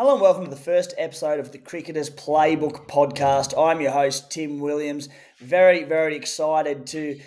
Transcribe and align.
Hello 0.00 0.14
and 0.14 0.22
welcome 0.22 0.44
to 0.44 0.50
the 0.50 0.56
first 0.56 0.94
episode 0.96 1.38
of 1.38 1.52
the 1.52 1.58
Cricketers 1.58 2.08
Playbook 2.08 2.88
podcast. 2.88 3.52
I'm 3.62 3.82
your 3.82 3.90
host, 3.90 4.30
Tim 4.30 4.58
Williams. 4.58 5.10
Very, 5.40 5.84
very 5.84 6.16
excited 6.16 6.86
to 6.86 7.20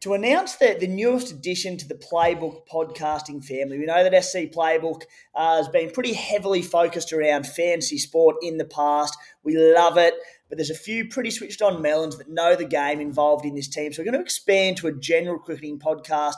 to 0.00 0.14
announce 0.14 0.56
the, 0.56 0.78
the 0.80 0.86
newest 0.86 1.30
addition 1.30 1.76
to 1.76 1.86
the 1.86 1.94
Playbook 1.94 2.66
podcasting 2.72 3.44
family. 3.44 3.78
We 3.78 3.84
know 3.84 4.02
that 4.02 4.24
SC 4.24 4.50
Playbook 4.50 5.02
uh, 5.34 5.58
has 5.58 5.68
been 5.68 5.90
pretty 5.90 6.14
heavily 6.14 6.62
focused 6.62 7.12
around 7.12 7.46
fantasy 7.46 7.98
sport 7.98 8.36
in 8.40 8.56
the 8.56 8.64
past. 8.64 9.14
We 9.42 9.58
love 9.58 9.98
it, 9.98 10.14
but 10.48 10.56
there's 10.56 10.70
a 10.70 10.74
few 10.74 11.10
pretty 11.10 11.30
switched 11.30 11.60
on 11.60 11.82
melons 11.82 12.16
that 12.16 12.30
know 12.30 12.56
the 12.56 12.64
game 12.64 12.98
involved 12.98 13.44
in 13.44 13.54
this 13.54 13.68
team. 13.68 13.92
So 13.92 14.00
we're 14.00 14.10
going 14.10 14.14
to 14.14 14.24
expand 14.24 14.78
to 14.78 14.86
a 14.86 14.92
general 14.92 15.38
cricketing 15.38 15.78
podcast 15.78 16.36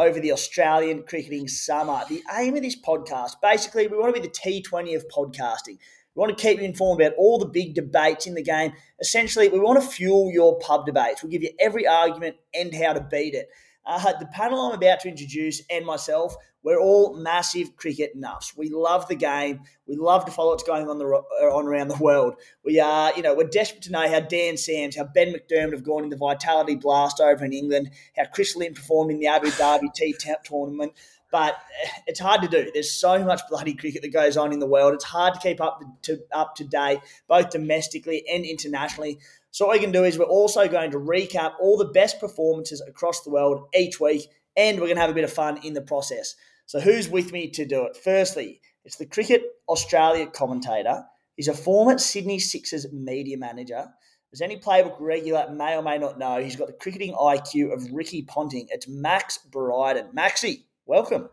over 0.00 0.18
the 0.18 0.32
Australian 0.32 1.02
cricketing 1.02 1.46
summer. 1.46 2.02
The 2.08 2.22
aim 2.38 2.56
of 2.56 2.62
this 2.62 2.80
podcast, 2.80 3.32
basically, 3.42 3.86
we 3.86 3.98
want 3.98 4.14
to 4.14 4.20
be 4.20 4.26
the 4.26 4.32
T20 4.32 4.96
of 4.96 5.04
podcasting. 5.08 5.76
We 6.14 6.20
want 6.20 6.36
to 6.36 6.42
keep 6.42 6.58
you 6.58 6.64
informed 6.64 7.02
about 7.02 7.16
all 7.18 7.38
the 7.38 7.46
big 7.46 7.74
debates 7.74 8.26
in 8.26 8.34
the 8.34 8.42
game. 8.42 8.72
Essentially, 8.98 9.48
we 9.48 9.60
want 9.60 9.80
to 9.80 9.86
fuel 9.86 10.30
your 10.32 10.58
pub 10.58 10.86
debates. 10.86 11.22
We'll 11.22 11.30
give 11.30 11.42
you 11.42 11.50
every 11.60 11.86
argument 11.86 12.36
and 12.54 12.74
how 12.74 12.94
to 12.94 13.00
beat 13.02 13.34
it. 13.34 13.50
Uh, 13.84 14.12
the 14.18 14.26
panel 14.32 14.60
I'm 14.60 14.74
about 14.74 15.00
to 15.00 15.08
introduce 15.08 15.62
and 15.68 15.84
myself, 15.84 16.34
we're 16.62 16.80
all 16.80 17.14
massive 17.14 17.76
cricket 17.76 18.18
nuffs. 18.18 18.56
We 18.56 18.68
love 18.68 19.08
the 19.08 19.14
game. 19.14 19.62
We 19.86 19.96
love 19.96 20.24
to 20.26 20.32
follow 20.32 20.50
what's 20.50 20.62
going 20.62 20.88
on 20.88 20.98
the 20.98 21.06
uh, 21.06 21.56
on 21.56 21.66
around 21.66 21.88
the 21.88 21.96
world. 21.96 22.34
We 22.64 22.80
are, 22.80 23.12
you 23.16 23.22
know, 23.22 23.34
we're 23.34 23.48
desperate 23.48 23.82
to 23.82 23.92
know 23.92 24.08
how 24.08 24.20
Dan 24.20 24.56
Sams, 24.56 24.96
how 24.96 25.04
Ben 25.04 25.32
McDermott 25.32 25.72
have 25.72 25.84
gone 25.84 26.04
in 26.04 26.10
the 26.10 26.16
Vitality 26.16 26.76
Blast 26.76 27.20
over 27.20 27.44
in 27.44 27.52
England, 27.52 27.90
how 28.16 28.24
Chris 28.26 28.56
Lynn 28.56 28.74
performed 28.74 29.10
in 29.10 29.20
the 29.20 29.26
Abu 29.26 29.48
Dhabi 29.48 29.92
T 29.94 30.14
tournament 30.44 30.92
but 31.30 31.54
eh, 31.84 31.88
it's 32.06 32.20
hard 32.20 32.42
to 32.42 32.48
do. 32.48 32.70
There's 32.72 32.92
so 32.92 33.24
much 33.24 33.40
bloody 33.48 33.74
cricket 33.74 34.02
that 34.02 34.12
goes 34.12 34.36
on 34.36 34.52
in 34.52 34.58
the 34.58 34.66
world. 34.66 34.94
It's 34.94 35.04
hard 35.04 35.34
to 35.34 35.40
keep 35.40 35.60
up 35.60 35.80
to 36.02 36.20
up 36.32 36.56
to 36.56 36.64
date, 36.64 37.00
both 37.28 37.50
domestically 37.50 38.24
and 38.30 38.44
internationally. 38.44 39.18
So 39.50 39.66
what 39.66 39.74
we 39.74 39.80
can 39.80 39.92
do 39.92 40.04
is 40.04 40.18
we're 40.18 40.24
also 40.24 40.68
going 40.68 40.92
to 40.92 40.98
recap 40.98 41.54
all 41.60 41.76
the 41.76 41.86
best 41.86 42.20
performances 42.20 42.80
across 42.86 43.22
the 43.22 43.30
world 43.30 43.68
each 43.74 44.00
week, 44.00 44.28
and 44.56 44.78
we're 44.78 44.86
going 44.86 44.96
to 44.96 45.02
have 45.02 45.10
a 45.10 45.14
bit 45.14 45.24
of 45.24 45.32
fun 45.32 45.58
in 45.64 45.74
the 45.74 45.82
process. 45.82 46.34
So 46.70 46.78
who's 46.78 47.08
with 47.08 47.32
me 47.32 47.50
to 47.50 47.66
do 47.66 47.84
it? 47.86 47.96
Firstly, 47.96 48.60
it's 48.84 48.94
the 48.94 49.04
Cricket 49.04 49.42
Australia 49.68 50.28
commentator. 50.28 51.02
He's 51.34 51.48
a 51.48 51.52
former 51.52 51.98
Sydney 51.98 52.38
Sixers 52.38 52.86
media 52.92 53.36
manager. 53.36 53.88
As 54.32 54.40
any 54.40 54.56
playbook 54.56 54.94
regular 55.00 55.52
may 55.52 55.76
or 55.76 55.82
may 55.82 55.98
not 55.98 56.16
know, 56.16 56.40
he's 56.40 56.54
got 56.54 56.68
the 56.68 56.72
cricketing 56.74 57.12
IQ 57.14 57.72
of 57.72 57.90
Ricky 57.92 58.22
Ponting. 58.22 58.68
It's 58.70 58.86
Max 58.86 59.38
Bryden. 59.38 60.10
Maxi, 60.16 60.66
welcome. 60.86 61.28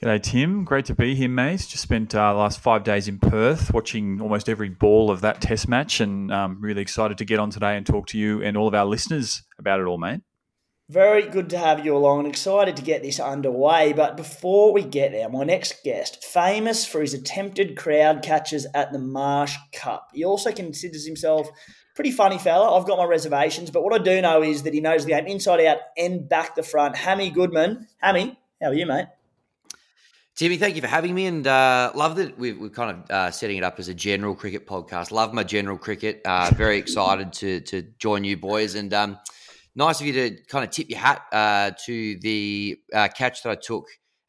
G'day, 0.00 0.22
Tim. 0.22 0.62
Great 0.62 0.84
to 0.84 0.94
be 0.94 1.16
here, 1.16 1.28
mate. 1.28 1.66
Just 1.68 1.82
spent 1.82 2.14
uh, 2.14 2.32
last 2.36 2.60
five 2.60 2.84
days 2.84 3.08
in 3.08 3.18
Perth 3.18 3.74
watching 3.74 4.20
almost 4.20 4.48
every 4.48 4.68
ball 4.68 5.10
of 5.10 5.20
that 5.22 5.40
test 5.40 5.66
match 5.66 5.98
and 5.98 6.30
um, 6.30 6.58
really 6.60 6.82
excited 6.82 7.18
to 7.18 7.24
get 7.24 7.40
on 7.40 7.50
today 7.50 7.76
and 7.76 7.84
talk 7.84 8.06
to 8.06 8.18
you 8.18 8.40
and 8.40 8.56
all 8.56 8.68
of 8.68 8.74
our 8.74 8.86
listeners 8.86 9.42
about 9.58 9.80
it 9.80 9.86
all, 9.86 9.98
mate. 9.98 10.20
Very 10.88 11.26
good 11.28 11.50
to 11.50 11.58
have 11.58 11.84
you 11.84 11.96
along 11.96 12.20
and 12.20 12.28
excited 12.28 12.76
to 12.76 12.82
get 12.82 13.02
this 13.02 13.18
underway. 13.18 13.92
But 13.92 14.16
before 14.16 14.72
we 14.72 14.82
get 14.82 15.10
there, 15.10 15.28
my 15.28 15.42
next 15.42 15.82
guest, 15.82 16.24
famous 16.24 16.86
for 16.86 17.00
his 17.00 17.12
attempted 17.12 17.76
crowd 17.76 18.22
catches 18.22 18.68
at 18.72 18.92
the 18.92 19.00
Marsh 19.00 19.56
Cup. 19.72 20.10
He 20.14 20.24
also 20.24 20.52
considers 20.52 21.04
himself 21.04 21.48
pretty 21.96 22.12
funny 22.12 22.38
fella. 22.38 22.78
I've 22.78 22.86
got 22.86 22.98
my 22.98 23.04
reservations, 23.04 23.72
but 23.72 23.82
what 23.82 24.00
I 24.00 24.02
do 24.02 24.22
know 24.22 24.44
is 24.44 24.62
that 24.62 24.74
he 24.74 24.80
knows 24.80 25.04
the 25.04 25.10
game 25.10 25.26
inside 25.26 25.64
out 25.64 25.78
and 25.98 26.28
back 26.28 26.54
the 26.54 26.62
front. 26.62 26.94
Hammy 26.94 27.30
Goodman. 27.30 27.88
Hammy, 27.98 28.38
how 28.62 28.68
are 28.68 28.74
you, 28.74 28.86
mate? 28.86 29.06
Timmy, 30.36 30.56
thank 30.56 30.76
you 30.76 30.82
for 30.82 30.88
having 30.88 31.14
me, 31.14 31.26
and 31.26 31.46
uh, 31.46 31.90
love 31.96 32.14
that 32.16 32.38
we're, 32.38 32.56
we're 32.56 32.68
kind 32.68 32.90
of 32.90 33.10
uh, 33.10 33.30
setting 33.32 33.56
it 33.56 33.64
up 33.64 33.80
as 33.80 33.88
a 33.88 33.94
general 33.94 34.36
cricket 34.36 34.68
podcast. 34.68 35.10
Love 35.10 35.32
my 35.32 35.42
general 35.42 35.78
cricket. 35.78 36.20
Uh, 36.24 36.50
very 36.54 36.78
excited 36.78 37.32
to 37.32 37.60
to 37.62 37.82
join 37.98 38.22
you 38.22 38.36
boys, 38.36 38.74
and 38.74 38.92
um, 38.92 39.18
nice 39.76 40.00
of 40.00 40.06
you 40.06 40.12
to 40.14 40.42
kind 40.46 40.64
of 40.64 40.70
tip 40.70 40.90
your 40.90 40.98
hat 40.98 41.22
uh, 41.32 41.70
to 41.84 42.18
the 42.20 42.78
uh, 42.92 43.08
catch 43.08 43.44
that 43.44 43.50
I 43.50 43.54
took 43.54 43.86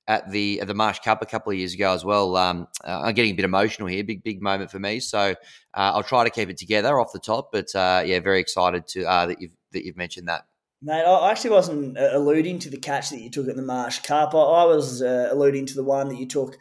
at 0.07 0.29
the 0.29 0.61
at 0.61 0.67
the 0.67 0.75
Marsh 0.75 0.99
Cup 0.99 1.21
a 1.21 1.25
couple 1.25 1.51
of 1.51 1.57
years 1.57 1.73
ago 1.73 1.91
as 1.93 2.05
well. 2.05 2.37
Um, 2.37 2.67
uh, 2.85 3.01
I'm 3.05 3.15
getting 3.15 3.31
a 3.31 3.35
bit 3.35 3.45
emotional 3.45 3.87
here, 3.87 4.03
big 4.03 4.23
big 4.23 4.41
moment 4.41 4.69
for 4.69 4.79
me. 4.79 4.99
So 4.99 5.33
I'll 5.73 6.03
try 6.03 6.23
to 6.23 6.29
keep 6.29 6.49
it 6.49 6.57
together 6.57 6.99
off 6.99 7.11
the 7.11 7.19
top, 7.19 7.49
but 7.51 7.67
yeah, 7.73 8.19
very 8.19 8.39
excited 8.39 8.87
to 8.89 9.01
that 9.03 9.41
you've 9.41 9.51
that 9.71 9.83
you've 9.83 9.97
mentioned 9.97 10.27
that. 10.27 10.43
Mate, 10.81 11.03
I 11.03 11.31
actually 11.31 11.49
wasn't 11.49 11.97
uh, 11.97 12.09
alluding 12.13 12.59
to 12.59 12.69
the 12.69 12.77
catch 12.77 13.09
that 13.09 13.19
you 13.19 13.31
took 13.31 13.47
at 13.47 13.55
the 13.55 13.63
Marsh 13.63 13.99
Cup. 13.99 14.35
I 14.35 14.63
was 14.65 15.01
uh, 15.01 15.29
alluding 15.31 15.65
to 15.67 15.73
the 15.73 15.83
one 15.83 16.09
that 16.09 16.19
you 16.19 16.27
took. 16.27 16.55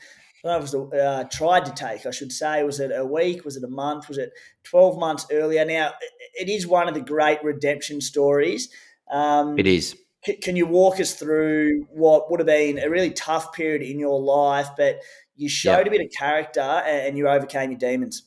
I 0.46 0.52
don't 0.52 0.60
know 0.60 0.66
if 0.66 0.74
it 0.74 0.78
was 0.78 1.00
uh, 1.00 1.24
tried 1.30 1.64
to 1.64 1.72
take, 1.72 2.06
I 2.06 2.10
should 2.10 2.30
say. 2.30 2.62
Was 2.62 2.78
it 2.78 2.92
a 2.94 3.04
week? 3.04 3.44
Was 3.44 3.56
it 3.56 3.64
a 3.64 3.68
month? 3.68 4.08
Was 4.08 4.18
it 4.18 4.32
12 4.64 4.98
months 4.98 5.26
earlier? 5.32 5.64
Now, 5.64 5.92
it 6.34 6.48
is 6.48 6.66
one 6.66 6.88
of 6.88 6.94
the 6.94 7.00
great 7.00 7.42
redemption 7.42 8.00
stories. 8.00 8.68
Um, 9.10 9.58
it 9.58 9.66
is. 9.66 9.96
Can 10.42 10.56
you 10.56 10.66
walk 10.66 11.00
us 11.00 11.14
through 11.14 11.86
what 11.90 12.30
would 12.30 12.40
have 12.40 12.46
been 12.46 12.78
a 12.78 12.90
really 12.90 13.10
tough 13.10 13.52
period 13.52 13.82
in 13.82 13.98
your 13.98 14.20
life, 14.20 14.68
but 14.76 15.00
you 15.36 15.48
showed 15.48 15.86
a 15.86 15.90
bit 15.90 16.00
of 16.00 16.08
character 16.16 16.60
and 16.60 17.16
you 17.16 17.28
overcame 17.28 17.70
your 17.70 17.78
demons? 17.78 18.22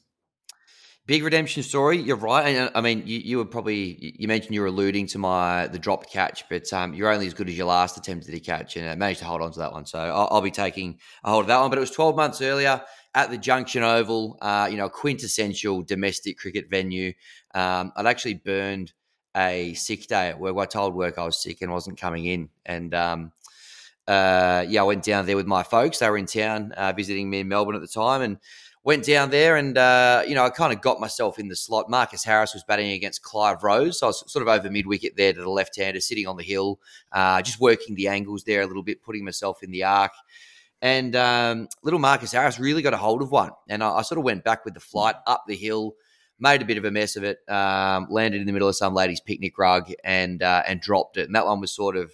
Big 1.10 1.24
redemption 1.24 1.64
story. 1.64 1.98
You're 1.98 2.18
right. 2.18 2.56
And 2.56 2.70
I 2.76 2.82
mean, 2.82 3.02
you, 3.08 3.18
you 3.18 3.38
were 3.40 3.46
probably 3.46 4.14
you 4.20 4.28
mentioned 4.28 4.54
you 4.54 4.62
were 4.62 4.68
alluding 4.68 5.08
to 5.08 5.18
my 5.18 5.66
the 5.66 5.80
dropped 5.80 6.12
catch, 6.12 6.48
but 6.50 6.72
um, 6.72 6.94
you're 6.94 7.12
only 7.12 7.26
as 7.26 7.34
good 7.34 7.50
as 7.50 7.58
your 7.58 7.66
last 7.66 7.98
attempt 7.98 8.30
at 8.30 8.36
a 8.36 8.40
catch, 8.40 8.78
and 8.78 8.88
I 8.88 8.94
managed 8.94 9.22
to 9.22 9.26
hold 9.26 9.42
on 9.42 9.52
to 9.54 9.58
that 9.58 9.72
one. 9.72 9.88
So 9.88 9.98
I'll, 9.98 10.28
I'll, 10.30 10.42
be 10.42 10.52
taking 10.52 11.00
a 11.24 11.32
hold 11.32 11.46
of 11.46 11.48
that 11.48 11.62
one. 11.62 11.72
But 11.72 11.80
it 11.80 11.82
was 11.82 11.90
12 11.90 12.16
months 12.16 12.44
earlier 12.44 12.84
at 13.16 13.32
the 13.32 13.40
Junction 13.40 13.82
Oval. 13.82 14.38
Uh, 14.40 14.68
you 14.70 14.78
know, 14.78 14.88
quintessential 14.88 15.82
domestic 15.82 16.38
cricket 16.38 16.70
venue. 16.70 17.14
Um, 17.56 17.92
I'd 17.96 18.06
actually 18.06 18.36
burned 18.36 18.94
a 19.36 19.74
sick 19.74 20.06
day 20.06 20.30
at 20.30 20.40
work. 20.40 20.56
I 20.60 20.66
told 20.66 20.94
work 20.94 21.18
I 21.18 21.26
was 21.26 21.42
sick 21.42 21.64
and 21.64 21.72
wasn't 21.72 22.00
coming 22.00 22.26
in, 22.26 22.50
and 22.68 22.94
um, 22.94 23.32
uh, 24.08 24.64
yeah, 24.68 24.82
I 24.82 24.84
went 24.84 25.04
down 25.04 25.26
there 25.26 25.36
with 25.36 25.48
my 25.48 25.64
folks. 25.64 25.98
They 25.98 26.10
were 26.10 26.20
in 26.20 26.28
town 26.28 26.72
uh, 26.74 26.94
visiting 26.96 27.32
me 27.32 27.40
in 27.40 27.48
Melbourne 27.48 27.74
at 27.74 27.82
the 27.82 27.88
time, 27.88 28.22
and 28.22 28.38
went 28.84 29.06
down 29.06 29.30
there 29.30 29.58
and, 29.58 29.78
uh, 29.78 30.24
you 30.28 30.36
know, 30.36 30.44
I 30.46 30.50
kind 30.50 30.72
of 30.72 30.82
got 30.82 31.00
myself 31.00 31.38
in 31.38 31.48
the 31.48 31.56
slot. 31.56 31.90
Marcus 31.90 32.24
Harris 32.24 32.54
was 32.54 32.64
batting 32.64 32.92
against 32.92 33.22
Clive 33.22 33.64
Rose. 33.64 34.00
So 34.00 34.08
I 34.08 34.10
was 34.10 34.32
sort 34.32 34.42
of 34.42 34.48
over 34.48 34.70
mid 34.70 34.88
wicket 34.88 35.16
there 35.18 35.34
to 35.34 35.42
the 35.42 35.50
left 35.50 35.76
hander, 35.76 36.00
sitting 36.00 36.28
on 36.28 36.38
the 36.38 36.44
hill, 36.44 36.80
uh, 37.12 37.42
just 37.42 37.60
working 37.60 37.96
the 37.96 38.08
angles 38.08 38.44
there 38.46 38.62
a 38.62 38.68
little 38.68 38.84
bit, 38.84 39.04
putting 39.04 39.26
myself 39.26 39.64
in 39.64 39.72
the 39.72 39.84
arc. 39.84 40.14
And 40.82 41.16
um, 41.16 41.68
little 41.84 42.00
Marcus 42.00 42.32
Harris 42.32 42.60
really 42.60 42.82
got 42.82 42.94
a 42.94 42.98
hold 42.98 43.22
of 43.22 43.32
one. 43.32 43.52
And 43.68 43.84
I, 43.84 43.98
I, 43.98 44.02
sort 44.02 44.18
of 44.18 44.24
went 44.24 44.46
back 44.46 44.64
with 44.64 44.74
the 44.74 44.80
flight 44.80 45.16
up 45.28 45.44
the 45.46 45.56
hill, 45.56 45.96
made 46.40 46.62
a 46.62 46.66
bit 46.66 46.78
of 46.78 46.86
a 46.86 46.92
mess 46.92 47.18
of 47.18 47.24
it, 47.26 47.40
um, 47.50 48.08
landed 48.10 48.40
in 48.40 48.48
the 48.48 48.54
middle 48.54 48.70
of 48.70 48.78
some 48.78 48.94
lady's 48.94 49.20
picnic 49.20 49.58
rug 49.58 49.92
and, 50.06 50.42
uh, 50.42 50.64
and 50.66 50.80
dropped 50.80 51.18
it. 51.18 51.26
And 51.26 51.36
that 51.36 51.46
one 51.46 51.60
was 51.60 51.74
sort 51.74 51.98
of, 51.98 52.14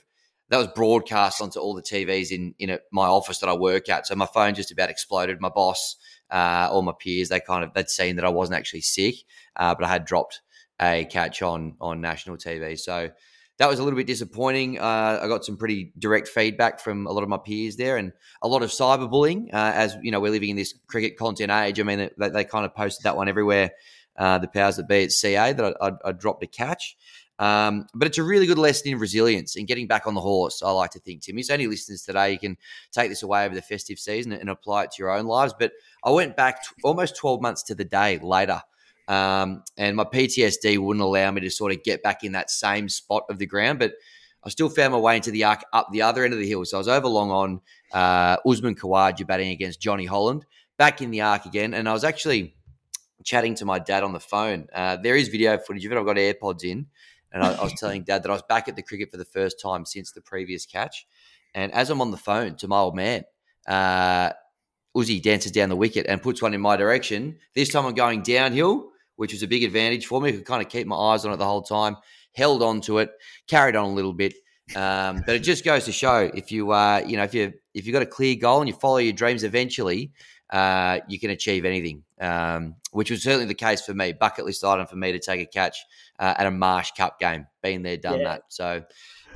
that 0.49 0.57
was 0.57 0.67
broadcast 0.75 1.41
onto 1.41 1.59
all 1.59 1.75
the 1.75 1.81
TVs 1.81 2.31
in, 2.31 2.55
in 2.57 2.77
my 2.91 3.05
office 3.05 3.39
that 3.39 3.49
I 3.49 3.53
work 3.53 3.87
at. 3.89 4.07
So 4.07 4.15
my 4.15 4.27
phone 4.27 4.55
just 4.55 4.71
about 4.71 4.89
exploded. 4.89 5.41
My 5.41 5.49
boss, 5.49 5.95
uh, 6.31 6.69
all 6.71 6.81
my 6.81 6.93
peers, 6.97 7.29
they 7.29 7.39
kind 7.39 7.63
of 7.63 7.73
they'd 7.73 7.89
seen 7.89 8.15
that 8.17 8.25
I 8.25 8.29
wasn't 8.29 8.57
actually 8.57 8.81
sick, 8.81 9.15
uh, 9.55 9.75
but 9.75 9.85
I 9.85 9.89
had 9.89 10.05
dropped 10.05 10.41
a 10.81 11.05
catch 11.05 11.41
on 11.41 11.75
on 11.79 12.01
national 12.01 12.37
TV. 12.37 12.77
So 12.77 13.09
that 13.57 13.69
was 13.69 13.79
a 13.79 13.83
little 13.83 13.97
bit 13.97 14.07
disappointing. 14.07 14.79
Uh, 14.79 15.19
I 15.21 15.27
got 15.27 15.45
some 15.45 15.55
pretty 15.55 15.93
direct 15.97 16.27
feedback 16.27 16.79
from 16.79 17.07
a 17.07 17.11
lot 17.11 17.23
of 17.23 17.29
my 17.29 17.37
peers 17.37 17.77
there, 17.77 17.97
and 17.97 18.11
a 18.41 18.47
lot 18.47 18.63
of 18.63 18.69
cyberbullying. 18.69 19.53
Uh, 19.53 19.71
as 19.73 19.95
you 20.01 20.11
know, 20.11 20.19
we're 20.19 20.31
living 20.31 20.49
in 20.49 20.55
this 20.55 20.73
cricket 20.87 21.17
content 21.17 21.51
age. 21.51 21.79
I 21.79 21.83
mean, 21.83 22.09
they, 22.17 22.29
they 22.29 22.43
kind 22.43 22.65
of 22.65 22.75
posted 22.75 23.03
that 23.03 23.15
one 23.15 23.29
everywhere. 23.29 23.71
Uh, 24.17 24.37
the 24.37 24.47
powers 24.47 24.77
that 24.77 24.87
be 24.87 25.03
at 25.03 25.11
CA 25.11 25.51
that 25.51 25.75
I, 25.81 25.87
I, 25.87 25.91
I 26.05 26.11
dropped 26.13 26.41
a 26.43 26.47
catch. 26.47 26.95
Um, 27.37 27.87
but 27.93 28.07
it's 28.07 28.17
a 28.17 28.23
really 28.23 28.45
good 28.45 28.57
lesson 28.57 28.91
in 28.91 28.99
resilience 28.99 29.57
and 29.57 29.67
getting 29.67 29.87
back 29.87 30.07
on 30.07 30.13
the 30.13 30.21
horse. 30.21 30.63
I 30.63 30.71
like 30.71 30.91
to 30.91 30.99
think, 30.99 31.21
Tim. 31.21 31.37
It's 31.37 31.49
only 31.49 31.67
listeners 31.67 32.03
today. 32.03 32.31
You 32.31 32.39
can 32.39 32.57
take 32.91 33.09
this 33.09 33.23
away 33.23 33.45
over 33.45 33.53
the 33.53 33.61
festive 33.61 33.99
season 33.99 34.31
and 34.31 34.49
apply 34.49 34.83
it 34.83 34.91
to 34.91 35.03
your 35.03 35.11
own 35.11 35.25
lives. 35.25 35.53
But 35.57 35.73
I 36.03 36.11
went 36.11 36.37
back 36.37 36.63
t- 36.63 36.69
almost 36.83 37.17
12 37.17 37.41
months 37.41 37.63
to 37.63 37.75
the 37.75 37.83
day 37.83 38.19
later 38.19 38.61
um, 39.07 39.63
and 39.77 39.95
my 39.95 40.03
PTSD 40.03 40.77
wouldn't 40.77 41.03
allow 41.03 41.31
me 41.31 41.41
to 41.41 41.49
sort 41.49 41.71
of 41.71 41.83
get 41.83 42.01
back 42.01 42.23
in 42.23 42.31
that 42.33 42.49
same 42.49 42.89
spot 42.89 43.23
of 43.29 43.37
the 43.37 43.45
ground. 43.45 43.79
But 43.79 43.93
I 44.43 44.49
still 44.49 44.69
found 44.69 44.93
my 44.93 44.99
way 44.99 45.15
into 45.15 45.31
the 45.31 45.43
arc 45.43 45.63
up 45.73 45.89
the 45.91 46.01
other 46.01 46.23
end 46.23 46.33
of 46.33 46.39
the 46.39 46.47
hill. 46.47 46.65
So 46.65 46.77
I 46.77 46.79
was 46.79 46.87
over 46.87 47.07
long 47.07 47.31
on 47.31 47.61
uh, 47.91 48.37
Usman 48.47 48.75
Khawaja 48.75 49.25
batting 49.25 49.49
against 49.49 49.79
Johnny 49.79 50.05
Holland, 50.05 50.45
back 50.77 51.01
in 51.01 51.11
the 51.11 51.21
arc 51.21 51.45
again. 51.45 51.73
And 51.73 51.87
I 51.87 51.93
was 51.93 52.03
actually 52.03 52.55
chatting 53.23 53.55
to 53.55 53.65
my 53.65 53.79
dad 53.79 54.03
on 54.03 54.13
the 54.13 54.19
phone. 54.19 54.67
Uh, 54.73 54.97
there 54.97 55.15
is 55.15 55.29
video 55.29 55.57
footage 55.57 55.85
of 55.85 55.91
it. 55.91 55.97
I've 55.97 56.05
got 56.05 56.17
AirPods 56.17 56.63
in. 56.63 56.87
And 57.35 57.43
I, 57.43 57.53
I 57.53 57.63
was 57.63 57.73
telling 57.73 58.01
dad 58.01 58.23
that 58.23 58.29
I 58.29 58.33
was 58.33 58.41
back 58.49 58.67
at 58.67 58.75
the 58.75 58.81
cricket 58.81 59.11
for 59.11 59.17
the 59.17 59.25
first 59.25 59.61
time 59.61 59.85
since 59.85 60.11
the 60.11 60.21
previous 60.21 60.65
catch. 60.65 61.05
And 61.53 61.71
as 61.71 61.91
I'm 61.91 62.01
on 62.01 62.09
the 62.09 62.17
phone 62.17 62.55
to 62.55 62.67
my 62.67 62.79
old 62.79 62.95
man, 62.95 63.25
uh, 63.67 64.31
Uzi 64.97 65.21
dances 65.21 65.51
down 65.51 65.69
the 65.69 65.75
wicket 65.75 66.07
and 66.09 66.19
puts 66.19 66.41
one 66.41 66.55
in 66.55 66.61
my 66.61 66.75
direction. 66.75 67.37
This 67.53 67.69
time 67.69 67.85
I'm 67.85 67.93
going 67.93 68.23
downhill 68.23 68.89
which 69.15 69.33
was 69.33 69.43
a 69.43 69.47
big 69.47 69.63
advantage 69.63 70.05
for 70.05 70.21
me. 70.21 70.29
I 70.29 70.31
could 70.33 70.45
kind 70.45 70.61
of 70.61 70.69
keep 70.69 70.87
my 70.87 70.95
eyes 70.95 71.25
on 71.25 71.33
it 71.33 71.37
the 71.37 71.45
whole 71.45 71.61
time, 71.61 71.97
held 72.33 72.61
on 72.61 72.81
to 72.81 72.99
it, 72.99 73.11
carried 73.47 73.75
on 73.75 73.85
a 73.85 73.93
little 73.93 74.13
bit. 74.13 74.33
Um, 74.75 75.21
but 75.25 75.35
it 75.35 75.39
just 75.39 75.63
goes 75.63 75.85
to 75.85 75.91
show 75.91 76.29
if 76.33 76.51
you, 76.51 76.71
uh, 76.71 77.01
you 77.05 77.17
know, 77.17 77.23
if 77.23 77.33
you 77.33 77.53
if 77.73 77.85
you've 77.85 77.93
got 77.93 78.01
a 78.01 78.07
clear 78.07 78.35
goal 78.35 78.61
and 78.61 78.67
you 78.67 78.73
follow 78.73 78.97
your 78.97 79.13
dreams, 79.13 79.43
eventually 79.43 80.11
uh, 80.49 80.99
you 81.07 81.19
can 81.19 81.29
achieve 81.29 81.65
anything. 81.65 82.03
Um, 82.19 82.75
which 82.91 83.11
was 83.11 83.23
certainly 83.23 83.45
the 83.45 83.53
case 83.53 83.81
for 83.81 83.93
me. 83.93 84.13
Bucket 84.13 84.45
list 84.45 84.63
item 84.63 84.87
for 84.87 84.95
me 84.95 85.11
to 85.11 85.19
take 85.19 85.41
a 85.41 85.45
catch 85.45 85.83
uh, 86.17 86.33
at 86.37 86.47
a 86.47 86.51
Marsh 86.51 86.91
Cup 86.91 87.19
game. 87.19 87.45
Been 87.61 87.83
there, 87.83 87.97
done 87.97 88.19
yeah. 88.19 88.23
that. 88.25 88.43
So 88.47 88.83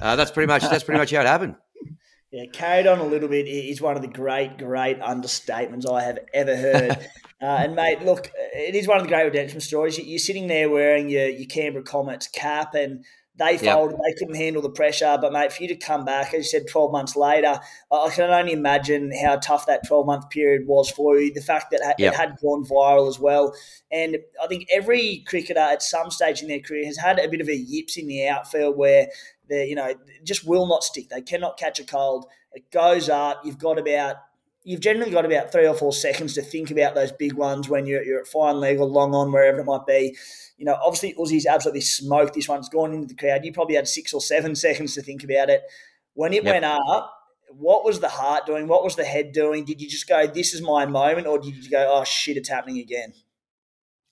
uh, 0.01 0.15
that's 0.15 0.31
pretty 0.31 0.47
much 0.47 0.61
that's 0.61 0.83
pretty 0.83 0.99
much 0.99 1.11
how 1.11 1.21
it 1.21 1.27
happened. 1.27 1.55
Yeah, 2.31 2.45
carried 2.53 2.85
on 2.85 2.99
a 2.99 3.05
little 3.05 3.27
bit 3.27 3.47
is 3.47 3.81
one 3.81 3.95
of 3.95 4.03
the 4.03 4.07
great, 4.07 4.59
great 4.59 4.99
understatements 4.99 5.91
I 5.91 6.03
have 6.03 6.19
ever 6.31 6.55
heard. 6.55 6.91
uh, 7.41 7.45
and 7.45 7.75
mate, 7.75 8.03
look, 8.03 8.29
it 8.53 8.75
is 8.75 8.87
one 8.87 8.97
of 8.97 9.03
the 9.03 9.09
great 9.09 9.23
redemption 9.23 9.59
stories. 9.61 9.97
You're 9.97 10.19
sitting 10.19 10.45
there 10.45 10.69
wearing 10.69 11.09
your, 11.09 11.27
your 11.27 11.47
Canberra 11.47 11.83
Comets 11.83 12.27
cap, 12.27 12.75
and 12.75 13.03
they 13.39 13.57
folded. 13.57 13.93
Yep. 13.93 14.01
They 14.05 14.19
couldn't 14.19 14.35
handle 14.35 14.61
the 14.61 14.69
pressure. 14.69 15.17
But 15.19 15.31
mate, 15.31 15.53
for 15.53 15.63
you 15.63 15.69
to 15.69 15.75
come 15.75 16.05
back, 16.05 16.33
as 16.33 16.39
you 16.39 16.59
said, 16.59 16.67
12 16.67 16.91
months 16.91 17.15
later, 17.15 17.59
I 17.91 18.09
can 18.09 18.29
only 18.29 18.51
imagine 18.51 19.11
how 19.11 19.37
tough 19.37 19.65
that 19.67 19.87
12 19.87 20.05
month 20.05 20.29
period 20.29 20.67
was 20.67 20.91
for 20.91 21.17
you. 21.17 21.33
The 21.33 21.41
fact 21.41 21.71
that 21.71 21.95
yep. 21.97 22.13
it 22.13 22.17
had 22.17 22.37
gone 22.41 22.65
viral 22.65 23.07
as 23.07 23.17
well, 23.17 23.55
and 23.91 24.17
I 24.43 24.47
think 24.47 24.67
every 24.71 25.23
cricketer 25.25 25.59
at 25.59 25.81
some 25.81 26.11
stage 26.11 26.41
in 26.41 26.49
their 26.49 26.59
career 26.59 26.85
has 26.85 26.97
had 26.97 27.17
a 27.17 27.29
bit 27.29 27.41
of 27.41 27.47
a 27.47 27.55
yips 27.55 27.97
in 27.97 28.07
the 28.07 28.27
outfield 28.27 28.77
where 28.77 29.07
they 29.49 29.67
you 29.67 29.75
know 29.75 29.93
just 30.23 30.45
will 30.45 30.67
not 30.67 30.83
stick. 30.83 31.09
They 31.09 31.21
cannot 31.21 31.57
catch 31.57 31.79
a 31.79 31.85
cold. 31.85 32.25
It 32.53 32.69
goes 32.71 33.09
up. 33.09 33.41
You've 33.45 33.57
got 33.57 33.79
about 33.79 34.17
you've 34.63 34.81
generally 34.81 35.11
got 35.11 35.25
about 35.25 35.51
three 35.51 35.67
or 35.67 35.73
four 35.73 35.93
seconds 35.93 36.33
to 36.33 36.41
think 36.41 36.71
about 36.71 36.95
those 36.95 37.11
big 37.11 37.33
ones 37.33 37.69
when 37.69 37.85
you're, 37.85 38.03
you're 38.03 38.21
at 38.21 38.27
fine 38.27 38.59
leg 38.59 38.79
or 38.79 38.85
long 38.85 39.13
on 39.15 39.31
wherever 39.31 39.59
it 39.59 39.65
might 39.65 39.85
be. 39.85 40.15
You 40.57 40.65
know, 40.65 40.77
obviously 40.83 41.15
Uzi's 41.17 41.45
absolutely 41.45 41.81
smoked 41.81 42.33
this 42.33 42.49
one. 42.49 42.59
It's 42.59 42.69
gone 42.69 42.93
into 42.93 43.07
the 43.07 43.15
crowd. 43.15 43.45
You 43.45 43.53
probably 43.53 43.75
had 43.75 43.87
six 43.87 44.13
or 44.13 44.21
seven 44.21 44.55
seconds 44.55 44.95
to 44.95 45.01
think 45.01 45.23
about 45.23 45.49
it. 45.49 45.61
When 46.13 46.33
it 46.33 46.43
yep. 46.43 46.53
went 46.53 46.65
up, 46.65 47.15
what 47.51 47.83
was 47.83 47.99
the 47.99 48.09
heart 48.09 48.45
doing? 48.45 48.67
What 48.67 48.83
was 48.83 48.95
the 48.95 49.05
head 49.05 49.31
doing? 49.31 49.65
Did 49.65 49.81
you 49.81 49.89
just 49.89 50.07
go, 50.07 50.27
"This 50.27 50.53
is 50.53 50.61
my 50.61 50.85
moment," 50.85 51.27
or 51.27 51.39
did 51.39 51.55
you 51.55 51.69
go, 51.69 51.87
"Oh 51.89 52.03
shit, 52.03 52.37
it's 52.37 52.49
happening 52.49 52.79
again"? 52.79 53.13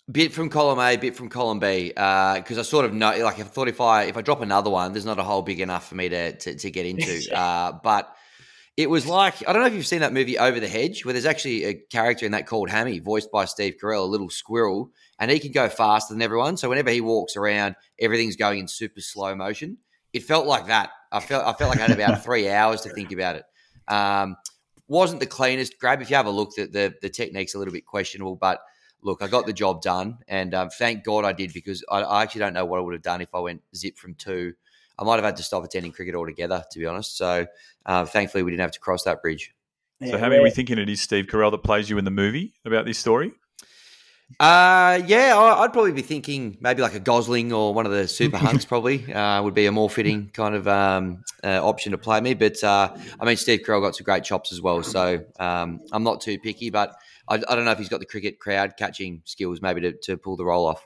Bit 0.10 0.34
from 0.34 0.50
column 0.50 0.80
A, 0.80 0.96
bit 0.96 1.16
from 1.16 1.30
column 1.30 1.60
B, 1.60 1.90
because 1.90 2.58
uh, 2.58 2.60
I 2.60 2.64
sort 2.64 2.86
of 2.86 2.94
know, 2.94 3.10
like, 3.18 3.40
I 3.40 3.44
thought 3.44 3.68
if 3.68 3.82
I 3.82 4.04
if 4.04 4.18
I 4.18 4.22
drop 4.22 4.42
another 4.42 4.70
one, 4.70 4.94
there's 4.94 5.06
not 5.06 5.20
a 5.20 5.24
hole 5.24 5.42
big 5.42 5.60
enough 5.60 5.88
for 5.88 5.96
me 5.96 6.10
to 6.10 6.32
to, 6.32 6.56
to 6.56 6.72
get 6.72 6.86
into. 6.86 7.36
uh, 7.38 7.74
but 7.84 8.16
it 8.78 8.92
was 8.92 9.08
like 9.08 9.48
I 9.48 9.52
don't 9.52 9.64
know 9.64 9.68
if 9.68 9.74
you've 9.74 9.88
seen 9.88 10.02
that 10.02 10.14
movie 10.14 10.38
Over 10.38 10.60
the 10.60 10.68
Hedge, 10.68 11.04
where 11.04 11.12
there's 11.12 11.26
actually 11.26 11.66
a 11.66 11.74
character 11.74 12.28
in 12.28 12.32
that 12.34 12.46
called 12.46 12.70
Hammy, 12.70 13.00
voiced 13.00 13.32
by 13.32 13.46
Steve 13.46 13.78
Carell, 13.82 14.04
a 14.04 14.06
little 14.06 14.30
squirrel, 14.30 14.92
and 15.20 15.32
he 15.32 15.40
can 15.40 15.52
go 15.52 15.68
faster 15.68 16.14
than 16.14 16.22
everyone. 16.22 16.58
So 16.58 16.70
whenever 16.70 16.92
he 16.92 17.02
walks 17.02 17.36
around, 17.36 17.76
everything's 18.00 18.36
going 18.36 18.60
in 18.60 18.68
super 18.68 19.02
slow 19.02 19.36
motion. 19.36 19.80
It 20.14 20.24
felt 20.24 20.46
like 20.46 20.68
that. 20.68 20.92
I 21.12 21.20
felt 21.20 21.46
I 21.46 21.54
felt 21.54 21.72
like 21.72 21.80
I 21.80 21.88
had 21.88 22.00
about 22.00 22.24
three 22.24 22.48
hours 22.50 22.82
to 22.82 22.90
think 22.90 23.12
about 23.12 23.38
it. 23.38 23.46
Um, 23.92 24.38
wasn't 24.88 25.22
the 25.22 25.26
cleanest 25.26 25.80
grab. 25.80 26.02
If 26.02 26.12
you 26.12 26.16
have 26.16 26.28
a 26.28 26.32
look, 26.32 26.52
the, 26.56 26.68
the 26.68 26.94
the 27.02 27.10
technique's 27.10 27.56
a 27.56 27.58
little 27.58 27.74
bit 27.74 27.86
questionable, 27.88 28.36
but 28.36 28.62
look, 29.02 29.24
I 29.24 29.28
got 29.28 29.48
the 29.48 29.54
job 29.54 29.82
done, 29.82 30.20
and 30.28 30.54
um, 30.54 30.70
thank 30.70 31.04
God 31.04 31.26
I 31.26 31.34
did 31.34 31.52
because 31.52 31.84
I, 31.90 32.02
I, 32.02 32.24
actually 32.24 32.40
don't 32.40 32.54
know 32.54 32.66
what 32.66 32.78
I 32.78 32.82
would 32.82 32.94
have 32.94 33.04
done 33.04 33.22
if 33.22 33.34
I 33.34 33.40
went 33.40 33.62
zip 33.76 33.98
from 33.98 34.14
two. 34.16 34.54
I 35.00 35.04
might 35.04 35.16
have 35.16 35.26
had 35.26 35.38
to 35.38 35.44
stop 35.44 35.64
attending 35.64 35.92
cricket 35.92 36.16
altogether, 36.16 36.64
to 36.72 36.80
be 36.80 36.86
honest. 36.86 37.18
So 37.18 37.46
uh, 37.86 38.06
thankfully, 38.06 38.44
we 38.44 38.52
didn't 38.52 38.62
have 38.62 38.72
to 38.72 38.80
cross 38.80 39.04
that 39.04 39.22
bridge. 39.22 39.54
So, 40.06 40.18
how 40.20 40.30
many 40.30 40.40
are 40.40 40.44
we 40.44 40.52
thinking 40.52 40.78
it 40.78 40.90
is 40.90 41.02
Steve 41.02 41.26
Carell 41.26 41.50
that 41.50 41.64
plays 41.64 41.90
you 41.90 41.98
in 41.98 42.06
the 42.06 42.12
movie 42.12 42.54
about 42.66 42.86
this 42.86 43.00
story? 43.00 43.32
Uh, 44.40 45.02
yeah, 45.08 45.36
I'd 45.38 45.72
probably 45.72 45.94
be 45.94 46.02
thinking 46.02 46.58
maybe 46.60 46.82
like 46.82 46.94
a 46.94 47.00
Gosling 47.00 47.54
or 47.54 47.74
one 47.74 47.86
of 47.86 47.94
the 47.94 48.08
super 48.08 48.38
hunks. 48.38 48.66
Probably 48.66 49.12
uh, 49.12 49.42
would 49.42 49.54
be 49.54 49.66
a 49.66 49.72
more 49.72 49.90
fitting 49.90 50.30
kind 50.34 50.54
of 50.54 50.68
um, 50.68 51.24
uh, 51.44 51.66
option 51.66 51.94
to 51.94 51.98
play 51.98 52.20
me. 52.20 52.34
But 52.34 52.62
uh, 52.64 52.96
I 53.20 53.26
mean, 53.26 53.38
Steve 53.38 53.62
Carell 53.66 53.82
got 53.82 53.96
some 53.96 54.04
great 54.04 54.24
chops 54.24 54.52
as 54.52 54.62
well, 54.62 54.84
so 54.84 55.24
um, 55.40 55.80
I'm 55.92 56.04
not 56.04 56.22
too 56.22 56.38
picky. 56.40 56.70
But 56.70 56.94
I, 57.28 57.36
I, 57.36 57.56
don't 57.56 57.66
know 57.66 57.72
if 57.72 57.80
he's 57.80 57.90
got 57.90 58.02
the 58.02 58.06
cricket 58.06 58.38
crowd 58.38 58.74
catching 58.78 59.22
skills, 59.24 59.62
maybe 59.62 59.82
to, 59.82 59.94
to 60.04 60.18
pull 60.18 60.36
the 60.36 60.46
role 60.46 60.68
off. 60.68 60.86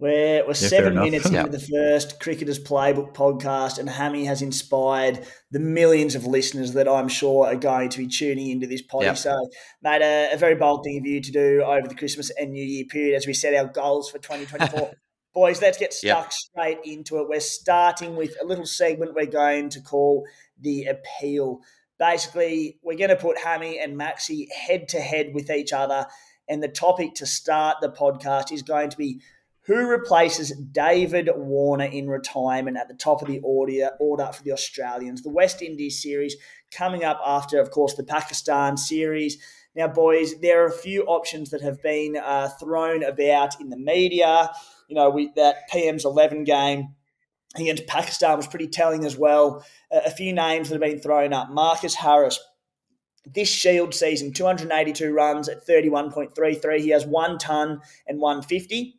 We're, 0.00 0.42
we're 0.42 0.48
yeah, 0.48 0.52
seven 0.52 0.94
minutes 0.94 1.26
into 1.26 1.50
the 1.50 1.58
first 1.58 2.20
Cricketers 2.20 2.60
Playbook 2.60 3.14
podcast, 3.14 3.78
and 3.78 3.90
Hammy 3.90 4.26
has 4.26 4.42
inspired 4.42 5.26
the 5.50 5.58
millions 5.58 6.14
of 6.14 6.24
listeners 6.24 6.74
that 6.74 6.86
I'm 6.86 7.08
sure 7.08 7.48
are 7.48 7.56
going 7.56 7.88
to 7.88 7.98
be 7.98 8.06
tuning 8.06 8.50
into 8.50 8.68
this 8.68 8.80
pod. 8.80 9.18
So, 9.18 9.36
mate, 9.82 10.02
a, 10.02 10.34
a, 10.34 10.36
very 10.36 10.54
bold 10.54 10.84
thing 10.84 10.98
of 10.98 11.06
you 11.06 11.20
to 11.20 11.32
do 11.32 11.62
over 11.64 11.88
the 11.88 11.96
Christmas 11.96 12.30
and 12.30 12.52
New 12.52 12.62
Year 12.64 12.84
period 12.88 13.16
as 13.16 13.26
we 13.26 13.32
set 13.32 13.54
our 13.54 13.66
goals 13.66 14.08
for 14.08 14.18
2024. 14.18 14.92
Boys, 15.34 15.60
let's 15.60 15.78
get 15.78 15.92
stuck 15.92 16.30
straight 16.30 16.78
into 16.84 17.18
it. 17.18 17.28
We're 17.28 17.40
starting 17.40 18.14
with 18.14 18.36
a 18.40 18.44
little 18.44 18.66
segment 18.66 19.14
we're 19.14 19.26
going 19.26 19.68
to 19.70 19.80
call 19.80 20.24
the 20.60 20.84
appeal. 20.84 21.58
Basically, 21.98 22.78
we're 22.84 22.96
going 22.96 23.10
to 23.10 23.16
put 23.16 23.38
Hammy 23.38 23.80
and 23.80 23.98
Maxi 23.98 24.46
head 24.52 24.88
to 24.90 25.00
head 25.00 25.32
with 25.34 25.50
each 25.50 25.72
other. 25.72 26.06
And 26.48 26.62
the 26.62 26.68
topic 26.68 27.14
to 27.16 27.26
start 27.26 27.78
the 27.80 27.90
podcast 27.90 28.52
is 28.52 28.62
going 28.62 28.90
to 28.90 28.96
be 28.96 29.20
who 29.68 29.86
replaces 29.86 30.50
David 30.72 31.28
Warner 31.36 31.84
in 31.84 32.08
retirement 32.08 32.78
at 32.78 32.88
the 32.88 32.94
top 32.94 33.20
of 33.20 33.28
the 33.28 33.38
order, 33.40 33.90
order 34.00 34.30
for 34.32 34.42
the 34.42 34.52
Australians? 34.52 35.22
The 35.22 35.28
West 35.28 35.60
Indies 35.60 36.02
series 36.02 36.36
coming 36.72 37.04
up 37.04 37.20
after, 37.24 37.60
of 37.60 37.70
course, 37.70 37.94
the 37.94 38.02
Pakistan 38.02 38.78
series. 38.78 39.36
Now, 39.76 39.86
boys, 39.86 40.40
there 40.40 40.64
are 40.64 40.68
a 40.68 40.72
few 40.72 41.04
options 41.04 41.50
that 41.50 41.60
have 41.60 41.82
been 41.82 42.16
uh, 42.16 42.48
thrown 42.58 43.02
about 43.02 43.60
in 43.60 43.68
the 43.68 43.76
media. 43.76 44.50
You 44.88 44.96
know, 44.96 45.10
we, 45.10 45.32
that 45.36 45.68
PM's 45.70 46.06
11 46.06 46.44
game 46.44 46.94
against 47.54 47.86
Pakistan 47.86 48.38
was 48.38 48.46
pretty 48.46 48.68
telling 48.68 49.04
as 49.04 49.18
well. 49.18 49.62
a 49.90 50.10
few 50.10 50.32
names 50.32 50.70
that 50.70 50.76
have 50.76 50.90
been 50.90 51.00
thrown 51.00 51.34
up. 51.34 51.50
Marcus 51.50 51.94
Harris, 51.94 52.40
this 53.26 53.50
Shield 53.50 53.94
season, 53.94 54.32
282 54.32 55.12
runs 55.12 55.46
at 55.50 55.66
31.33. 55.66 56.80
He 56.80 56.88
has 56.88 57.04
one 57.04 57.36
ton 57.36 57.82
and 58.06 58.18
150. 58.18 58.97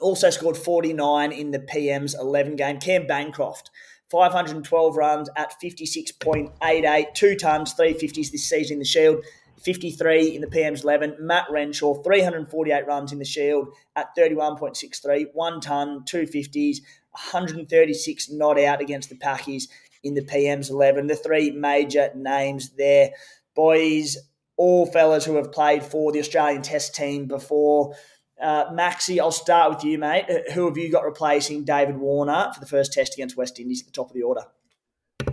Also 0.00 0.30
scored 0.30 0.56
49 0.56 1.32
in 1.32 1.50
the 1.50 1.58
PM's 1.58 2.14
11 2.14 2.56
game. 2.56 2.78
Cam 2.78 3.06
Bancroft, 3.06 3.70
512 4.10 4.96
runs 4.96 5.28
at 5.36 5.54
56.88, 5.62 7.14
two 7.14 7.36
tons, 7.36 7.74
350s 7.74 8.30
this 8.30 8.48
season 8.48 8.74
in 8.74 8.78
the 8.78 8.84
Shield. 8.84 9.24
53 9.62 10.36
in 10.36 10.40
the 10.40 10.46
PM's 10.46 10.84
11. 10.84 11.16
Matt 11.18 11.46
Renshaw, 11.50 12.02
348 12.02 12.86
runs 12.86 13.12
in 13.12 13.18
the 13.18 13.24
Shield 13.24 13.68
at 13.96 14.08
31.63, 14.16 15.26
one 15.34 15.60
ton, 15.60 16.04
250s, 16.04 16.78
136 17.10 18.30
not 18.30 18.58
out 18.60 18.80
against 18.80 19.08
the 19.08 19.16
Packies 19.16 19.64
in 20.04 20.14
the 20.14 20.22
PM's 20.22 20.70
11. 20.70 21.06
The 21.06 21.16
three 21.16 21.50
major 21.50 22.10
names 22.14 22.70
there. 22.70 23.10
Boys, 23.54 24.16
all 24.56 24.86
fellas 24.86 25.24
who 25.24 25.36
have 25.36 25.52
played 25.52 25.82
for 25.82 26.12
the 26.12 26.20
Australian 26.20 26.62
Test 26.62 26.94
team 26.94 27.26
before. 27.26 27.94
Uh, 28.40 28.70
Maxi, 28.72 29.18
I'll 29.18 29.32
start 29.32 29.70
with 29.70 29.84
you, 29.84 29.98
mate. 29.98 30.26
Who 30.54 30.66
have 30.66 30.76
you 30.76 30.90
got 30.90 31.04
replacing 31.04 31.64
David 31.64 31.96
Warner 31.96 32.50
for 32.54 32.60
the 32.60 32.66
first 32.66 32.92
test 32.92 33.14
against 33.14 33.36
West 33.36 33.58
Indies 33.58 33.80
at 33.80 33.86
the 33.86 33.92
top 33.92 34.08
of 34.08 34.14
the 34.14 34.22
order? 34.22 34.42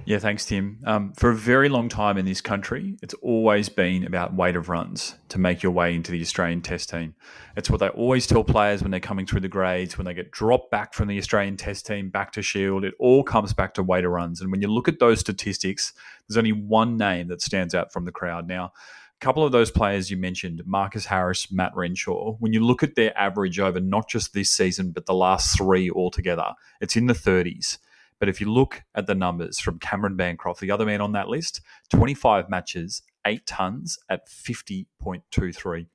Yeah, 0.03 0.19
thanks, 0.19 0.45
Tim. 0.45 0.79
Um, 0.85 1.13
for 1.13 1.31
a 1.31 1.35
very 1.35 1.67
long 1.69 1.89
time 1.89 2.17
in 2.17 2.25
this 2.25 2.41
country, 2.41 2.97
it's 3.01 3.15
always 3.15 3.69
been 3.69 4.05
about 4.05 4.35
weight 4.35 4.55
of 4.55 4.69
runs 4.69 5.15
to 5.29 5.39
make 5.39 5.63
your 5.63 5.71
way 5.71 5.95
into 5.95 6.11
the 6.11 6.21
Australian 6.21 6.61
Test 6.61 6.89
team. 6.89 7.15
It's 7.55 7.71
what 7.71 7.79
they 7.79 7.89
always 7.89 8.27
tell 8.27 8.43
players 8.43 8.81
when 8.83 8.91
they're 8.91 8.99
coming 8.99 9.25
through 9.25 9.39
the 9.39 9.47
grades, 9.47 9.97
when 9.97 10.05
they 10.05 10.13
get 10.13 10.31
dropped 10.31 10.69
back 10.69 10.93
from 10.93 11.07
the 11.07 11.17
Australian 11.17 11.57
Test 11.57 11.87
team 11.87 12.09
back 12.09 12.31
to 12.33 12.43
Shield. 12.43 12.83
It 12.83 12.93
all 12.99 13.23
comes 13.23 13.53
back 13.53 13.73
to 13.75 13.83
weight 13.83 14.05
of 14.05 14.11
runs. 14.11 14.41
And 14.41 14.51
when 14.51 14.61
you 14.61 14.67
look 14.67 14.87
at 14.87 14.99
those 14.99 15.19
statistics, 15.19 15.93
there's 16.27 16.37
only 16.37 16.51
one 16.51 16.97
name 16.97 17.27
that 17.29 17.41
stands 17.41 17.73
out 17.73 17.91
from 17.91 18.05
the 18.05 18.11
crowd. 18.11 18.47
Now, 18.47 18.73
a 19.21 19.25
couple 19.25 19.45
of 19.45 19.51
those 19.51 19.71
players 19.71 20.11
you 20.11 20.17
mentioned, 20.17 20.61
Marcus 20.65 21.05
Harris, 21.05 21.51
Matt 21.51 21.71
Renshaw, 21.75 22.33
when 22.39 22.53
you 22.53 22.59
look 22.59 22.83
at 22.83 22.95
their 22.95 23.17
average 23.17 23.59
over 23.59 23.79
not 23.79 24.09
just 24.09 24.33
this 24.33 24.49
season, 24.49 24.91
but 24.91 25.05
the 25.05 25.13
last 25.13 25.57
three 25.57 25.89
altogether, 25.89 26.53
it's 26.81 26.95
in 26.95 27.07
the 27.07 27.13
30s. 27.13 27.77
But 28.19 28.29
if 28.29 28.41
you 28.41 28.51
look 28.51 28.83
at 28.93 29.07
the 29.07 29.15
numbers 29.15 29.59
from 29.59 29.79
Cameron 29.79 30.15
Bancroft, 30.15 30.59
the 30.59 30.71
other 30.71 30.85
man 30.85 31.01
on 31.01 31.13
that 31.13 31.29
list, 31.29 31.61
25 31.91 32.49
matches, 32.49 33.01
eight 33.25 33.45
tons 33.45 33.97
at 34.09 34.27
50.23. 34.27 35.87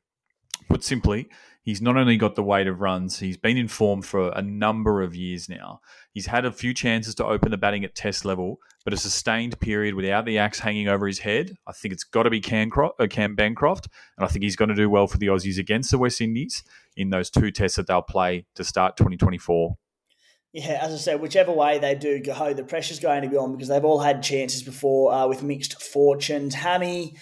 Put 0.69 0.85
simply, 0.85 1.29
he's 1.63 1.83
not 1.83 1.97
only 1.97 2.17
got 2.17 2.35
the 2.35 2.43
weight 2.43 2.67
of 2.67 2.81
runs, 2.81 3.19
he's 3.19 3.37
been 3.37 3.57
in 3.57 3.69
form 3.69 4.03
for 4.03 4.31
a 4.31 4.43
number 4.43 5.03
of 5.03 5.15
years 5.15 5.49
now. 5.49 5.81
He's 6.13 6.27
had 6.27 6.45
a 6.45 6.53
few 6.53 6.75
chances 6.75 7.15
to 7.17 7.27
open 7.27 7.51
the 7.51 7.57
batting 7.57 7.85
at 7.85 7.95
test 7.95 8.25
level, 8.25 8.59
but 8.85 8.95
a 8.95 8.97
sustained 8.97 9.59
period 9.61 9.95
without 9.95 10.25
the 10.25 10.39
axe 10.39 10.61
hanging 10.61 10.89
over 10.89 11.07
his 11.07 11.21
head, 11.21 11.55
I 11.67 11.73
think 11.73 11.93
it's 11.93 12.05
got 12.05 12.25
to 12.25 12.31
be 12.31 12.39
uh, 12.41 13.07
Cam 13.09 13.35
Bancroft, 13.35 13.89
and 14.17 14.25
I 14.25 14.29
think 14.29 14.43
he's 14.43 14.57
going 14.57 14.71
to 14.71 14.75
do 14.75 14.89
well 14.89 15.07
for 15.07 15.19
the 15.19 15.27
Aussies 15.27 15.59
against 15.59 15.91
the 15.91 15.99
West 15.99 16.21
Indies 16.21 16.63
in 16.97 17.11
those 17.11 17.31
two 17.31 17.51
tests 17.51 17.77
that 17.77 17.87
they'll 17.87 18.03
play 18.03 18.47
to 18.55 18.65
start 18.65 18.97
2024. 18.97 19.77
Yeah, 20.53 20.81
as 20.83 20.93
I 20.93 20.97
said, 20.97 21.21
whichever 21.21 21.53
way 21.53 21.79
they 21.79 21.95
do 21.95 22.21
go, 22.21 22.53
the 22.53 22.65
pressure's 22.65 22.99
going 22.99 23.23
to 23.23 23.29
be 23.29 23.37
on 23.37 23.53
because 23.53 23.69
they've 23.69 23.85
all 23.85 24.01
had 24.01 24.23
chances 24.23 24.65
before 24.65 25.13
uh, 25.13 25.29
with 25.29 25.45
mixed 25.45 25.81
fortunes. 25.81 26.55
Hammy, 26.55 27.15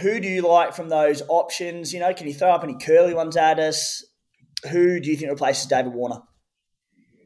who 0.00 0.20
do 0.20 0.28
you 0.28 0.42
like 0.42 0.74
from 0.74 0.88
those 0.88 1.22
options? 1.28 1.92
You 1.92 2.00
know, 2.00 2.14
can 2.14 2.26
you 2.26 2.34
throw 2.34 2.50
up 2.50 2.64
any 2.64 2.76
curly 2.78 3.14
ones 3.14 3.36
at 3.36 3.58
us? 3.58 4.04
Who 4.70 5.00
do 5.00 5.10
you 5.10 5.16
think 5.16 5.30
replaces 5.30 5.66
David 5.66 5.92
Warner? 5.92 6.20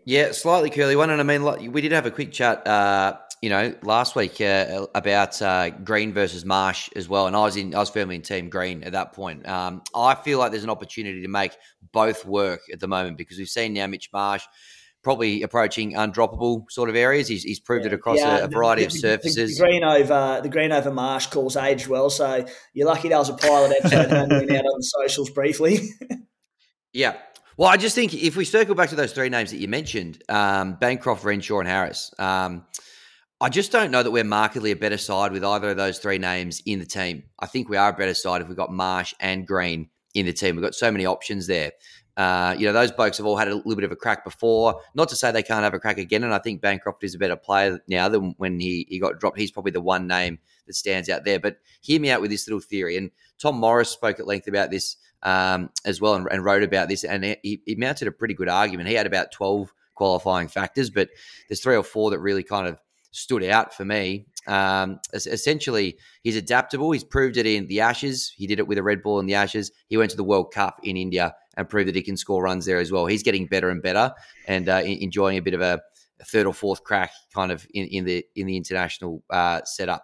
Yeah, 0.04 0.32
slightly 0.32 0.70
curly 0.70 0.94
one, 0.94 1.11
and 1.11 1.20
I 1.20 1.25
mean, 1.25 1.73
we 1.73 1.80
did 1.80 1.90
have 1.90 2.06
a 2.06 2.12
quick 2.12 2.30
chat, 2.30 2.64
uh, 2.64 3.16
you 3.42 3.50
know, 3.50 3.75
last 3.82 4.14
week 4.14 4.40
uh, 4.40 4.87
about 4.94 5.42
uh, 5.42 5.70
Green 5.70 6.12
versus 6.12 6.44
Marsh 6.44 6.88
as 6.94 7.08
well, 7.08 7.26
and 7.26 7.35
I 7.35 7.40
was 7.40 7.56
in, 7.56 7.75
I 7.75 7.80
was 7.80 7.90
firmly 7.90 8.14
in 8.14 8.23
Team 8.23 8.49
Green 8.49 8.85
at 8.85 8.92
that 8.92 9.12
point. 9.12 9.49
Um, 9.49 9.82
I 9.96 10.14
feel 10.14 10.38
like 10.38 10.52
there's 10.52 10.62
an 10.62 10.70
opportunity 10.70 11.23
to 11.23 11.28
make 11.28 11.56
both 11.92 12.25
work 12.25 12.61
at 12.73 12.78
the 12.78 12.87
moment 12.87 13.18
because 13.18 13.37
we've 13.37 13.49
seen 13.49 13.73
now 13.73 13.88
Mitch 13.88 14.11
Marsh 14.12 14.44
probably 15.06 15.42
approaching 15.42 15.92
undroppable 15.92 16.68
sort 16.68 16.88
of 16.88 16.96
areas. 16.96 17.28
He's, 17.28 17.44
he's 17.44 17.60
proved 17.60 17.84
yeah. 17.84 17.92
it 17.92 17.94
across 17.94 18.18
yeah, 18.18 18.38
a, 18.38 18.44
a, 18.46 18.48
variety 18.48 18.82
the, 18.82 18.86
of 18.86 18.92
surfaces. 18.92 19.56
The, 19.56 19.62
the, 19.62 19.70
green 19.70 19.84
over 19.84 20.40
the 20.42 20.48
green 20.48 20.72
over 20.72 20.90
Marsh 20.90 21.28
calls 21.28 21.56
aged 21.56 21.86
well, 21.86 22.10
so 22.10 22.44
you're 22.75 22.88
lucky 22.88 23.10
that 23.10 23.16
was 23.16 23.28
a 23.28 23.34
pilot 23.34 23.76
episode 23.78 24.10
and 24.10 24.32
out 24.32 24.64
on 24.64 24.78
the 24.78 24.82
socials 24.82 25.30
briefly. 25.30 25.90
yeah. 26.92 27.18
Well, 27.56 27.68
I 27.68 27.76
just 27.76 27.94
think 27.94 28.14
if 28.14 28.34
we 28.34 28.44
circle 28.44 28.75
back 28.75 28.88
to 28.88 28.96
those 28.96 29.12
three 29.12 29.28
names 29.28 29.52
that 29.52 29.58
you 29.58 29.68
mentioned, 29.68 30.25
um, 30.28 30.75
Bancroft, 30.75 31.22
Renshaw, 31.22 31.60
and 31.60 31.68
Harris, 31.68 32.12
um, 32.18 32.66
I 33.40 33.48
just 33.48 33.70
don't 33.70 33.92
know 33.92 34.02
that 34.02 34.10
we're 34.10 34.25
markedly 34.25 34.72
a 34.72 34.76
better 34.76 34.98
side 34.98 35.30
with 35.30 35.44
either 35.44 35.70
of 35.70 35.76
those 35.76 36.00
three 36.00 36.18
names 36.18 36.62
in 36.66 36.80
the 36.80 36.84
team. 36.84 37.22
I 37.38 37.46
think 37.46 37.68
we 37.68 37.76
are 37.76 37.90
a 37.90 37.96
better 37.96 38.14
side 38.14 38.42
if 38.42 38.48
we've 38.48 38.56
got 38.56 38.72
Marsh 38.72 39.14
and 39.20 39.46
Green 39.46 39.88
in 40.16 40.25
the 40.26 40.32
team. 40.32 40.56
We've 40.56 40.64
got 40.64 40.75
so 40.75 40.90
many 40.90 41.04
options 41.04 41.46
there. 41.46 41.73
Uh, 42.16 42.56
you 42.58 42.66
know, 42.66 42.73
those 42.73 42.90
blokes 42.90 43.18
have 43.18 43.26
all 43.26 43.37
had 43.37 43.49
a 43.49 43.54
little 43.54 43.75
bit 43.75 43.85
of 43.85 43.92
a 43.92 43.96
crack 43.96 44.25
before. 44.25 44.80
Not 44.94 45.11
to 45.11 45.16
say 45.16 45.30
they 45.30 45.42
can't 45.42 45.62
have 45.62 45.75
a 45.75 45.78
crack 45.78 45.99
again. 45.99 46.25
And 46.25 46.32
I 46.32 46.38
think 46.38 46.62
Bancroft 46.62 47.04
is 47.04 47.14
a 47.14 47.18
better 47.18 47.37
player 47.37 47.78
now 47.87 48.08
than 48.08 48.35
when 48.38 48.58
he, 48.58 48.87
he 48.88 48.99
got 48.99 49.20
dropped. 49.20 49.38
He's 49.38 49.50
probably 49.50 49.73
the 49.73 49.82
one 49.82 50.06
name 50.06 50.38
that 50.66 50.75
stands 50.75 51.11
out 51.11 51.25
there. 51.25 51.38
But 51.38 51.58
hear 51.82 52.00
me 52.00 52.11
out 52.11 52.23
with 52.23 52.30
this 52.30 52.49
little 52.49 52.61
theory. 52.61 52.96
And 52.96 53.11
Tom 53.38 53.56
Morris 53.56 53.90
spoke 53.90 54.18
at 54.18 54.26
length 54.26 54.49
about 54.49 54.70
this 54.70 54.96
um, 55.23 55.68
as 55.85 56.00
well 56.00 56.14
and, 56.14 56.26
and, 56.30 56.42
wrote 56.42 56.62
about 56.62 56.88
this. 56.88 57.04
And 57.04 57.37
he, 57.42 57.61
he 57.66 57.75
mounted 57.75 58.08
a 58.08 58.12
pretty 58.12 58.32
good 58.32 58.49
argument. 58.49 58.88
He 58.88 58.94
had 58.94 59.06
about 59.06 59.30
12 59.32 59.73
qualifying 59.94 60.49
factors, 60.49 60.88
but 60.88 61.11
there's 61.49 61.61
three 61.61 61.76
or 61.76 61.82
four 61.82 62.11
that 62.11 62.20
really 62.20 62.42
kind 62.42 62.66
of 62.66 62.80
stood 63.11 63.44
out 63.44 63.75
for 63.75 63.85
me. 63.85 64.26
Um, 64.46 65.00
essentially, 65.14 65.98
he's 66.22 66.36
adaptable. 66.36 66.92
He's 66.92 67.04
proved 67.04 67.36
it 67.36 67.46
in 67.46 67.66
the 67.66 67.80
Ashes. 67.80 68.32
He 68.36 68.46
did 68.46 68.58
it 68.58 68.68
with 68.68 68.78
a 68.78 68.82
red 68.82 69.02
ball 69.02 69.20
in 69.20 69.26
the 69.26 69.34
Ashes. 69.34 69.72
He 69.88 69.96
went 69.96 70.10
to 70.12 70.16
the 70.16 70.24
World 70.24 70.52
Cup 70.52 70.80
in 70.82 70.96
India 70.96 71.34
and 71.56 71.68
proved 71.68 71.88
that 71.88 71.94
he 71.96 72.02
can 72.02 72.16
score 72.16 72.42
runs 72.42 72.66
there 72.66 72.78
as 72.78 72.92
well. 72.92 73.06
He's 73.06 73.22
getting 73.22 73.46
better 73.46 73.70
and 73.70 73.82
better 73.82 74.12
and 74.46 74.68
uh, 74.68 74.82
enjoying 74.84 75.38
a 75.38 75.42
bit 75.42 75.54
of 75.54 75.60
a, 75.60 75.80
third 76.24 76.46
or 76.46 76.54
fourth 76.54 76.82
crack 76.82 77.12
kind 77.34 77.52
of 77.52 77.66
in, 77.74 77.86
in 77.88 78.04
the 78.04 78.24
in 78.34 78.46
the 78.46 78.56
international 78.56 79.22
uh, 79.30 79.60
setup. 79.64 80.02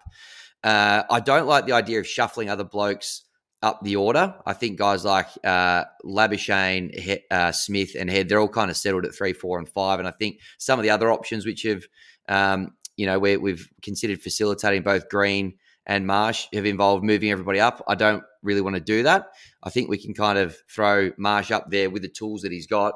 Uh, 0.62 1.02
I 1.10 1.20
don't 1.20 1.46
like 1.46 1.66
the 1.66 1.72
idea 1.72 1.98
of 1.98 2.06
shuffling 2.06 2.50
other 2.50 2.64
blokes 2.64 3.24
up 3.62 3.82
the 3.82 3.96
order. 3.96 4.34
I 4.44 4.52
think 4.52 4.78
guys 4.78 5.04
like 5.04 5.28
uh, 5.44 5.84
Labuschagne, 6.04 6.98
he- 6.98 7.24
uh, 7.30 7.52
Smith, 7.52 7.94
and 7.98 8.10
Head, 8.10 8.28
they're 8.28 8.40
all 8.40 8.48
kind 8.48 8.70
of 8.70 8.76
settled 8.76 9.06
at 9.06 9.14
three, 9.14 9.32
four, 9.32 9.58
and 9.58 9.68
five. 9.68 9.98
And 10.00 10.08
I 10.08 10.10
think 10.12 10.40
some 10.58 10.78
of 10.78 10.82
the 10.82 10.90
other 10.90 11.10
options 11.10 11.46
which 11.46 11.62
have, 11.62 11.84
um, 12.28 12.72
you 12.96 13.06
know, 13.06 13.18
where 13.18 13.38
we've 13.40 13.68
considered 13.82 14.22
facilitating 14.22 14.82
both 14.82 15.08
Green 15.08 15.54
and 15.86 16.06
Marsh 16.06 16.46
have 16.52 16.66
involved 16.66 17.04
moving 17.04 17.30
everybody 17.30 17.58
up. 17.58 17.82
I 17.88 17.94
don't 17.94 18.22
really 18.42 18.60
want 18.60 18.76
to 18.76 18.80
do 18.80 19.02
that. 19.02 19.32
I 19.62 19.70
think 19.70 19.88
we 19.88 19.98
can 19.98 20.14
kind 20.14 20.38
of 20.38 20.56
throw 20.68 21.10
Marsh 21.16 21.50
up 21.50 21.70
there 21.70 21.90
with 21.90 22.02
the 22.02 22.08
tools 22.08 22.42
that 22.42 22.52
he's 22.52 22.66
got. 22.66 22.94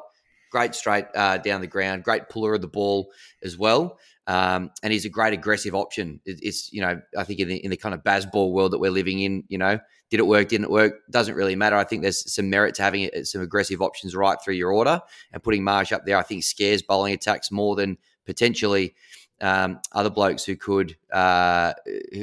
Great 0.53 0.75
straight 0.75 1.07
uh, 1.15 1.39
down 1.39 1.61
the 1.61 1.67
ground, 1.67 2.05
great 2.05 2.29
puller 2.29 2.55
of 2.55 2.61
the 2.61 2.69
ball 2.69 3.11
as 3.43 3.59
well. 3.59 3.99
Um, 4.29 4.71
and 4.83 4.93
he's 4.93 5.05
a 5.05 5.09
great 5.09 5.33
aggressive 5.33 5.75
option. 5.75 6.21
It, 6.25 6.39
it's, 6.43 6.73
you 6.73 6.81
know, 6.81 7.01
I 7.17 7.25
think 7.25 7.41
in 7.41 7.49
the, 7.49 7.57
in 7.57 7.71
the 7.71 7.77
kind 7.77 7.95
of 7.95 8.03
Bazball 8.03 8.53
world 8.53 8.73
that 8.73 8.79
we're 8.79 8.91
living 8.91 9.21
in, 9.21 9.45
you 9.49 9.59
know, 9.59 9.79
did 10.11 10.21
it 10.21 10.27
work, 10.27 10.49
didn't 10.49 10.65
it 10.65 10.71
work, 10.71 10.95
doesn't 11.11 11.35
really 11.35 11.57
matter. 11.57 11.77
I 11.77 11.85
think 11.85 12.03
there's 12.03 12.33
some 12.33 12.51
merit 12.51 12.77
to 12.77 12.83
having 12.83 13.11
some 13.25 13.41
aggressive 13.41 13.83
options 13.83 14.15
right 14.15 14.39
through 14.43 14.55
your 14.55 14.73
order 14.73 15.01
and 15.33 15.43
putting 15.43 15.65
Marsh 15.65 15.93
up 15.93 16.07
there, 16.07 16.17
I 16.17 16.23
think 16.23 16.45
scares 16.45 16.83
bowling 16.83 17.13
attacks 17.13 17.51
more 17.51 17.75
than 17.75 17.99
potentially 18.25 18.95
um, 19.41 19.81
other 19.93 20.11
blokes 20.11 20.45
who 20.45 20.57
could 20.57 20.97
uh, 21.13 21.73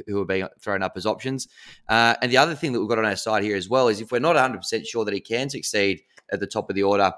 who 0.08 0.22
are 0.22 0.26
being 0.26 0.48
thrown 0.60 0.84
up 0.84 0.94
as 0.96 1.06
options. 1.06 1.48
Uh, 1.88 2.16
and 2.22 2.32
the 2.32 2.38
other 2.38 2.56
thing 2.56 2.74
that 2.74 2.80
we've 2.80 2.90
got 2.90 3.00
on 3.00 3.06
our 3.06 3.16
side 3.16 3.44
here 3.44 3.56
as 3.56 3.70
well 3.70 3.88
is 3.88 4.02
if 4.02 4.12
we're 4.12 4.20
not 4.20 4.36
100 4.36 4.58
percent 4.58 4.86
sure 4.86 5.06
that 5.06 5.14
he 5.14 5.20
can 5.20 5.50
succeed 5.50 6.02
at 6.32 6.40
the 6.40 6.48
top 6.48 6.70
of 6.70 6.76
the 6.76 6.84
order. 6.84 7.12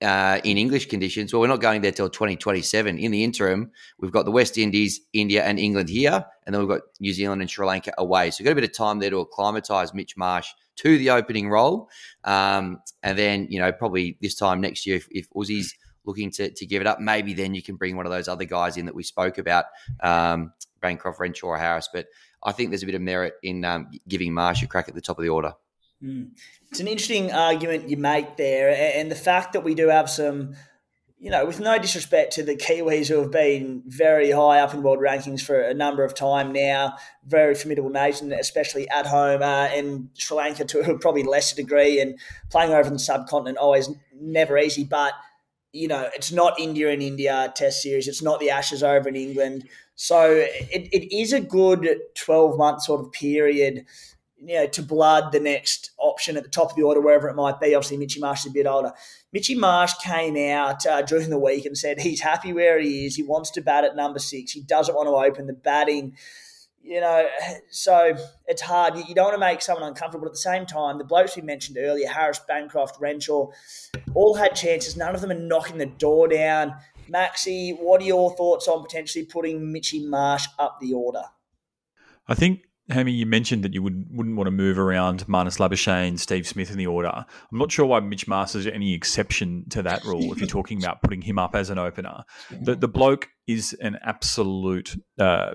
Uh, 0.00 0.40
in 0.42 0.58
English 0.58 0.86
conditions, 0.86 1.32
well, 1.32 1.40
we're 1.40 1.46
not 1.46 1.60
going 1.60 1.80
there 1.80 1.92
till 1.92 2.08
2027. 2.08 2.98
In 2.98 3.12
the 3.12 3.22
interim, 3.22 3.70
we've 4.00 4.10
got 4.10 4.24
the 4.24 4.32
West 4.32 4.58
Indies, 4.58 5.00
India, 5.12 5.44
and 5.44 5.60
England 5.60 5.88
here, 5.88 6.24
and 6.44 6.52
then 6.52 6.60
we've 6.60 6.68
got 6.68 6.80
New 6.98 7.12
Zealand 7.12 7.40
and 7.40 7.48
Sri 7.48 7.64
Lanka 7.64 7.92
away. 7.98 8.32
So 8.32 8.38
we've 8.40 8.46
got 8.46 8.52
a 8.52 8.54
bit 8.56 8.64
of 8.64 8.76
time 8.76 8.98
there 8.98 9.10
to 9.10 9.20
acclimatise 9.20 9.94
Mitch 9.94 10.16
Marsh 10.16 10.48
to 10.78 10.98
the 10.98 11.10
opening 11.10 11.48
role, 11.48 11.88
um, 12.24 12.80
and 13.04 13.16
then 13.16 13.46
you 13.48 13.60
know 13.60 13.70
probably 13.70 14.18
this 14.20 14.34
time 14.34 14.60
next 14.60 14.86
year, 14.86 14.96
if, 14.96 15.06
if 15.12 15.30
Aussies 15.30 15.72
looking 16.04 16.30
to, 16.32 16.50
to 16.50 16.66
give 16.66 16.80
it 16.80 16.86
up, 16.86 17.00
maybe 17.00 17.34
then 17.34 17.54
you 17.54 17.62
can 17.62 17.76
bring 17.76 17.96
one 17.96 18.06
of 18.06 18.12
those 18.12 18.28
other 18.28 18.44
guys 18.44 18.76
in 18.76 18.86
that 18.86 18.94
we 18.94 19.02
spoke 19.02 19.38
about, 19.38 19.66
um, 20.00 20.52
Bancroft, 20.80 21.20
Renshaw, 21.20 21.48
or 21.48 21.58
Harris. 21.58 21.88
But 21.92 22.06
I 22.42 22.52
think 22.52 22.70
there's 22.70 22.82
a 22.82 22.86
bit 22.86 22.94
of 22.94 23.02
merit 23.02 23.34
in 23.42 23.64
um, 23.64 23.90
giving 24.08 24.34
Marsh 24.34 24.62
a 24.62 24.66
crack 24.66 24.88
at 24.88 24.94
the 24.94 25.00
top 25.00 25.18
of 25.18 25.22
the 25.22 25.28
order. 25.28 25.54
Mm. 26.02 26.30
It's 26.68 26.80
an 26.80 26.88
interesting 26.88 27.30
argument 27.32 27.88
you 27.88 27.96
make 27.96 28.36
there, 28.36 28.70
and 28.96 29.10
the 29.10 29.16
fact 29.16 29.52
that 29.52 29.60
we 29.60 29.74
do 29.74 29.88
have 29.88 30.10
some, 30.10 30.54
you 31.20 31.30
know, 31.30 31.46
with 31.46 31.60
no 31.60 31.78
disrespect 31.78 32.32
to 32.32 32.42
the 32.42 32.56
Kiwis 32.56 33.06
who 33.06 33.20
have 33.20 33.30
been 33.30 33.84
very 33.86 34.32
high 34.32 34.58
up 34.58 34.74
in 34.74 34.82
world 34.82 34.98
rankings 34.98 35.40
for 35.40 35.60
a 35.60 35.74
number 35.74 36.02
of 36.02 36.14
time 36.14 36.50
now, 36.50 36.96
very 37.24 37.54
formidable 37.54 37.90
nation, 37.90 38.32
especially 38.32 38.88
at 38.88 39.06
home, 39.06 39.42
uh, 39.42 39.66
and 39.66 40.08
Sri 40.14 40.36
Lanka 40.36 40.64
to 40.64 40.80
a 40.80 40.98
probably 40.98 41.22
lesser 41.22 41.54
degree, 41.54 42.00
and 42.00 42.18
playing 42.50 42.72
over 42.72 42.88
in 42.88 42.94
the 42.94 42.98
subcontinent 42.98 43.58
always 43.58 43.88
never 44.12 44.58
easy, 44.58 44.82
but 44.82 45.12
you 45.72 45.88
know, 45.88 46.08
it's 46.14 46.30
not 46.30 46.60
India 46.60 46.90
and 46.90 47.02
India 47.02 47.52
Test 47.56 47.82
series. 47.82 48.06
It's 48.06 48.22
not 48.22 48.40
the 48.40 48.50
Ashes 48.50 48.82
over 48.82 49.08
in 49.08 49.16
England. 49.16 49.68
So 49.94 50.30
it, 50.30 50.88
it 50.92 51.14
is 51.16 51.32
a 51.32 51.40
good 51.40 51.88
12 52.14 52.58
month 52.58 52.82
sort 52.82 53.00
of 53.00 53.12
period, 53.12 53.86
you 54.38 54.54
know, 54.54 54.66
to 54.66 54.82
blood 54.82 55.32
the 55.32 55.40
next 55.40 55.92
option 55.98 56.36
at 56.36 56.42
the 56.42 56.50
top 56.50 56.70
of 56.70 56.76
the 56.76 56.82
order, 56.82 57.00
wherever 57.00 57.28
it 57.28 57.36
might 57.36 57.58
be. 57.58 57.74
Obviously, 57.74 57.96
Mitchy 57.96 58.20
Marsh 58.20 58.40
is 58.40 58.50
a 58.50 58.54
bit 58.54 58.66
older. 58.66 58.92
Mitchy 59.32 59.54
Marsh 59.54 59.94
came 59.94 60.36
out 60.36 60.84
uh, 60.84 61.00
during 61.02 61.30
the 61.30 61.38
week 61.38 61.64
and 61.64 61.76
said 61.76 62.00
he's 62.00 62.20
happy 62.20 62.52
where 62.52 62.78
he 62.78 63.06
is. 63.06 63.16
He 63.16 63.22
wants 63.22 63.50
to 63.52 63.62
bat 63.62 63.84
at 63.84 63.96
number 63.96 64.18
six. 64.18 64.52
He 64.52 64.60
doesn't 64.60 64.94
want 64.94 65.06
to 65.08 65.12
open 65.12 65.46
the 65.46 65.54
batting 65.54 66.16
you 66.82 67.00
know, 67.00 67.26
so 67.70 68.14
it's 68.46 68.62
hard. 68.62 68.96
You, 68.96 69.14
don't 69.14 69.26
want 69.26 69.34
to 69.34 69.40
make 69.40 69.62
someone 69.62 69.88
uncomfortable. 69.88 70.26
At 70.26 70.32
the 70.32 70.38
same 70.38 70.66
time, 70.66 70.98
the 70.98 71.04
blokes 71.04 71.36
we 71.36 71.42
mentioned 71.42 71.78
earlier, 71.80 72.08
Harris, 72.08 72.40
Bancroft, 72.46 73.00
Renshaw, 73.00 73.50
all 74.14 74.34
had 74.34 74.54
chances. 74.54 74.96
None 74.96 75.14
of 75.14 75.20
them 75.20 75.30
are 75.30 75.38
knocking 75.38 75.78
the 75.78 75.86
door 75.86 76.28
down. 76.28 76.74
Maxi, 77.10 77.78
what 77.78 78.00
are 78.00 78.04
your 78.04 78.34
thoughts 78.36 78.68
on 78.68 78.82
potentially 78.82 79.24
putting 79.24 79.72
Mitchy 79.72 80.04
Marsh 80.06 80.46
up 80.58 80.78
the 80.80 80.92
order? 80.92 81.24
I 82.28 82.34
think 82.34 82.62
Hammy, 82.90 83.12
you 83.12 83.26
mentioned 83.26 83.62
that 83.62 83.72
you 83.72 83.82
would, 83.82 84.06
wouldn't 84.10 84.36
want 84.36 84.48
to 84.48 84.50
move 84.50 84.78
around 84.78 85.24
Marnus 85.26 85.58
Labuschagne, 85.58 86.18
Steve 86.18 86.46
Smith 86.46 86.70
in 86.70 86.78
the 86.78 86.86
order. 86.86 87.12
I'm 87.14 87.58
not 87.58 87.70
sure 87.70 87.86
why 87.86 88.00
Mitch 88.00 88.26
Masters 88.26 88.66
is 88.66 88.72
any 88.72 88.92
exception 88.92 89.64
to 89.70 89.82
that 89.82 90.04
rule 90.04 90.32
if 90.32 90.38
you're 90.38 90.48
talking 90.48 90.82
about 90.82 91.00
putting 91.00 91.22
him 91.22 91.38
up 91.38 91.54
as 91.54 91.70
an 91.70 91.78
opener. 91.78 92.24
The, 92.50 92.74
the 92.74 92.88
bloke 92.88 93.28
is 93.46 93.72
an 93.80 93.98
absolute 94.02 94.96
uh, 95.18 95.54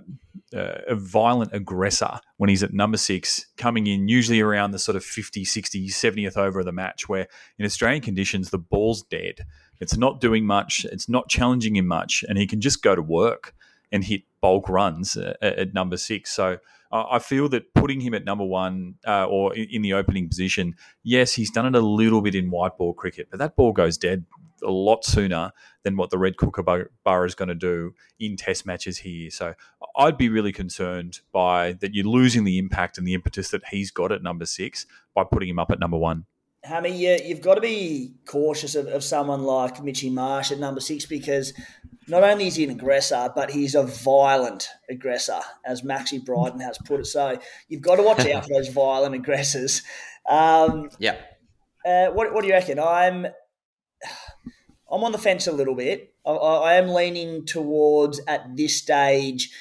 uh, 0.55 0.79
a 0.87 0.95
violent 0.95 1.51
aggressor 1.53 2.19
when 2.37 2.49
he's 2.49 2.63
at 2.63 2.73
number 2.73 2.97
six, 2.97 3.47
coming 3.57 3.87
in 3.87 4.07
usually 4.07 4.39
around 4.39 4.71
the 4.71 4.79
sort 4.79 4.95
of 4.95 5.03
50, 5.03 5.43
60, 5.43 5.89
70th 5.89 6.37
over 6.37 6.59
of 6.59 6.65
the 6.65 6.71
match, 6.71 7.09
where 7.09 7.27
in 7.59 7.65
Australian 7.65 8.01
conditions, 8.01 8.49
the 8.49 8.57
ball's 8.57 9.03
dead. 9.03 9.45
It's 9.79 9.97
not 9.97 10.21
doing 10.21 10.45
much, 10.45 10.85
it's 10.85 11.09
not 11.09 11.29
challenging 11.29 11.75
him 11.75 11.87
much, 11.87 12.23
and 12.27 12.37
he 12.37 12.47
can 12.47 12.61
just 12.61 12.81
go 12.81 12.95
to 12.95 13.01
work 13.01 13.53
and 13.91 14.03
hit 14.03 14.21
bulk 14.47 14.69
runs 14.69 15.17
at, 15.17 15.41
at 15.41 15.73
number 15.73 15.97
six. 15.97 16.31
So 16.31 16.57
I 16.89 17.19
feel 17.19 17.49
that 17.49 17.73
putting 17.73 17.99
him 17.99 18.13
at 18.13 18.23
number 18.23 18.45
one 18.45 18.95
uh, 19.05 19.25
or 19.25 19.53
in 19.53 19.81
the 19.81 19.91
opening 19.91 20.29
position, 20.29 20.75
yes, 21.03 21.33
he's 21.33 21.51
done 21.51 21.65
it 21.65 21.75
a 21.75 21.81
little 21.81 22.21
bit 22.21 22.33
in 22.33 22.49
white 22.49 22.77
ball 22.77 22.93
cricket, 22.93 23.27
but 23.29 23.39
that 23.39 23.57
ball 23.57 23.73
goes 23.73 23.97
dead 23.97 24.25
a 24.63 24.71
lot 24.71 25.03
sooner 25.03 25.51
than 25.83 25.97
what 25.97 26.11
the 26.11 26.17
Red 26.17 26.37
Kookaburra 26.37 27.25
is 27.25 27.35
going 27.35 27.49
to 27.49 27.55
do 27.55 27.93
in 28.19 28.37
Test 28.37 28.65
matches 28.65 28.99
here. 28.99 29.29
So 29.29 29.53
I'd 29.97 30.17
be 30.17 30.29
really 30.29 30.53
concerned 30.53 31.19
by 31.33 31.73
that 31.73 31.93
you're 31.93 32.05
losing 32.05 32.45
the 32.45 32.57
impact 32.57 32.97
and 32.97 33.05
the 33.05 33.13
impetus 33.13 33.49
that 33.49 33.67
he's 33.69 33.91
got 33.91 34.13
at 34.13 34.23
number 34.23 34.45
six 34.45 34.85
by 35.13 35.25
putting 35.29 35.49
him 35.49 35.59
up 35.59 35.71
at 35.71 35.79
number 35.79 35.97
one. 35.97 36.25
Hammy, 36.63 36.95
you, 36.95 37.19
you've 37.23 37.41
got 37.41 37.55
to 37.55 37.61
be 37.61 38.15
cautious 38.25 38.75
of, 38.75 38.87
of 38.87 39.03
someone 39.03 39.43
like 39.43 39.83
Mitchy 39.83 40.09
Marsh 40.09 40.51
at 40.51 40.59
number 40.59 40.81
six 40.81 41.05
because 41.05 41.53
not 42.07 42.23
only 42.23 42.47
is 42.47 42.55
he 42.55 42.63
an 42.63 42.69
aggressor, 42.69 43.31
but 43.35 43.51
he's 43.51 43.75
a 43.75 43.83
violent 43.83 44.69
aggressor, 44.89 45.41
as 45.65 45.83
Maxie 45.83 46.19
Bryden 46.19 46.59
has 46.61 46.77
put 46.85 47.01
it. 47.01 47.05
So 47.05 47.39
you've 47.67 47.81
got 47.81 47.97
to 47.97 48.03
watch 48.03 48.25
out 48.25 48.43
for 48.43 48.53
those 48.53 48.69
violent 48.69 49.15
aggressors. 49.15 49.83
Um, 50.27 50.89
yeah. 50.99 51.17
Uh, 51.85 52.07
what, 52.07 52.33
what 52.33 52.41
do 52.41 52.47
you 52.47 52.53
reckon? 52.53 52.79
I'm 52.79 53.27
I'm 54.89 55.03
on 55.03 55.11
the 55.11 55.17
fence 55.17 55.47
a 55.47 55.51
little 55.51 55.75
bit. 55.75 56.13
I, 56.25 56.31
I 56.31 56.73
am 56.75 56.89
leaning 56.89 57.45
towards 57.45 58.19
at 58.27 58.55
this 58.55 58.77
stage 58.77 59.51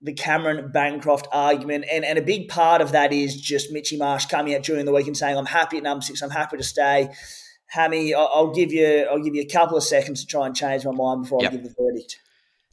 the 0.00 0.12
Cameron 0.12 0.72
Bancroft 0.72 1.28
argument, 1.32 1.84
and, 1.90 2.04
and 2.04 2.18
a 2.18 2.22
big 2.22 2.48
part 2.48 2.80
of 2.80 2.90
that 2.90 3.12
is 3.12 3.40
just 3.40 3.70
Mitchy 3.70 3.96
Marsh 3.96 4.26
coming 4.26 4.54
out 4.54 4.64
during 4.64 4.84
the 4.84 4.92
week 4.92 5.06
and 5.06 5.16
saying, 5.16 5.36
"I'm 5.36 5.46
happy 5.46 5.76
at 5.76 5.84
number 5.84 6.02
six. 6.02 6.22
I'm 6.22 6.30
happy 6.30 6.56
to 6.56 6.64
stay." 6.64 7.10
Hammy, 7.72 8.12
I'll, 8.12 8.52
give 8.52 8.70
you 8.70 9.06
I'll 9.10 9.22
give 9.22 9.34
you 9.34 9.40
a 9.40 9.46
couple 9.46 9.78
of 9.78 9.82
seconds 9.82 10.20
to 10.20 10.26
try 10.26 10.46
and 10.46 10.54
change 10.54 10.84
my 10.84 10.92
mind 10.92 11.22
before 11.22 11.42
yep. 11.42 11.52
I 11.52 11.56
give 11.56 11.64
the 11.64 11.74
verdict. 11.78 12.18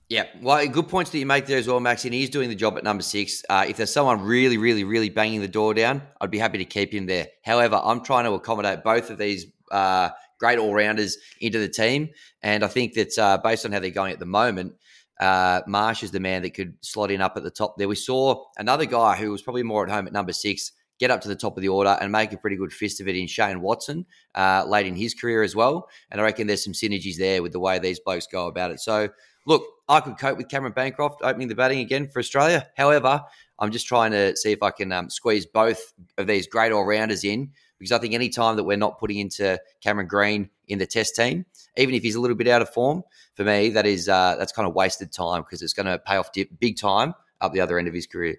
Yeah, 0.09 0.25
well, 0.41 0.67
good 0.67 0.89
points 0.89 1.11
that 1.11 1.19
you 1.19 1.25
make 1.25 1.45
there 1.45 1.57
as 1.57 1.67
well, 1.67 1.79
Max. 1.79 2.03
And 2.03 2.13
he's 2.13 2.29
doing 2.29 2.49
the 2.49 2.55
job 2.55 2.77
at 2.77 2.83
number 2.83 3.01
six. 3.01 3.41
Uh, 3.49 3.65
if 3.69 3.77
there's 3.77 3.93
someone 3.93 4.21
really, 4.21 4.57
really, 4.57 4.83
really 4.83 5.09
banging 5.09 5.39
the 5.39 5.47
door 5.47 5.73
down, 5.73 6.01
I'd 6.19 6.31
be 6.31 6.37
happy 6.37 6.57
to 6.57 6.65
keep 6.65 6.93
him 6.93 7.05
there. 7.05 7.27
However, 7.45 7.79
I'm 7.81 8.03
trying 8.03 8.25
to 8.25 8.33
accommodate 8.33 8.83
both 8.83 9.09
of 9.09 9.17
these 9.17 9.45
uh, 9.71 10.09
great 10.37 10.59
all 10.59 10.73
rounders 10.73 11.17
into 11.39 11.59
the 11.59 11.69
team, 11.69 12.09
and 12.41 12.65
I 12.65 12.67
think 12.67 12.93
that 12.95 13.17
uh, 13.17 13.37
based 13.37 13.65
on 13.65 13.71
how 13.71 13.79
they're 13.79 13.91
going 13.91 14.11
at 14.11 14.19
the 14.19 14.25
moment, 14.25 14.73
uh, 15.21 15.61
Marsh 15.65 16.03
is 16.03 16.11
the 16.11 16.19
man 16.19 16.41
that 16.41 16.55
could 16.55 16.73
slot 16.81 17.09
in 17.09 17.21
up 17.21 17.37
at 17.37 17.43
the 17.43 17.51
top 17.51 17.77
there. 17.77 17.87
We 17.87 17.95
saw 17.95 18.43
another 18.57 18.85
guy 18.85 19.15
who 19.15 19.31
was 19.31 19.41
probably 19.41 19.63
more 19.63 19.85
at 19.85 19.89
home 19.91 20.07
at 20.07 20.13
number 20.13 20.33
six 20.33 20.73
get 20.99 21.09
up 21.09 21.21
to 21.21 21.27
the 21.27 21.35
top 21.35 21.57
of 21.57 21.61
the 21.61 21.69
order 21.69 21.97
and 21.99 22.11
make 22.11 22.31
a 22.33 22.37
pretty 22.37 22.57
good 22.57 22.73
fist 22.73 23.01
of 23.01 23.07
it 23.07 23.15
in 23.15 23.25
Shane 23.25 23.61
Watson 23.61 24.05
uh, 24.35 24.65
late 24.67 24.85
in 24.85 24.95
his 24.95 25.13
career 25.13 25.41
as 25.41 25.55
well. 25.55 25.89
And 26.11 26.21
I 26.21 26.23
reckon 26.25 26.47
there's 26.47 26.63
some 26.63 26.73
synergies 26.73 27.17
there 27.17 27.41
with 27.41 27.53
the 27.53 27.59
way 27.59 27.79
these 27.79 27.99
blokes 27.99 28.27
go 28.27 28.47
about 28.47 28.71
it. 28.71 28.79
So, 28.79 29.09
look, 29.45 29.63
I 29.87 30.01
could 30.01 30.17
cope 30.17 30.37
with 30.37 30.49
Cameron 30.49 30.73
Bancroft 30.73 31.21
opening 31.23 31.47
the 31.47 31.55
batting 31.55 31.79
again 31.79 32.09
for 32.09 32.19
Australia. 32.19 32.67
However, 32.77 33.23
I'm 33.57 33.71
just 33.71 33.87
trying 33.87 34.11
to 34.11 34.35
see 34.35 34.51
if 34.51 34.61
I 34.61 34.71
can 34.71 34.91
um, 34.91 35.09
squeeze 35.09 35.45
both 35.45 35.93
of 36.17 36.27
these 36.27 36.47
great 36.47 36.71
all 36.71 36.85
rounders 36.85 37.23
in 37.23 37.51
because 37.79 37.91
I 37.93 37.97
think 37.97 38.13
any 38.13 38.29
time 38.29 38.57
that 38.57 38.65
we're 38.65 38.77
not 38.77 38.99
putting 38.99 39.19
into 39.19 39.59
Cameron 39.81 40.07
Green 40.07 40.49
in 40.67 40.79
the 40.79 40.85
Test 40.85 41.15
team, 41.15 41.45
even 41.77 41.95
if 41.95 42.03
he's 42.03 42.15
a 42.15 42.21
little 42.21 42.35
bit 42.35 42.47
out 42.47 42.61
of 42.61 42.69
form, 42.69 43.03
for 43.35 43.45
me 43.45 43.69
that 43.69 43.85
is 43.85 44.09
uh, 44.09 44.35
that's 44.37 44.51
kind 44.51 44.67
of 44.67 44.75
wasted 44.75 45.11
time 45.11 45.41
because 45.41 45.61
it's 45.61 45.73
going 45.73 45.85
to 45.85 45.97
pay 45.97 46.17
off 46.17 46.29
big 46.59 46.77
time 46.77 47.13
up 47.41 47.53
the 47.53 47.61
other 47.61 47.79
end 47.79 47.87
of 47.87 47.93
his 47.93 48.05
career. 48.05 48.37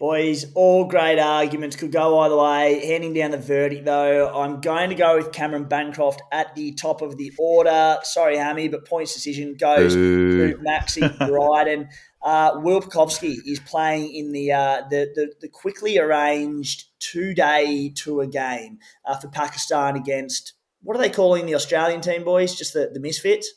Boys, 0.00 0.46
all 0.54 0.86
great 0.86 1.18
arguments 1.18 1.76
could 1.76 1.92
go 1.92 2.20
either 2.20 2.34
way. 2.34 2.86
Handing 2.86 3.12
down 3.12 3.32
the 3.32 3.36
verdict, 3.36 3.84
though, 3.84 4.34
I'm 4.34 4.62
going 4.62 4.88
to 4.88 4.94
go 4.94 5.18
with 5.18 5.30
Cameron 5.30 5.64
Bancroft 5.64 6.22
at 6.32 6.54
the 6.54 6.72
top 6.72 7.02
of 7.02 7.18
the 7.18 7.30
order. 7.38 7.98
Sorry, 8.02 8.38
Hammy, 8.38 8.68
but 8.68 8.88
points 8.88 9.12
decision 9.12 9.56
goes 9.60 9.94
Ooh. 9.94 10.52
to 10.52 10.58
Maxi 10.58 11.18
Bryden. 11.28 11.90
Uh, 12.22 12.52
Will 12.62 12.82
is 12.82 13.60
playing 13.60 14.14
in 14.14 14.32
the, 14.32 14.52
uh, 14.52 14.82
the, 14.88 15.10
the, 15.14 15.32
the 15.42 15.48
quickly 15.48 15.98
arranged 15.98 16.86
two 16.98 17.34
day 17.34 17.92
tour 17.94 18.24
game 18.24 18.78
uh, 19.04 19.18
for 19.18 19.28
Pakistan 19.28 19.96
against 19.96 20.54
what 20.82 20.96
are 20.96 21.00
they 21.00 21.10
calling 21.10 21.44
the 21.44 21.54
Australian 21.54 22.00
team, 22.00 22.24
boys? 22.24 22.54
Just 22.54 22.72
the, 22.72 22.90
the 22.90 23.00
Misfits? 23.00 23.52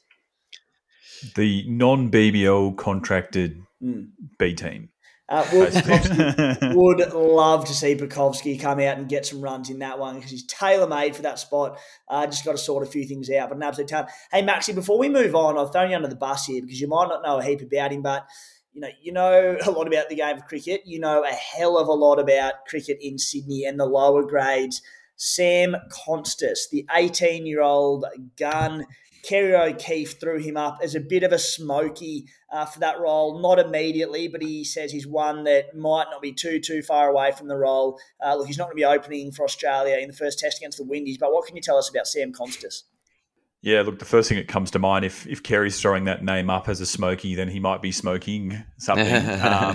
The 1.35 1.63
non 1.69 2.11
BBL 2.11 2.75
contracted 2.75 3.63
mm. 3.81 4.09
B 4.37 4.53
team. 4.53 4.89
Uh, 5.33 5.47
would 6.75 7.11
love 7.11 7.65
to 7.65 7.73
see 7.73 7.95
Pucovski 7.95 8.59
come 8.59 8.79
out 8.79 8.99
and 8.99 9.09
get 9.09 9.25
some 9.25 9.41
runs 9.41 9.71
in 9.71 9.79
that 9.79 9.97
one 9.97 10.13
because 10.13 10.29
he's 10.29 10.45
tailor 10.45 10.85
made 10.85 11.15
for 11.15 11.23
that 11.23 11.39
spot. 11.39 11.79
Uh, 12.07 12.27
just 12.27 12.45
got 12.45 12.51
to 12.51 12.57
sort 12.59 12.85
a 12.85 12.89
few 12.89 13.03
things 13.03 13.31
out, 13.31 13.49
but 13.49 13.55
an 13.55 13.63
absolute 13.63 13.87
talent. 13.87 14.11
Hey, 14.31 14.43
Maxi, 14.43 14.75
before 14.75 14.99
we 14.99 15.09
move 15.09 15.33
on, 15.33 15.57
I've 15.57 15.71
thrown 15.71 15.89
you 15.89 15.95
under 15.95 16.07
the 16.07 16.15
bus 16.15 16.45
here 16.45 16.61
because 16.61 16.79
you 16.79 16.87
might 16.87 17.07
not 17.07 17.23
know 17.23 17.39
a 17.39 17.43
heap 17.43 17.61
about 17.61 17.91
him, 17.91 18.03
but 18.03 18.27
you 18.73 18.81
know, 18.81 18.89
you 19.01 19.11
know 19.11 19.57
a 19.65 19.71
lot 19.71 19.87
about 19.87 20.07
the 20.09 20.17
game 20.17 20.37
of 20.37 20.45
cricket. 20.45 20.81
You 20.85 20.99
know 20.99 21.23
a 21.23 21.31
hell 21.31 21.79
of 21.79 21.87
a 21.87 21.93
lot 21.93 22.19
about 22.19 22.65
cricket 22.67 22.99
in 23.01 23.17
Sydney 23.17 23.65
and 23.65 23.79
the 23.79 23.87
lower 23.87 24.23
grades. 24.23 24.83
Sam 25.15 25.75
Konstas, 25.89 26.69
the 26.71 26.85
18 26.93 27.47
year 27.47 27.61
old 27.61 28.05
gun 28.37 28.85
Kerry 29.23 29.55
O'Keefe 29.55 30.19
threw 30.19 30.39
him 30.39 30.57
up 30.57 30.79
as 30.83 30.95
a 30.95 30.99
bit 30.99 31.23
of 31.23 31.31
a 31.31 31.39
smoky 31.39 32.25
uh, 32.51 32.65
for 32.65 32.79
that 32.79 32.99
role. 32.99 33.39
Not 33.39 33.57
immediately, 33.57 34.27
but 34.27 34.41
he 34.41 34.63
says 34.63 34.91
he's 34.91 35.07
one 35.07 35.45
that 35.45 35.75
might 35.75 36.07
not 36.11 36.21
be 36.21 36.33
too 36.33 36.59
too 36.59 36.81
far 36.81 37.09
away 37.09 37.31
from 37.31 37.47
the 37.47 37.57
role. 37.57 37.99
Uh, 38.23 38.35
look, 38.35 38.47
he's 38.47 38.57
not 38.57 38.65
going 38.65 38.77
to 38.77 38.81
be 38.81 38.85
opening 38.85 39.31
for 39.31 39.43
Australia 39.45 39.97
in 39.97 40.09
the 40.09 40.15
first 40.15 40.39
test 40.39 40.57
against 40.57 40.77
the 40.77 40.83
Windies. 40.83 41.17
But 41.17 41.31
what 41.31 41.45
can 41.45 41.55
you 41.55 41.61
tell 41.61 41.77
us 41.77 41.89
about 41.89 42.07
Sam 42.07 42.33
Konstas? 42.33 42.83
Yeah, 43.63 43.83
look, 43.83 43.97
the 43.97 44.03
first 44.03 44.27
thing 44.27 44.37
that 44.37 44.49
comes 44.49 44.71
to 44.71 44.79
mind, 44.79 45.05
if 45.05 45.25
if 45.25 45.41
Kerry's 45.41 45.79
throwing 45.79 46.03
that 46.03 46.21
name 46.21 46.49
up 46.49 46.67
as 46.67 46.81
a 46.81 46.85
smoky, 46.85 47.33
then 47.33 47.47
he 47.47 47.61
might 47.61 47.81
be 47.81 47.93
smoking 47.93 48.61
something 48.75 49.21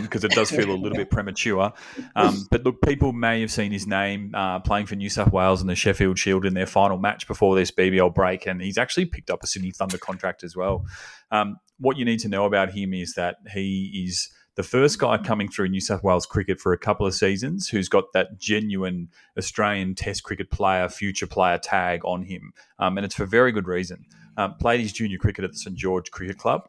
because 0.02 0.24
um, 0.24 0.30
it 0.30 0.34
does 0.34 0.50
feel 0.50 0.70
a 0.70 0.76
little 0.76 0.98
bit 0.98 1.10
premature. 1.10 1.72
Um, 2.14 2.46
but 2.50 2.64
look, 2.64 2.82
people 2.82 3.14
may 3.14 3.40
have 3.40 3.50
seen 3.50 3.72
his 3.72 3.86
name 3.86 4.34
uh, 4.34 4.60
playing 4.60 4.84
for 4.84 4.94
New 4.94 5.08
South 5.08 5.32
Wales 5.32 5.62
in 5.62 5.68
the 5.68 5.74
Sheffield 5.74 6.18
Shield 6.18 6.44
in 6.44 6.52
their 6.52 6.66
final 6.66 6.98
match 6.98 7.26
before 7.26 7.56
this 7.56 7.70
BBL 7.70 8.14
break, 8.14 8.46
and 8.46 8.60
he's 8.60 8.76
actually 8.76 9.06
picked 9.06 9.30
up 9.30 9.42
a 9.42 9.46
Sydney 9.46 9.70
Thunder 9.70 9.96
contract 9.96 10.44
as 10.44 10.54
well. 10.54 10.84
Um, 11.30 11.56
what 11.78 11.96
you 11.96 12.04
need 12.04 12.20
to 12.20 12.28
know 12.28 12.44
about 12.44 12.72
him 12.72 12.92
is 12.92 13.14
that 13.14 13.36
he 13.54 14.04
is 14.06 14.28
the 14.58 14.64
first 14.64 14.98
guy 14.98 15.16
coming 15.16 15.46
through 15.48 15.68
New 15.68 15.80
South 15.80 16.02
Wales 16.02 16.26
cricket 16.26 16.58
for 16.58 16.72
a 16.72 16.78
couple 16.78 17.06
of 17.06 17.14
seasons 17.14 17.68
who's 17.68 17.88
got 17.88 18.12
that 18.12 18.40
genuine 18.40 19.08
Australian 19.38 19.94
Test 19.94 20.24
cricket 20.24 20.50
player, 20.50 20.88
future 20.88 21.28
player 21.28 21.58
tag 21.58 22.00
on 22.04 22.24
him. 22.24 22.52
Um, 22.80 22.98
and 22.98 23.04
it's 23.04 23.14
for 23.14 23.24
very 23.24 23.52
good 23.52 23.68
reason. 23.68 24.04
Um, 24.36 24.56
played 24.56 24.80
his 24.80 24.92
junior 24.92 25.16
cricket 25.16 25.44
at 25.44 25.52
the 25.52 25.58
St 25.58 25.76
George 25.76 26.10
Cricket 26.10 26.38
Club. 26.38 26.68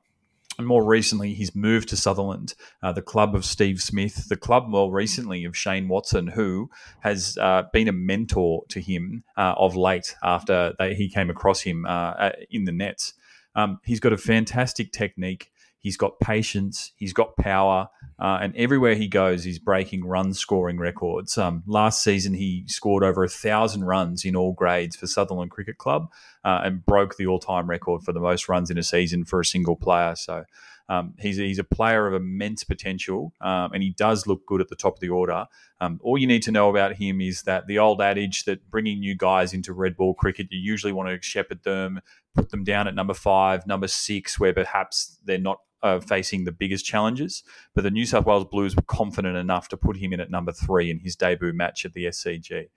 And 0.59 0.67
more 0.67 0.85
recently, 0.85 1.33
he's 1.33 1.55
moved 1.55 1.89
to 1.89 1.97
Sutherland, 1.97 2.53
uh, 2.83 2.91
the 2.91 3.01
club 3.01 3.33
of 3.33 3.43
Steve 3.43 3.81
Smith, 3.81 4.29
the 4.29 4.37
club 4.37 4.67
more 4.67 4.91
recently 4.93 5.43
of 5.43 5.57
Shane 5.57 5.87
Watson, 5.87 6.27
who 6.27 6.69
has 6.99 7.39
uh, 7.41 7.63
been 7.73 7.87
a 7.87 7.91
mentor 7.91 8.65
to 8.69 8.79
him 8.79 9.23
uh, 9.35 9.55
of 9.57 9.75
late 9.75 10.15
after 10.21 10.75
they, 10.77 10.93
he 10.93 11.09
came 11.09 11.31
across 11.31 11.61
him 11.61 11.87
uh, 11.87 12.29
in 12.51 12.65
the 12.65 12.71
nets. 12.71 13.15
Um, 13.55 13.79
he's 13.83 13.99
got 13.99 14.13
a 14.13 14.17
fantastic 14.17 14.91
technique. 14.91 15.51
He's 15.79 15.97
got 15.97 16.19
patience. 16.19 16.91
He's 16.95 17.13
got 17.13 17.37
power, 17.37 17.89
uh, 18.19 18.39
and 18.41 18.55
everywhere 18.55 18.95
he 18.95 19.07
goes, 19.07 19.43
he's 19.43 19.59
breaking 19.59 20.05
run 20.05 20.33
scoring 20.33 20.77
records. 20.77 21.37
Um, 21.37 21.63
last 21.65 22.03
season, 22.03 22.33
he 22.33 22.65
scored 22.67 23.03
over 23.03 23.23
a 23.23 23.29
thousand 23.29 23.85
runs 23.85 24.25
in 24.25 24.35
all 24.35 24.53
grades 24.53 24.95
for 24.95 25.07
Sutherland 25.07 25.51
Cricket 25.51 25.77
Club, 25.77 26.09
uh, 26.43 26.61
and 26.63 26.85
broke 26.85 27.15
the 27.15 27.27
all-time 27.27 27.69
record 27.69 28.03
for 28.03 28.11
the 28.11 28.19
most 28.19 28.49
runs 28.49 28.69
in 28.69 28.77
a 28.77 28.83
season 28.83 29.25
for 29.25 29.39
a 29.39 29.45
single 29.45 29.75
player. 29.75 30.15
So. 30.15 30.45
Um, 30.91 31.13
he's, 31.19 31.37
he's 31.37 31.59
a 31.59 31.63
player 31.63 32.07
of 32.07 32.15
immense 32.15 32.63
potential, 32.63 33.31
um, 33.41 33.73
and 33.73 33.83
he 33.83 33.91
does 33.91 34.25
look 34.25 34.47
good 34.47 34.59
at 34.59 34.69
the 34.69 34.75
top 34.75 34.95
of 34.95 34.99
the 35.01 35.09
order. 35.09 35.45
Um, 35.79 35.99
all 36.01 36.17
you 36.17 36.25
need 36.25 36.41
to 36.41 36.51
know 36.51 36.67
about 36.67 36.95
him 36.95 37.21
is 37.21 37.43
that 37.43 37.67
the 37.67 37.77
old 37.77 38.01
adage 38.01 38.45
that 38.45 38.71
bringing 38.71 38.99
new 38.99 39.13
guys 39.15 39.53
into 39.53 39.71
red 39.71 39.95
ball 39.95 40.15
cricket, 40.15 40.47
you 40.49 40.57
usually 40.59 40.91
want 40.91 41.09
to 41.09 41.21
shepherd 41.21 41.61
them, 41.63 42.01
put 42.33 42.49
them 42.49 42.63
down 42.63 42.87
at 42.87 42.95
number 42.95 43.13
five, 43.13 43.67
number 43.67 43.87
six, 43.87 44.39
where 44.39 44.51
perhaps 44.51 45.19
they're 45.23 45.37
not 45.37 45.59
uh, 45.81 45.99
facing 45.99 46.43
the 46.43 46.51
biggest 46.51 46.85
challenges, 46.85 47.43
but 47.73 47.83
the 47.83 47.91
New 47.91 48.05
South 48.05 48.25
Wales 48.25 48.45
Blues 48.45 48.75
were 48.75 48.81
confident 48.83 49.37
enough 49.37 49.67
to 49.69 49.77
put 49.77 49.97
him 49.97 50.13
in 50.13 50.19
at 50.19 50.29
number 50.29 50.51
three 50.51 50.89
in 50.89 50.99
his 50.99 51.15
debut 51.15 51.53
match 51.53 51.85
at 51.85 51.93
the 51.93 52.05
SCG. 52.05 52.67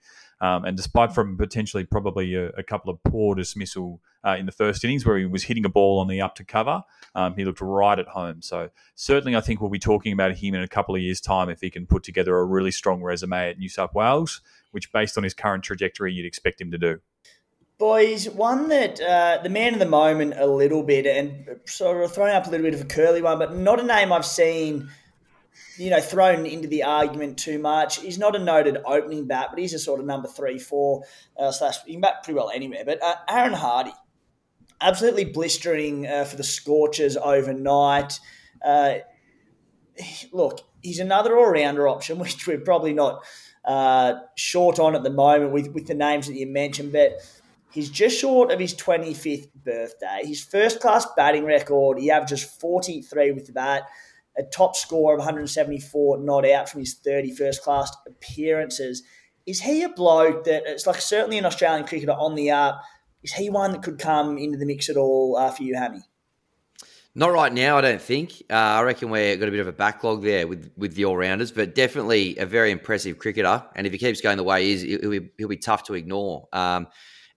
Um, 0.41 0.65
and 0.65 0.75
despite 0.75 1.13
from 1.13 1.37
potentially 1.37 1.85
probably 1.85 2.35
a, 2.35 2.49
a 2.49 2.63
couple 2.63 2.91
of 2.91 3.01
poor 3.03 3.35
dismissal 3.35 4.01
uh, 4.25 4.35
in 4.37 4.45
the 4.45 4.51
first 4.51 4.83
innings 4.83 5.05
where 5.05 5.17
he 5.17 5.25
was 5.25 5.43
hitting 5.43 5.63
a 5.63 5.69
ball 5.69 5.99
on 5.99 6.07
the 6.07 6.21
up 6.21 6.35
to 6.35 6.43
cover, 6.43 6.83
um, 7.15 7.35
he 7.35 7.45
looked 7.45 7.61
right 7.61 7.97
at 7.97 8.07
home. 8.07 8.41
So 8.41 8.69
certainly, 8.95 9.35
I 9.35 9.41
think 9.41 9.61
we'll 9.61 9.69
be 9.69 9.79
talking 9.79 10.11
about 10.11 10.35
him 10.35 10.53
in 10.53 10.61
a 10.61 10.67
couple 10.67 10.95
of 10.95 11.01
years' 11.01 11.21
time 11.21 11.49
if 11.49 11.61
he 11.61 11.69
can 11.69 11.85
put 11.85 12.03
together 12.03 12.37
a 12.37 12.45
really 12.45 12.71
strong 12.71 13.01
resume 13.01 13.51
at 13.51 13.57
New 13.57 13.69
South 13.69 13.93
Wales, 13.93 14.41
which, 14.71 14.91
based 14.91 15.17
on 15.17 15.23
his 15.23 15.33
current 15.33 15.63
trajectory, 15.63 16.11
you'd 16.11 16.25
expect 16.25 16.59
him 16.59 16.71
to 16.71 16.77
do. 16.77 16.99
Boys, 17.83 18.29
one 18.29 18.69
that 18.69 19.01
uh, 19.01 19.39
the 19.43 19.49
man 19.49 19.73
of 19.73 19.79
the 19.79 19.85
moment 19.85 20.35
a 20.37 20.47
little 20.47 20.83
bit 20.83 21.05
and 21.05 21.59
sort 21.65 22.01
of 22.01 22.13
throwing 22.13 22.33
up 22.33 22.47
a 22.47 22.49
little 22.49 22.63
bit 22.63 22.73
of 22.73 22.79
a 22.79 22.85
curly 22.85 23.21
one, 23.21 23.37
but 23.37 23.57
not 23.57 23.77
a 23.77 23.83
name 23.83 24.13
I've 24.13 24.25
seen 24.25 24.89
you 25.75 25.89
know, 25.89 25.99
thrown 25.99 26.45
into 26.45 26.69
the 26.69 26.83
argument 26.83 27.37
too 27.37 27.59
much. 27.59 27.99
He's 27.99 28.17
not 28.17 28.37
a 28.37 28.39
noted 28.39 28.77
opening 28.85 29.27
bat, 29.27 29.47
but 29.49 29.59
he's 29.59 29.73
a 29.73 29.79
sort 29.79 29.99
of 29.99 30.05
number 30.05 30.29
three, 30.29 30.59
four 30.59 31.03
uh, 31.37 31.51
slash. 31.51 31.83
He 31.83 31.91
can 31.91 31.99
bat 31.99 32.23
pretty 32.23 32.37
well 32.37 32.49
anywhere. 32.55 32.83
But 32.85 33.03
uh, 33.03 33.15
Aaron 33.27 33.51
Hardy, 33.51 33.91
absolutely 34.79 35.25
blistering 35.25 36.07
uh, 36.07 36.23
for 36.23 36.37
the 36.37 36.43
Scorchers 36.45 37.17
overnight. 37.17 38.17
Uh, 38.63 38.99
look, 40.31 40.61
he's 40.81 40.99
another 40.99 41.37
all-rounder 41.37 41.85
option, 41.85 42.17
which 42.19 42.47
we're 42.47 42.61
probably 42.61 42.93
not 42.93 43.25
uh, 43.65 44.13
short 44.37 44.79
on 44.79 44.95
at 44.95 45.03
the 45.03 45.09
moment 45.09 45.51
with 45.51 45.67
with 45.73 45.87
the 45.87 45.95
names 45.95 46.27
that 46.27 46.35
you 46.35 46.47
mentioned, 46.47 46.93
but. 46.93 47.17
He's 47.73 47.89
just 47.89 48.19
short 48.19 48.51
of 48.51 48.59
his 48.59 48.75
25th 48.75 49.49
birthday. 49.55 50.21
His 50.23 50.43
first 50.43 50.79
class 50.79 51.07
batting 51.17 51.43
record, 51.43 51.99
he 51.99 52.11
averages 52.11 52.43
43 52.43 53.31
with 53.31 53.47
the 53.47 53.53
bat 53.53 53.83
a 54.37 54.43
top 54.43 54.75
score 54.75 55.13
of 55.13 55.19
174 55.19 56.19
not 56.19 56.47
out 56.47 56.69
from 56.69 56.81
his 56.81 56.95
31st 56.95 57.61
class 57.61 57.95
appearances. 58.07 59.03
Is 59.45 59.61
he 59.61 59.83
a 59.83 59.89
bloke 59.89 60.45
that 60.45 60.63
it's 60.65 60.87
like 60.87 61.01
certainly 61.01 61.37
an 61.37 61.45
Australian 61.45 61.85
cricketer 61.85 62.13
on 62.13 62.35
the 62.35 62.51
up? 62.51 62.81
Is 63.21 63.33
he 63.33 63.49
one 63.49 63.71
that 63.71 63.83
could 63.83 63.99
come 63.99 64.37
into 64.37 64.57
the 64.57 64.65
mix 64.65 64.89
at 64.89 64.97
all 64.97 65.37
uh, 65.37 65.51
for 65.51 65.63
you, 65.63 65.75
Hammy? 65.75 66.01
Not 67.15 67.31
right 67.31 67.53
now, 67.53 67.77
I 67.77 67.81
don't 67.81 68.01
think. 68.01 68.41
Uh, 68.49 68.55
I 68.55 68.81
reckon 68.81 69.11
we've 69.11 69.39
got 69.39 69.47
a 69.47 69.51
bit 69.51 69.59
of 69.59 69.67
a 69.67 69.73
backlog 69.73 70.23
there 70.23 70.47
with, 70.47 70.71
with 70.75 70.95
the 70.95 71.05
all 71.05 71.15
rounders, 71.15 71.51
but 71.51 71.75
definitely 71.75 72.37
a 72.37 72.45
very 72.45 72.71
impressive 72.71 73.19
cricketer. 73.19 73.63
And 73.75 73.85
if 73.85 73.93
he 73.93 73.99
keeps 73.99 74.19
going 74.19 74.37
the 74.37 74.43
way 74.43 74.65
he 74.65 74.71
is, 74.71 74.81
he'll 74.81 75.11
be, 75.11 75.29
he'll 75.37 75.47
be 75.47 75.57
tough 75.57 75.83
to 75.83 75.93
ignore. 75.93 76.47
Um, 76.51 76.87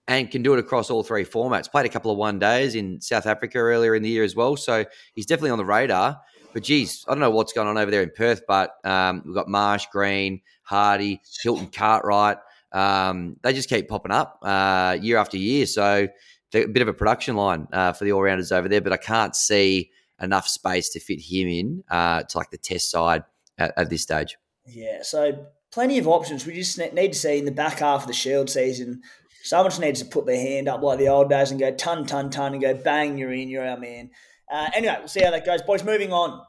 and 0.07 0.31
can 0.31 0.41
do 0.41 0.53
it 0.53 0.59
across 0.59 0.89
all 0.89 1.03
three 1.03 1.25
formats. 1.25 1.69
Played 1.69 1.85
a 1.85 1.89
couple 1.89 2.11
of 2.11 2.17
one 2.17 2.39
days 2.39 2.75
in 2.75 3.01
South 3.01 3.25
Africa 3.25 3.57
earlier 3.57 3.95
in 3.95 4.03
the 4.03 4.09
year 4.09 4.23
as 4.23 4.35
well. 4.35 4.55
So 4.55 4.85
he's 5.15 5.25
definitely 5.25 5.51
on 5.51 5.57
the 5.57 5.65
radar. 5.65 6.19
But 6.53 6.63
geez, 6.63 7.03
I 7.07 7.11
don't 7.11 7.19
know 7.19 7.29
what's 7.29 7.53
going 7.53 7.67
on 7.67 7.77
over 7.77 7.91
there 7.91 8.01
in 8.01 8.11
Perth, 8.15 8.41
but 8.47 8.75
um, 8.83 9.21
we've 9.25 9.35
got 9.35 9.47
Marsh, 9.47 9.85
Green, 9.91 10.41
Hardy, 10.63 11.21
Hilton 11.43 11.67
Cartwright. 11.67 12.37
Um, 12.71 13.37
they 13.43 13.53
just 13.53 13.69
keep 13.69 13.87
popping 13.87 14.11
up 14.11 14.39
uh, 14.41 14.97
year 15.01 15.17
after 15.17 15.37
year. 15.37 15.65
So 15.65 16.07
a 16.53 16.65
bit 16.65 16.81
of 16.81 16.87
a 16.87 16.93
production 16.93 17.35
line 17.35 17.67
uh, 17.73 17.93
for 17.93 18.05
the 18.05 18.11
all 18.11 18.21
rounders 18.21 18.51
over 18.51 18.69
there, 18.69 18.81
but 18.81 18.93
I 18.93 18.97
can't 18.97 19.35
see 19.35 19.91
enough 20.21 20.47
space 20.47 20.89
to 20.89 20.99
fit 20.99 21.19
him 21.21 21.47
in 21.47 21.83
uh, 21.89 22.23
to 22.23 22.37
like 22.37 22.49
the 22.49 22.57
test 22.57 22.89
side 22.89 23.23
at, 23.57 23.73
at, 23.77 23.89
this 23.89 24.01
stage. 24.01 24.37
Yeah, 24.65 25.03
so 25.03 25.47
plenty 25.71 25.97
of 25.97 26.07
options. 26.07 26.45
We 26.45 26.53
just 26.53 26.77
need 26.77 27.13
to 27.13 27.19
see 27.19 27.37
in 27.37 27.45
the 27.45 27.51
back 27.51 27.79
half 27.79 28.01
of 28.01 28.07
the 28.07 28.13
Shield 28.13 28.49
season. 28.49 29.01
Someone 29.47 29.71
just 29.71 29.79
needs 29.79 30.01
to 30.01 30.05
put 30.05 30.25
their 30.25 30.35
hand 30.35 30.67
up 30.67 30.81
like 30.81 30.99
the 30.99 31.07
old 31.07 31.29
days 31.29 31.51
and 31.51 31.59
go 31.59 31.71
ton, 31.71 32.05
ton, 32.05 32.29
ton, 32.29 32.51
and 32.51 32.61
go 32.61 32.73
bang, 32.73 33.17
you're 33.17 33.31
in, 33.31 33.47
you're 33.47 33.65
our 33.65 33.77
man. 33.77 34.09
Uh, 34.51 34.69
anyway, 34.75 34.97
we'll 34.99 35.07
see 35.07 35.23
how 35.23 35.31
that 35.31 35.45
goes. 35.45 35.61
Boys, 35.61 35.85
moving 35.85 36.11
on. 36.11 36.41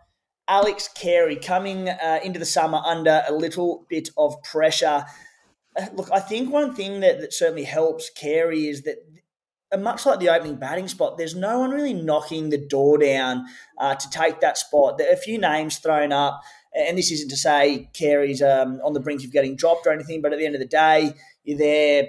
Alex 0.48 0.88
Carey 0.96 1.36
coming 1.36 1.88
uh, 1.88 2.18
into 2.24 2.40
the 2.40 2.44
summer 2.44 2.82
under 2.84 3.22
a 3.28 3.32
little 3.32 3.86
bit 3.88 4.08
of 4.18 4.42
pressure. 4.42 5.04
Uh, 5.78 5.86
look, 5.94 6.10
I 6.10 6.18
think 6.18 6.52
one 6.52 6.74
thing 6.74 6.98
that, 6.98 7.20
that 7.20 7.32
certainly 7.32 7.62
helps 7.62 8.10
Carey 8.10 8.66
is 8.66 8.82
that 8.82 8.96
uh, 9.70 9.76
much 9.76 10.04
like 10.04 10.18
the 10.18 10.30
opening 10.30 10.56
batting 10.56 10.88
spot, 10.88 11.18
there's 11.18 11.36
no 11.36 11.60
one 11.60 11.70
really 11.70 11.94
knocking 11.94 12.50
the 12.50 12.58
door 12.58 12.98
down 12.98 13.46
uh, 13.78 13.94
to 13.94 14.10
take 14.10 14.40
that 14.40 14.58
spot. 14.58 14.98
There 14.98 15.08
are 15.08 15.14
a 15.14 15.16
few 15.16 15.38
names 15.38 15.78
thrown 15.78 16.10
up, 16.10 16.40
and 16.74 16.98
this 16.98 17.12
isn't 17.12 17.28
to 17.28 17.36
say 17.36 17.90
Carey's 17.92 18.42
um, 18.42 18.80
on 18.82 18.92
the 18.92 19.00
brink 19.00 19.22
of 19.22 19.30
getting 19.30 19.54
dropped 19.54 19.86
or 19.86 19.92
anything, 19.92 20.20
but 20.20 20.32
at 20.32 20.40
the 20.40 20.46
end 20.46 20.56
of 20.56 20.60
the 20.60 20.66
day, 20.66 21.12
you're 21.44 21.58
there 21.58 22.08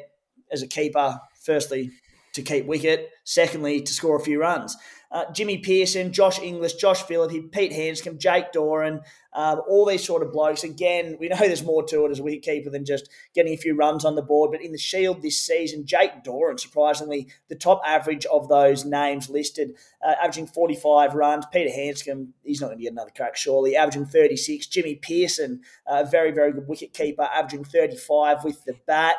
as 0.52 0.62
a 0.62 0.68
keeper, 0.68 1.20
firstly, 1.42 1.92
to 2.34 2.42
keep 2.42 2.66
wicket, 2.66 3.10
secondly, 3.24 3.82
to 3.82 3.94
score 3.94 4.16
a 4.16 4.20
few 4.20 4.40
runs 4.40 4.78
uh, 5.12 5.26
Jimmy 5.32 5.62
Peirson, 5.62 6.12
Josh 6.12 6.40
Inglis, 6.40 6.74
Josh 6.74 7.02
Philippe, 7.04 7.48
Pete 7.52 7.74
Handscomb, 7.74 8.20
Jake 8.20 8.52
Doran, 8.52 9.02
um, 9.34 9.62
all 9.68 9.86
these 9.86 10.04
sort 10.04 10.22
of 10.22 10.32
blokes. 10.32 10.64
Again, 10.64 11.18
we 11.20 11.30
know 11.30 11.38
there's 11.38 11.64
more 11.64 11.84
to 11.84 12.06
it 12.06 12.12
as 12.12 12.20
a 12.20 12.24
wicketkeeper 12.24 12.72
than 12.72 12.86
just 12.86 13.10
getting 13.34 13.54
a 13.54 13.58
few 13.58 13.76
runs 13.76 14.06
on 14.06 14.16
the 14.16 14.22
board. 14.22 14.52
But 14.52 14.62
in 14.62 14.72
the 14.72 14.78
Shield 14.78 15.22
this 15.22 15.40
season, 15.40 15.86
Jake 15.86 16.24
Doran, 16.24 16.60
surprisingly, 16.60 17.28
the 17.48 17.56
top 17.56 17.82
average 17.86 18.26
of 18.28 18.50
those 18.50 18.86
names 18.86 19.30
listed, 19.30 19.76
uh, 20.06 20.14
averaging 20.22 20.48
45 20.48 21.16
runs. 21.16 21.46
Peter 21.52 21.74
Handscomb, 21.74 22.34
he's 22.44 22.62
not 22.62 22.68
going 22.68 22.78
to 22.78 22.84
get 22.84 22.94
another 22.94 23.12
crack, 23.16 23.36
surely, 23.36 23.76
averaging 23.76 24.06
36. 24.06 24.68
Jimmy 24.68 24.96
Peirson, 24.96 25.62
a 25.88 25.98
uh, 25.98 26.04
very, 26.04 26.32
very 26.32 26.52
good 26.52 26.68
wicketkeeper, 26.68 27.28
averaging 27.34 27.64
35 27.64 28.44
with 28.44 28.64
the 28.66 28.76
bat. 28.86 29.16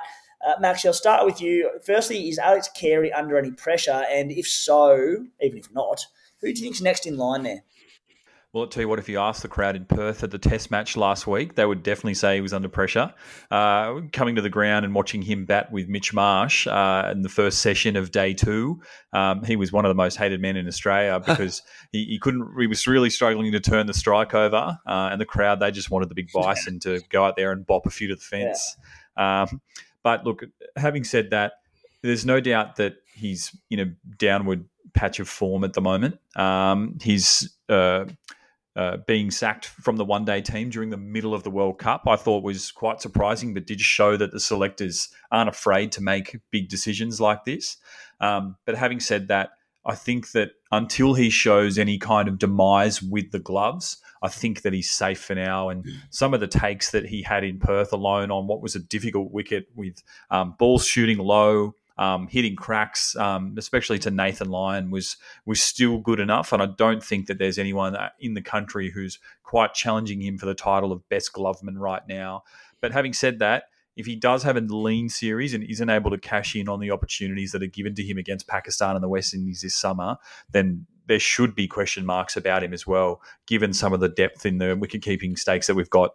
Uh, 0.46 0.55
Max, 0.61 0.85
I'll 0.85 0.92
start 0.92 1.26
with 1.26 1.40
you. 1.40 1.70
Firstly, 1.85 2.29
is 2.29 2.38
Alex 2.38 2.68
Carey 2.74 3.12
under 3.12 3.38
any 3.38 3.50
pressure? 3.50 4.05
And 4.11 4.33
if 4.33 4.46
so, 4.48 5.26
even 5.40 5.59
if 5.59 5.72
not, 5.72 6.07
who 6.40 6.53
do 6.53 6.59
you 6.59 6.66
think's 6.66 6.81
next 6.81 7.07
in 7.07 7.16
line 7.16 7.42
there? 7.42 7.62
Well, 8.53 8.64
I'll 8.64 8.68
tell 8.68 8.81
you 8.81 8.88
what, 8.88 8.98
if 8.98 9.09
you 9.09 9.20
asked 9.20 9.42
the 9.42 9.48
crowd 9.48 9.76
in 9.76 9.85
Perth 9.85 10.24
at 10.24 10.33
the 10.33 10.38
test 10.38 10.72
match 10.72 10.96
last 10.96 11.24
week, 11.24 11.55
they 11.55 11.64
would 11.64 11.85
definitely 11.85 12.14
say 12.14 12.35
he 12.35 12.40
was 12.40 12.53
under 12.53 12.68
pressure. 12.68 13.14
Uh, 13.48 14.00
coming 14.12 14.35
to 14.35 14.42
the 14.42 14.50
ground 14.50 14.85
and 14.85 14.92
watching 14.92 15.22
him 15.22 15.44
bat 15.44 15.70
with 15.70 15.88
Mitch 15.88 16.12
Marsh 16.12 16.66
uh, 16.66 17.11
in 17.12 17.22
the 17.22 17.29
first 17.29 17.61
session 17.61 17.94
of 17.94 18.11
day 18.11 18.35
two, 18.35 18.81
um, 19.12 19.44
he 19.44 19.55
was 19.55 19.70
one 19.70 19.85
of 19.85 19.88
the 19.88 19.94
most 19.94 20.16
hated 20.16 20.40
men 20.40 20.57
in 20.57 20.66
Australia 20.66 21.20
because 21.24 21.62
he, 21.92 22.07
he, 22.07 22.18
couldn't, 22.18 22.48
he 22.59 22.66
was 22.66 22.85
really 22.88 23.11
struggling 23.11 23.53
to 23.53 23.61
turn 23.61 23.87
the 23.87 23.94
strike 23.94 24.35
over. 24.35 24.76
Uh, 24.85 25.11
and 25.12 25.20
the 25.20 25.26
crowd, 25.26 25.61
they 25.61 25.70
just 25.70 25.92
wanted 25.92 26.09
the 26.09 26.16
big 26.16 26.33
bison 26.33 26.81
to 26.81 27.00
go 27.09 27.24
out 27.24 27.37
there 27.37 27.53
and 27.53 27.64
bop 27.64 27.87
a 27.87 27.90
few 27.90 28.09
to 28.09 28.16
the 28.16 28.20
fence. 28.20 28.76
Yeah. 29.16 29.42
Um, 29.42 29.61
but 30.02 30.24
look, 30.24 30.44
having 30.76 31.04
said 31.04 31.30
that, 31.30 31.52
there's 32.02 32.24
no 32.24 32.40
doubt 32.40 32.76
that 32.76 32.96
he's 33.14 33.54
in 33.70 33.80
a 33.80 33.86
downward 34.16 34.64
patch 34.94 35.20
of 35.20 35.28
form 35.28 35.64
at 35.64 35.74
the 35.74 35.80
moment. 35.80 36.18
Um, 36.36 36.98
he's 37.02 37.54
uh, 37.68 38.06
uh, 38.76 38.98
being 39.06 39.30
sacked 39.30 39.66
from 39.66 39.96
the 39.96 40.04
one 40.04 40.24
day 40.24 40.40
team 40.40 40.70
during 40.70 40.90
the 40.90 40.96
middle 40.96 41.34
of 41.34 41.42
the 41.42 41.50
World 41.50 41.78
Cup, 41.78 42.04
I 42.06 42.16
thought 42.16 42.44
was 42.44 42.70
quite 42.70 43.00
surprising, 43.00 43.52
but 43.52 43.66
did 43.66 43.80
show 43.80 44.16
that 44.16 44.32
the 44.32 44.40
selectors 44.40 45.08
aren't 45.30 45.48
afraid 45.48 45.92
to 45.92 46.02
make 46.02 46.38
big 46.50 46.68
decisions 46.68 47.20
like 47.20 47.44
this. 47.44 47.76
Um, 48.20 48.56
but 48.66 48.76
having 48.76 49.00
said 49.00 49.28
that, 49.28 49.50
I 49.84 49.94
think 49.94 50.32
that 50.32 50.52
until 50.70 51.14
he 51.14 51.30
shows 51.30 51.78
any 51.78 51.98
kind 51.98 52.28
of 52.28 52.38
demise 52.38 53.02
with 53.02 53.32
the 53.32 53.38
gloves, 53.38 53.96
I 54.22 54.28
think 54.28 54.62
that 54.62 54.72
he's 54.72 54.90
safe 54.90 55.20
for 55.20 55.35
now. 55.35 55.68
And 55.70 55.87
some 56.11 56.35
of 56.35 56.40
the 56.40 56.46
takes 56.46 56.90
that 56.90 57.06
he 57.06 57.22
had 57.22 57.44
in 57.44 57.59
Perth 57.59 57.92
alone 57.92 58.30
on 58.30 58.46
what 58.46 58.61
was 58.61 58.74
a 58.74 58.80
difficult 58.80 59.33
wicket 59.33 59.66
with 59.74 60.02
um, 60.30 60.54
balls 60.59 60.85
shooting 60.85 61.18
low, 61.18 61.74
um, 61.96 62.28
hitting 62.28 62.56
cracks, 62.56 63.16
um, 63.16 63.54
especially 63.59 63.98
to 64.00 64.11
Nathan 64.11 64.50
Lyon, 64.50 64.90
was 64.90 65.16
was 65.46 65.62
still 65.62 65.98
good 65.98 66.20
enough. 66.20 66.52
And 66.52 66.62
I 66.62 66.66
don't 66.66 67.02
think 67.02 67.26
that 67.26 67.38
there's 67.38 67.59
anyone 67.59 67.96
uh, 67.96 68.11
in 68.18 68.35
the 68.35 68.42
country 68.42 68.90
who's 68.90 69.18
quite 69.42 69.74
challenging 69.74 70.20
him 70.20 70.38
for 70.38 70.46
the 70.46 70.54
title 70.54 70.92
of 70.92 71.09
best 71.09 71.33
gloveman 71.33 71.78
right 71.78 72.02
now. 72.09 72.42
But 72.80 72.92
having 72.92 73.12
said 73.12 73.38
that, 73.40 73.64
if 73.96 74.06
he 74.06 74.16
does 74.16 74.42
have 74.44 74.56
a 74.56 74.61
lean 74.61 75.09
series 75.09 75.52
and 75.52 75.64
isn't 75.64 75.90
able 75.90 76.11
to 76.11 76.18
cash 76.18 76.56
in 76.56 76.68
on 76.68 76.80
the 76.80 76.90
opportunities 76.90 77.52
that 77.52 77.62
are 77.62 77.66
given 77.66 77.94
to 77.96 78.02
him 78.02 78.16
against 78.16 78.48
Pakistan 78.48 78.94
and 78.94 79.02
the 79.02 79.09
West 79.09 79.35
Indies 79.35 79.61
this 79.61 79.76
summer, 79.76 80.16
then 80.52 80.87
there 81.06 81.18
should 81.18 81.54
be 81.54 81.66
question 81.66 82.06
marks 82.06 82.36
about 82.36 82.62
him 82.62 82.72
as 82.72 82.86
well, 82.86 83.20
given 83.46 83.72
some 83.72 83.92
of 83.92 84.00
the 84.00 84.08
depth 84.08 84.46
in 84.46 84.58
the 84.58 84.76
wicket 84.76 85.02
keeping 85.02 85.36
stakes 85.36 85.66
that 85.66 85.74
we've 85.74 85.90
got. 85.90 86.14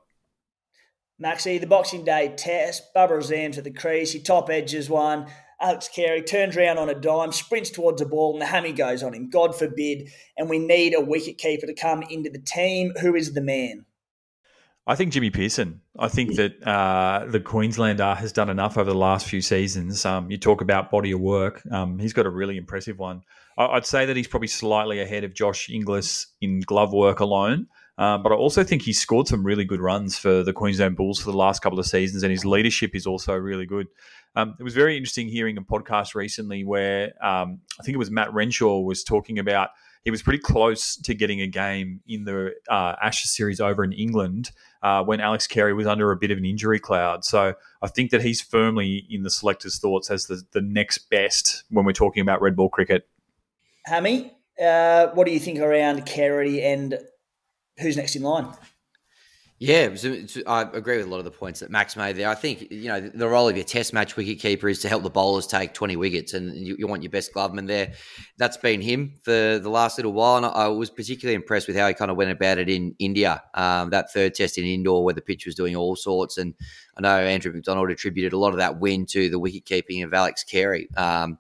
Maxie, 1.18 1.58
the 1.58 1.68
Boxing 1.68 2.04
Day 2.04 2.34
test, 2.36 2.94
Babar 2.94 3.20
Azam's 3.20 3.58
at 3.58 3.64
the 3.64 3.72
crease, 3.72 4.12
he 4.12 4.20
top 4.20 4.50
edges 4.50 4.90
one. 4.90 5.28
Alex 5.62 5.88
Carey 5.88 6.22
turns 6.22 6.58
around 6.58 6.78
on 6.78 6.90
a 6.90 6.94
dime, 6.94 7.32
sprints 7.32 7.70
towards 7.70 8.02
the 8.02 8.08
ball, 8.08 8.34
and 8.34 8.42
the 8.42 8.46
hammy 8.46 8.74
goes 8.74 9.02
on 9.02 9.14
him. 9.14 9.30
God 9.30 9.58
forbid. 9.58 10.10
And 10.38 10.50
we 10.50 10.60
need 10.60 10.94
a 10.94 11.00
wicket 11.00 11.38
keeper 11.38 11.66
to 11.66 11.74
come 11.74 12.04
into 12.04 12.30
the 12.30 12.40
team. 12.42 12.92
Who 13.00 13.16
is 13.16 13.34
the 13.34 13.42
man? 13.42 13.86
I 14.88 14.96
think 14.96 15.14
Jimmy 15.14 15.32
Peirson. 15.32 15.80
I 15.98 16.10
think 16.10 16.36
that 16.36 16.62
uh, 16.68 17.26
the 17.28 17.40
Queenslander 17.40 18.14
has 18.14 18.32
done 18.32 18.50
enough 18.50 18.78
over 18.78 18.92
the 18.92 18.98
last 18.98 19.26
few 19.28 19.42
seasons. 19.42 20.06
Um, 20.06 20.30
you 20.30 20.38
talk 20.38 20.62
about 20.62 20.92
body 20.92 21.12
of 21.12 21.22
work. 21.22 21.62
Um, 21.72 21.98
he's 21.98 22.14
got 22.14 22.26
a 22.26 22.30
really 22.30 22.58
impressive 22.58 23.00
one. 23.00 23.22
I- 23.58 23.74
would 23.76 23.86
say 23.86 24.06
that 24.06 24.16
he's 24.16 24.28
probably 24.28 24.48
slightly 24.48 25.00
ahead 25.00 25.24
of 25.24 25.34
Josh 25.34 25.70
Inglis 25.70 26.28
in 26.42 26.62
glove 26.62 26.94
work 26.94 27.20
alone. 27.20 27.68
Um, 27.98 28.24
but 28.24 28.34
I 28.34 28.36
also 28.36 28.64
think 28.64 28.82
he's 28.82 29.00
scored 29.00 29.28
some 29.28 29.46
really 29.46 29.64
good 29.64 29.80
runs 29.80 30.18
for 30.18 30.44
the 30.44 30.52
Queensland 30.52 30.98
Bulls 30.98 31.20
for 31.20 31.32
the 31.32 31.38
last 31.38 31.62
couple 31.62 31.80
of 31.80 31.86
seasons, 31.86 32.24
and 32.24 32.32
his 32.32 32.44
leadership 32.44 32.94
is 32.94 33.08
also 33.08 33.34
really 33.34 33.66
good. 33.66 33.88
Um, 34.36 34.56
it 34.60 34.64
was 34.64 34.74
very 34.74 34.98
interesting 34.98 35.30
hearing 35.30 35.58
a 35.58 35.62
podcast 35.62 36.14
recently 36.14 36.66
where 36.66 37.14
um, 37.26 37.62
I 37.80 37.84
think 37.84 37.96
it 37.96 37.98
was 37.98 38.12
Matt 38.12 38.34
Renshaw 38.34 38.82
was 38.82 39.02
talking 39.04 39.40
about 39.40 39.70
he 40.04 40.12
was 40.12 40.22
pretty 40.22 40.40
close 40.40 40.98
to 40.98 41.16
getting 41.16 41.42
a 41.42 41.48
game 41.48 42.02
in 42.08 42.26
the 42.26 42.54
uh, 42.70 42.96
Ashes 43.02 43.32
series 43.32 43.60
over 43.60 43.84
in 43.84 43.92
England 43.92 44.52
uh, 44.84 45.04
when 45.04 45.20
Alex 45.20 45.48
Carey 45.48 45.74
was 45.74 45.88
under 45.88 46.12
a 46.12 46.16
bit 46.16 46.30
of 46.30 46.38
an 46.38 46.46
injury 46.46 46.80
cloud. 46.80 47.26
So 47.26 47.56
I 47.82 47.88
think 47.88 48.12
that 48.12 48.22
he's 48.22 48.40
firmly 48.40 49.08
in 49.10 49.24
the 49.24 49.32
selectors' 49.32 49.80
thoughts 49.80 50.12
as 50.12 50.28
the, 50.28 50.44
the 50.52 50.62
next 50.62 51.10
best 51.10 51.64
when 51.70 51.86
we're 51.86 51.94
talking 51.94 52.22
about 52.22 52.40
red 52.40 52.56
ball 52.56 52.70
cricket. 52.70 53.08
Hammy, 53.86 54.34
uh, 54.62 55.08
what 55.14 55.26
do 55.26 55.34
you 55.34 55.40
think 55.40 55.60
around 55.60 56.06
Carey 56.06 56.62
and 56.62 56.98
who's 57.80 57.98
next 57.98 58.16
in 58.16 58.24
line? 58.24 58.52
Yeah, 59.58 59.96
I 60.48 60.64
agree 60.64 60.98
with 60.98 61.06
a 61.06 61.10
lot 61.10 61.20
of 61.20 61.24
the 61.24 61.32
points 61.32 61.62
that 61.62 61.70
Max 61.72 61.96
made 61.96 62.18
there. 62.18 62.28
I 62.28 62.36
think 62.36 62.70
you 62.72 62.90
know 62.90 63.00
the 63.00 63.28
role 63.28 63.48
of 63.48 63.56
your 63.56 63.64
Test 63.64 63.94
match 63.94 64.18
wicket 64.18 64.40
keeper 64.40 64.68
is 64.68 64.80
to 64.80 64.90
help 64.90 65.04
the 65.04 65.10
bowlers 65.10 65.48
take 65.48 65.74
twenty 65.74 65.96
wickets, 65.96 66.34
and 66.34 66.54
you, 66.54 66.76
you 66.78 66.88
want 66.88 67.04
your 67.04 67.10
best 67.10 67.34
gloveman 67.34 67.66
there. 67.66 67.94
That's 68.38 68.58
been 68.58 68.82
him 68.82 69.14
for 69.24 69.58
the 69.58 69.70
last 69.70 69.98
little 69.98 70.12
while, 70.12 70.36
and 70.36 70.46
I 70.46 70.68
was 70.68 70.90
particularly 70.90 71.36
impressed 71.36 71.68
with 71.68 71.78
how 71.78 71.88
he 71.88 71.94
kind 71.94 72.12
of 72.12 72.18
went 72.18 72.32
about 72.32 72.58
it 72.58 72.68
in 72.68 72.96
India. 73.00 73.42
Um, 73.54 73.92
that 73.92 74.12
third 74.12 74.34
Test 74.34 74.58
in 74.58 74.66
Indore, 74.66 75.06
where 75.06 75.14
the 75.14 75.22
pitch 75.22 75.46
was 75.46 75.56
doing 75.56 75.74
all 75.74 75.96
sorts, 75.96 76.38
and 76.38 76.54
I 76.98 77.02
know 77.02 77.18
Andrew 77.18 77.54
McDonald 77.54 77.90
attributed 77.90 78.34
a 78.34 78.38
lot 78.38 78.52
of 78.52 78.58
that 78.58 78.82
win 78.82 79.06
to 79.08 79.30
the 79.30 79.40
wicket 79.40 79.64
keeping 79.64 80.04
of 80.04 80.14
Alex 80.14 80.44
Carey. 80.44 80.90
Um, 80.98 81.38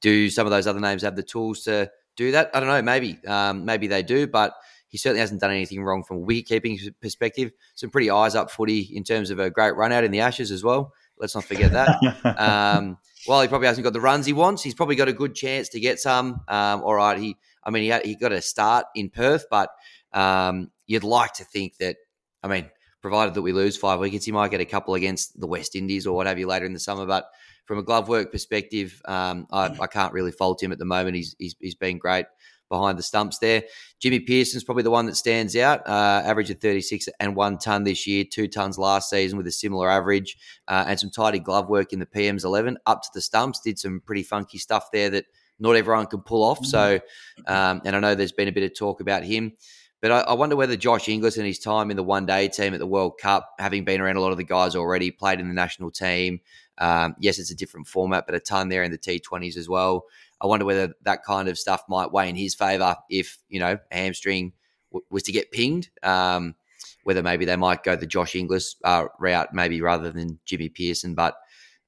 do 0.00 0.30
some 0.30 0.46
of 0.46 0.50
those 0.50 0.66
other 0.66 0.80
names 0.80 1.02
have 1.02 1.16
the 1.16 1.22
tools 1.22 1.62
to 1.64 1.90
do 2.16 2.32
that? 2.32 2.50
I 2.54 2.60
don't 2.60 2.68
know. 2.68 2.82
Maybe, 2.82 3.18
um, 3.26 3.64
maybe 3.64 3.86
they 3.86 4.02
do, 4.02 4.26
but 4.26 4.54
he 4.88 4.98
certainly 4.98 5.20
hasn't 5.20 5.40
done 5.40 5.50
anything 5.50 5.82
wrong 5.82 6.02
from 6.02 6.18
a 6.18 6.20
wicket 6.20 6.46
keeping 6.46 6.78
perspective. 7.00 7.52
Some 7.74 7.90
pretty 7.90 8.10
eyes 8.10 8.34
up 8.34 8.50
footy 8.50 8.80
in 8.80 9.04
terms 9.04 9.30
of 9.30 9.38
a 9.38 9.50
great 9.50 9.76
run 9.76 9.92
out 9.92 10.04
in 10.04 10.10
the 10.10 10.20
Ashes 10.20 10.50
as 10.50 10.64
well. 10.64 10.92
Let's 11.18 11.34
not 11.34 11.44
forget 11.44 11.72
that. 11.72 11.88
um, 12.38 12.98
well, 13.26 13.42
he 13.42 13.48
probably 13.48 13.66
hasn't 13.66 13.84
got 13.84 13.92
the 13.92 14.00
runs 14.00 14.24
he 14.24 14.32
wants. 14.32 14.62
He's 14.62 14.74
probably 14.74 14.96
got 14.96 15.08
a 15.08 15.12
good 15.12 15.34
chance 15.34 15.68
to 15.70 15.80
get 15.80 15.98
some. 15.98 16.40
Um, 16.48 16.82
all 16.82 16.94
right, 16.94 17.18
he, 17.18 17.36
I 17.64 17.70
mean, 17.70 17.82
he 17.82 17.88
had, 17.88 18.06
he 18.06 18.14
got 18.14 18.32
a 18.32 18.40
start 18.40 18.86
in 18.94 19.10
Perth, 19.10 19.46
but 19.50 19.70
um, 20.12 20.70
you'd 20.86 21.04
like 21.04 21.34
to 21.34 21.44
think 21.44 21.76
that. 21.78 21.96
I 22.40 22.46
mean, 22.46 22.70
provided 23.00 23.34
that 23.34 23.42
we 23.42 23.52
lose 23.52 23.76
five 23.76 24.00
wickets, 24.00 24.24
he 24.24 24.32
might 24.32 24.50
get 24.50 24.60
a 24.60 24.64
couple 24.64 24.94
against 24.94 25.38
the 25.38 25.46
West 25.46 25.74
Indies 25.74 26.06
or 26.06 26.14
what 26.14 26.26
have 26.26 26.38
you 26.38 26.46
later 26.46 26.66
in 26.66 26.72
the 26.72 26.80
summer. 26.80 27.06
But 27.06 27.26
from 27.68 27.78
a 27.78 27.82
glove 27.82 28.08
work 28.08 28.32
perspective, 28.32 29.00
um, 29.04 29.46
I, 29.52 29.76
I, 29.78 29.86
can't 29.86 30.14
really 30.14 30.32
fault 30.32 30.62
him 30.62 30.72
at 30.72 30.78
the 30.78 30.86
moment. 30.86 31.16
He's, 31.16 31.36
he's, 31.38 31.54
he's 31.60 31.74
been 31.74 31.98
great 31.98 32.24
behind 32.70 32.98
the 32.98 33.02
stumps 33.02 33.38
there. 33.38 33.62
Jimmy 34.00 34.20
Peirson's 34.20 34.64
probably 34.64 34.84
the 34.84 34.90
one 34.90 35.04
that 35.04 35.16
stands 35.16 35.54
out. 35.54 35.86
Uh, 35.86 36.22
average 36.24 36.48
of 36.48 36.60
36 36.60 37.10
and 37.20 37.36
one 37.36 37.58
ton 37.58 37.84
this 37.84 38.06
year, 38.06 38.24
two 38.24 38.48
tons 38.48 38.78
last 38.78 39.10
season 39.10 39.36
with 39.36 39.46
a 39.46 39.52
similar 39.52 39.90
average, 39.90 40.38
uh, 40.66 40.86
and 40.88 40.98
some 40.98 41.10
tidy 41.10 41.38
glove 41.38 41.68
work 41.68 41.92
in 41.92 41.98
the 41.98 42.06
PM's 42.06 42.46
11 42.46 42.78
up 42.86 43.02
to 43.02 43.10
the 43.12 43.20
stumps. 43.20 43.60
Did 43.60 43.78
some 43.78 44.00
pretty 44.00 44.22
funky 44.22 44.56
stuff 44.56 44.90
there 44.90 45.10
that 45.10 45.26
not 45.58 45.76
everyone 45.76 46.06
can 46.06 46.22
pull 46.22 46.44
off. 46.44 46.64
So, 46.64 47.00
um, 47.46 47.82
and 47.84 47.94
I 47.94 48.00
know 48.00 48.14
there's 48.14 48.32
been 48.32 48.48
a 48.48 48.52
bit 48.52 48.62
of 48.62 48.74
talk 48.74 49.02
about 49.02 49.24
him. 49.24 49.52
But 50.00 50.12
I, 50.12 50.20
I, 50.20 50.32
wonder 50.34 50.54
whether 50.54 50.76
Josh 50.76 51.08
Inglis 51.08 51.38
and 51.38 51.46
his 51.46 51.58
time 51.58 51.90
in 51.90 51.96
the 51.96 52.04
one 52.04 52.24
day 52.24 52.46
team 52.46 52.72
at 52.72 52.78
the 52.78 52.86
World 52.86 53.18
Cup, 53.20 53.54
having 53.58 53.84
been 53.84 54.00
around 54.00 54.16
a 54.16 54.20
lot 54.20 54.30
of 54.30 54.38
the 54.38 54.44
guys 54.44 54.76
already, 54.76 55.10
played 55.10 55.40
in 55.40 55.48
the 55.48 55.54
national 55.54 55.90
team. 55.90 56.40
Um, 56.78 57.16
yes, 57.18 57.38
it's 57.38 57.50
a 57.50 57.56
different 57.56 57.86
format, 57.86 58.26
but 58.26 58.34
a 58.34 58.40
ton 58.40 58.68
there 58.68 58.82
in 58.82 58.90
the 58.90 58.98
T20s 58.98 59.56
as 59.56 59.68
well. 59.68 60.04
I 60.40 60.46
wonder 60.46 60.64
whether 60.64 60.94
that 61.02 61.24
kind 61.24 61.48
of 61.48 61.58
stuff 61.58 61.82
might 61.88 62.12
weigh 62.12 62.28
in 62.28 62.36
his 62.36 62.54
favour 62.54 62.96
if 63.10 63.38
you 63.48 63.58
know 63.58 63.78
a 63.90 63.96
hamstring 63.96 64.52
w- 64.92 65.04
was 65.10 65.24
to 65.24 65.32
get 65.32 65.50
pinged. 65.50 65.90
Um, 66.02 66.54
whether 67.02 67.22
maybe 67.22 67.44
they 67.44 67.56
might 67.56 67.82
go 67.82 67.96
the 67.96 68.06
Josh 68.06 68.34
Inglis 68.34 68.76
uh, 68.84 69.06
route, 69.18 69.54
maybe 69.54 69.80
rather 69.80 70.10
than 70.10 70.38
Jimmy 70.44 70.68
Peirson. 70.68 71.14
But 71.14 71.36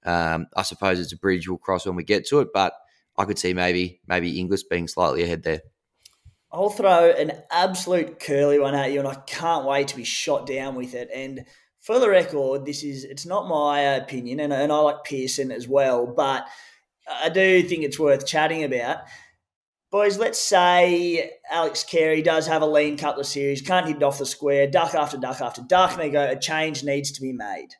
um, 0.04 0.46
I 0.56 0.62
suppose 0.62 0.98
it's 0.98 1.12
a 1.12 1.18
bridge 1.18 1.48
we'll 1.48 1.58
cross 1.58 1.86
when 1.86 1.94
we 1.96 2.04
get 2.04 2.26
to 2.28 2.40
it. 2.40 2.48
But 2.54 2.72
I 3.16 3.24
could 3.24 3.38
see 3.38 3.52
maybe 3.52 4.00
maybe 4.06 4.40
Inglis 4.40 4.64
being 4.64 4.88
slightly 4.88 5.22
ahead 5.22 5.42
there. 5.42 5.60
I'll 6.52 6.70
throw 6.70 7.10
an 7.10 7.32
absolute 7.50 8.18
curly 8.18 8.58
one 8.58 8.74
at 8.74 8.92
you, 8.92 8.98
and 8.98 9.08
I 9.08 9.14
can't 9.14 9.66
wait 9.66 9.88
to 9.88 9.96
be 9.96 10.04
shot 10.04 10.46
down 10.46 10.74
with 10.74 10.94
it. 10.94 11.08
And 11.14 11.44
for 11.80 11.98
the 11.98 12.08
record, 12.08 12.66
this 12.66 12.82
is 12.82 13.04
it's 13.04 13.26
not 13.26 13.48
my 13.48 13.80
opinion, 13.80 14.40
and, 14.40 14.52
and 14.52 14.70
I 14.70 14.78
like 14.78 15.04
Peirson 15.04 15.52
as 15.52 15.66
well, 15.66 16.06
but 16.06 16.46
I 17.08 17.28
do 17.28 17.62
think 17.62 17.82
it's 17.82 17.98
worth 17.98 18.26
chatting 18.26 18.64
about. 18.64 18.98
Boys, 19.90 20.18
let's 20.18 20.38
say 20.38 21.32
Alex 21.50 21.82
Carey 21.82 22.22
does 22.22 22.46
have 22.46 22.62
a 22.62 22.66
lean 22.66 22.96
couple 22.96 23.20
of 23.20 23.26
series, 23.26 23.60
can't 23.62 23.86
hit 23.86 23.96
it 23.96 24.02
off 24.02 24.18
the 24.18 24.26
square, 24.26 24.68
duck 24.68 24.94
after 24.94 25.16
duck 25.16 25.40
after 25.40 25.62
duck, 25.62 25.92
and 25.92 26.00
they 26.00 26.10
go, 26.10 26.30
a 26.30 26.38
change 26.38 26.84
needs 26.84 27.10
to 27.12 27.20
be 27.20 27.32
made. 27.32 27.70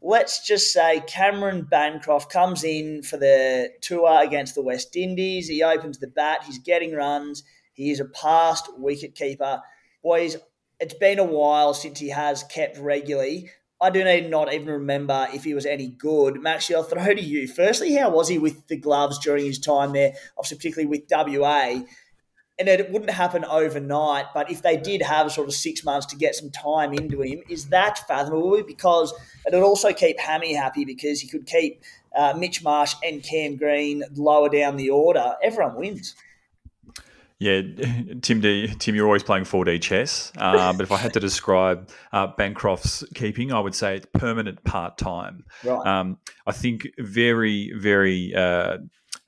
Let's 0.00 0.44
just 0.44 0.72
say 0.72 1.02
Cameron 1.06 1.62
Bancroft 1.62 2.32
comes 2.32 2.64
in 2.64 3.02
for 3.02 3.18
the 3.18 3.70
tour 3.82 4.22
against 4.22 4.54
the 4.54 4.62
West 4.62 4.96
Indies. 4.96 5.48
He 5.48 5.62
opens 5.62 5.98
the 5.98 6.08
bat, 6.08 6.44
he's 6.44 6.58
getting 6.58 6.94
runs, 6.94 7.44
he 7.72 7.90
is 7.90 8.00
a 8.00 8.06
past 8.06 8.68
wicket 8.76 9.14
keeper. 9.14 9.60
Boys, 10.02 10.36
it's 10.80 10.94
been 10.94 11.18
a 11.18 11.24
while 11.24 11.74
since 11.74 11.98
he 11.98 12.10
has 12.10 12.44
kept 12.44 12.78
regularly. 12.78 13.50
I 13.80 13.90
do 13.90 14.02
not 14.28 14.52
even 14.52 14.68
remember 14.68 15.28
if 15.32 15.44
he 15.44 15.54
was 15.54 15.64
any 15.64 15.86
good. 15.88 16.42
Maxie, 16.42 16.74
I'll 16.74 16.82
throw 16.82 17.14
to 17.14 17.22
you. 17.22 17.46
Firstly, 17.46 17.94
how 17.94 18.10
was 18.10 18.28
he 18.28 18.38
with 18.38 18.66
the 18.66 18.76
gloves 18.76 19.18
during 19.18 19.44
his 19.46 19.58
time 19.58 19.92
there, 19.92 20.14
obviously 20.36 20.56
particularly 20.56 20.88
with 20.88 21.02
WA? 21.10 21.82
And 22.60 22.68
it 22.68 22.90
wouldn't 22.90 23.12
happen 23.12 23.44
overnight, 23.44 24.26
but 24.34 24.50
if 24.50 24.62
they 24.62 24.76
did 24.76 25.00
have 25.02 25.30
sort 25.30 25.46
of 25.46 25.54
six 25.54 25.84
months 25.84 26.06
to 26.06 26.16
get 26.16 26.34
some 26.34 26.50
time 26.50 26.92
into 26.92 27.22
him, 27.22 27.40
is 27.48 27.66
that 27.68 28.00
fathomable? 28.08 28.64
Because 28.66 29.14
it'd 29.46 29.62
also 29.62 29.92
keep 29.92 30.18
Hammy 30.18 30.54
happy 30.54 30.84
because 30.84 31.20
he 31.20 31.28
could 31.28 31.46
keep 31.46 31.84
uh, 32.16 32.34
Mitch 32.36 32.64
Marsh 32.64 32.94
and 33.04 33.22
Cam 33.22 33.54
Green 33.54 34.02
lower 34.16 34.48
down 34.48 34.76
the 34.76 34.90
order. 34.90 35.36
Everyone 35.40 35.76
wins. 35.76 36.16
Yeah, 37.40 37.62
Tim, 38.20 38.40
D, 38.40 38.66
Tim, 38.78 38.96
you're 38.96 39.06
always 39.06 39.22
playing 39.22 39.44
4D 39.44 39.80
chess. 39.80 40.32
Uh, 40.36 40.72
but 40.72 40.82
if 40.82 40.90
I 40.90 40.96
had 40.96 41.12
to 41.12 41.20
describe 41.20 41.88
uh, 42.12 42.26
Bancroft's 42.36 43.04
keeping, 43.14 43.52
I 43.52 43.60
would 43.60 43.76
say 43.76 43.96
it's 43.96 44.06
permanent 44.12 44.64
part 44.64 44.98
time. 44.98 45.44
Right. 45.62 45.86
Um, 45.86 46.18
I 46.48 46.52
think 46.52 46.88
very, 46.98 47.72
very 47.76 48.34
uh, 48.34 48.78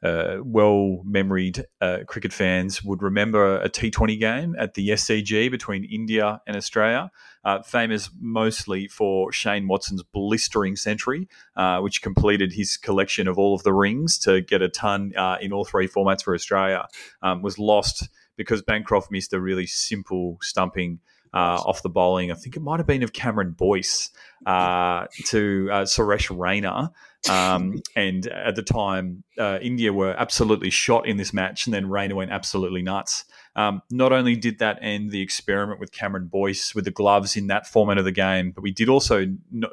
uh, 0.03 0.39
well 0.43 1.03
memoried 1.05 1.65
uh, 1.81 1.99
cricket 2.07 2.33
fans 2.33 2.83
would 2.83 3.03
remember 3.03 3.61
a 3.61 3.69
T20 3.69 4.19
game 4.19 4.57
at 4.59 4.75
the 4.75 4.91
SCG 4.91 5.51
between 5.51 5.85
India 5.85 6.41
and 6.47 6.57
Australia, 6.57 7.11
uh, 7.45 7.63
famous 7.63 8.11
mostly 8.19 8.89
for 8.89 9.33
Shane 9.33 9.69
Watson's 9.69 10.03
blistering 10.03 10.77
century, 10.77 11.29
uh, 11.57 11.81
which 11.81 12.03
completed 12.03 12.53
his 12.53 12.77
collection 12.77 13.29
of 13.29 13.39
all 13.39 13.55
of 13.55 13.63
the 13.63 13.73
rings 13.73 14.19
to 14.21 14.41
get 14.41 14.63
a 14.63 14.69
ton 14.69 15.13
uh, 15.17 15.37
in 15.41 15.53
all 15.53 15.65
three 15.65 15.89
formats 15.89 16.23
for 16.23 16.35
Australia, 16.35 16.87
um, 17.23 17.43
was 17.43 17.59
lost 17.59 18.09
because 18.37 18.63
Bancroft 18.63 19.11
missed 19.11 19.33
a 19.33 19.41
really 19.41 19.67
simple 19.67 20.39
stumping. 20.41 21.01
Uh, 21.33 21.63
off 21.65 21.81
the 21.83 21.89
bowling. 21.89 22.33
I 22.33 22.35
think 22.35 22.57
it 22.57 22.61
might 22.61 22.81
have 22.81 22.89
been 22.89 23.05
of 23.05 23.13
Cameron 23.13 23.53
Boyce 23.53 24.11
uh, 24.47 25.07
to 25.27 25.69
uh, 25.71 25.83
Suresh 25.83 26.37
Raina, 26.37 26.91
um, 27.29 27.83
and 27.97 28.27
at 28.27 28.57
the 28.57 28.63
time, 28.63 29.25
uh, 29.39 29.59
India 29.61 29.93
were 29.93 30.15
absolutely 30.17 30.71
shot 30.71 31.07
in 31.07 31.17
this 31.17 31.33
match, 31.33 31.67
and 31.67 31.75
then 31.75 31.87
Raina 31.87 32.15
went 32.15 32.31
absolutely 32.31 32.83
nuts. 32.83 33.25
Um, 33.57 33.83
not 33.91 34.13
only 34.13 34.37
did 34.37 34.61
that 34.61 34.79
end 34.81 35.11
the 35.11 35.21
experiment 35.21 35.81
with 35.81 35.93
Cameron 35.93 36.27
Boyce 36.27 36.75
with 36.75 36.85
the 36.85 36.91
gloves 36.91 37.37
in 37.37 37.49
that 37.49 37.67
format 37.67 37.99
of 37.99 38.05
the 38.05 38.13
game, 38.13 38.53
but 38.53 38.63
we 38.63 38.71
did 38.71 38.89
also. 38.89 39.27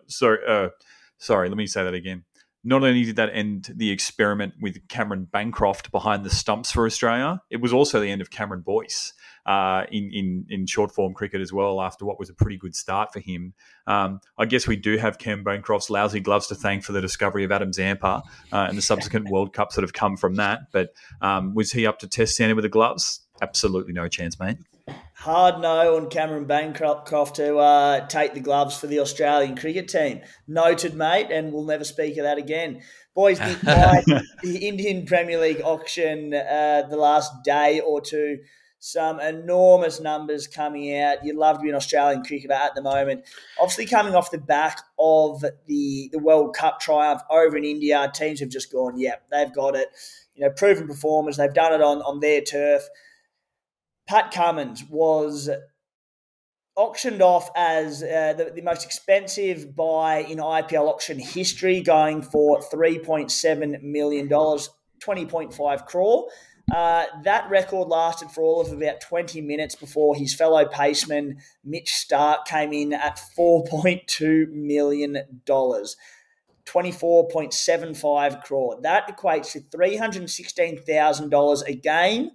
sorry, 0.08 0.40
uh, 0.48 0.70
sorry, 1.18 1.50
let 1.50 1.58
me 1.58 1.68
say 1.68 1.84
that 1.84 1.94
again. 1.94 2.24
Not 2.68 2.84
only 2.84 3.06
did 3.06 3.16
that 3.16 3.30
end 3.32 3.72
the 3.74 3.92
experiment 3.92 4.56
with 4.60 4.86
Cameron 4.90 5.24
Bancroft 5.32 5.90
behind 5.90 6.26
the 6.26 6.30
stumps 6.30 6.70
for 6.70 6.86
Australia, 6.86 7.42
it 7.50 7.62
was 7.62 7.72
also 7.72 8.02
the 8.02 8.12
end 8.12 8.20
of 8.20 8.30
Cameron 8.30 8.60
Boyce 8.60 9.14
uh, 9.46 9.86
in, 9.90 10.12
in 10.12 10.46
in 10.50 10.66
short 10.66 10.92
form 10.92 11.14
cricket 11.14 11.40
as 11.40 11.54
well. 11.54 11.80
After 11.80 12.04
what 12.04 12.20
was 12.20 12.30
a 12.30 12.34
pretty 12.34 12.58
good 12.58 12.76
start 12.76 13.14
for 13.14 13.22
him, 13.22 13.54
um, 13.88 14.20
I 14.38 14.46
guess 14.46 14.68
we 14.68 14.76
do 14.76 14.98
have 14.98 15.18
Cam 15.18 15.46
Bancroft's 15.46 15.90
lousy 15.90 16.20
gloves 16.20 16.48
to 16.48 16.56
thank 16.56 16.84
for 16.84 16.92
the 16.92 17.00
discovery 17.00 17.46
of 17.46 17.54
Adam 17.54 17.72
Zampa 17.72 18.22
uh, 18.52 18.66
and 18.68 18.78
the 18.78 18.82
subsequent 18.82 19.30
World 19.32 19.54
Cups 19.54 19.76
that 19.76 19.84
have 19.84 19.94
come 19.94 20.18
from 20.18 20.36
that. 20.36 20.64
But 20.74 20.90
um, 21.22 21.56
was 21.56 21.72
he 21.72 21.88
up 21.88 22.00
to 22.00 22.08
test 22.10 22.34
standard 22.34 22.56
with 22.56 22.64
the 22.64 22.70
gloves? 22.70 23.22
Absolutely 23.42 23.94
no 23.94 24.10
chance, 24.10 24.38
mate. 24.42 24.58
Hard 25.14 25.62
no 25.62 25.98
on 25.98 26.10
Cameron 26.10 26.46
Bancroft 26.46 27.36
to 27.36 27.58
uh, 27.58 28.08
take 28.08 28.34
the 28.34 28.40
gloves 28.40 28.78
for 28.78 28.88
the 28.88 29.00
Australian 29.00 29.58
cricket 29.58 29.88
team. 29.88 30.22
Noted, 30.48 30.94
mate, 30.94 31.32
and 31.32 31.52
we'll 31.52 31.66
never 31.66 31.84
speak 31.84 32.18
of 32.18 32.24
that 32.24 32.38
again. 32.38 32.82
Boys, 33.16 33.40
the, 33.40 34.24
the 34.44 34.68
Indian 34.68 35.06
Premier 35.06 35.40
League 35.40 35.62
auction 35.64 36.34
uh, 36.34 36.84
the 36.90 36.98
last 36.98 37.44
day 37.44 37.80
or 37.80 38.00
two 38.00 38.40
some 38.80 39.20
enormous 39.20 40.00
numbers 40.00 40.48
coming 40.48 40.98
out. 40.98 41.24
You'd 41.26 41.36
love 41.36 41.58
to 41.58 41.64
be 41.64 41.70
an 41.70 41.76
Australian 41.76 42.24
cricketer 42.24 42.54
at 42.54 42.76
the 42.76 42.82
moment. 42.82 43.26
Obviously, 43.60 43.86
coming 43.86 44.16
off 44.16 44.32
the 44.32 44.38
back 44.38 44.82
of 45.00 45.44
the, 45.66 46.10
the 46.12 46.20
World 46.20 46.56
Cup 46.56 46.80
triumph 46.80 47.22
over 47.30 47.58
in 47.58 47.64
India, 47.64 48.10
teams 48.14 48.40
have 48.40 48.50
just 48.50 48.72
gone, 48.72 49.00
yep, 49.00 49.24
yeah, 49.32 49.46
they've 49.46 49.54
got 49.54 49.76
it. 49.76 49.88
You 50.36 50.46
know, 50.46 50.52
proven 50.52 50.88
performers. 50.88 51.38
They've 51.38 51.54
done 51.54 51.74
it 51.74 51.82
on, 51.82 52.02
on 52.04 52.20
their 52.20 52.42
turf. 52.42 52.84
Pat 54.08 54.32
Cummins 54.32 54.84
was 54.90 55.50
auctioned 56.76 57.22
off 57.22 57.50
as 57.56 58.04
uh, 58.04 58.34
the, 58.38 58.52
the, 58.56 58.62
most 58.62 58.86
expensive 58.86 59.76
buy 59.76 60.20
in 60.20 60.38
IPL 60.38 60.88
auction 60.88 61.20
history, 61.20 61.82
going 61.82 62.22
for 62.22 62.60
$3.7 62.60 63.82
million, 63.82 64.30
20.5 64.30 65.86
crore. 65.86 66.28
Uh, 66.74 67.06
that 67.24 67.50
record 67.50 67.88
lasted 67.88 68.30
for 68.30 68.44
all 68.44 68.62
of 68.62 68.72
about 68.72 69.02
20 69.02 69.42
minutes 69.42 69.74
before 69.76 70.16
his 70.16 70.36
fellow 70.36 70.66
paceman 70.66 71.38
Mitch 71.64 71.92
Starc 71.92 72.46
came 72.46 72.72
in 72.74 72.94
at 72.94 73.20
$4.2 73.38 74.52
million. 74.52 75.18
24.75 75.46 78.44
crore. 78.44 78.78
That 78.82 79.08
equates 79.08 79.54
to 79.54 79.62
$316,000 79.62 81.64
a 81.66 81.76
game, 81.76 82.32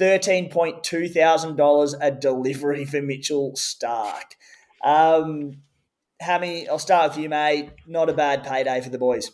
$13.2 0.00 1.12
thousand 1.12 1.60
a 2.00 2.10
delivery 2.10 2.84
for 2.84 3.00
Mitchell 3.00 3.52
Starc. 3.52 4.34
Um, 4.82 5.62
Hammy, 6.20 6.68
I'll 6.68 6.78
start 6.78 7.12
with 7.12 7.22
you, 7.22 7.28
mate. 7.28 7.70
Not 7.86 8.08
a 8.08 8.12
bad 8.12 8.44
payday 8.44 8.80
for 8.80 8.90
the 8.90 8.98
boys. 8.98 9.30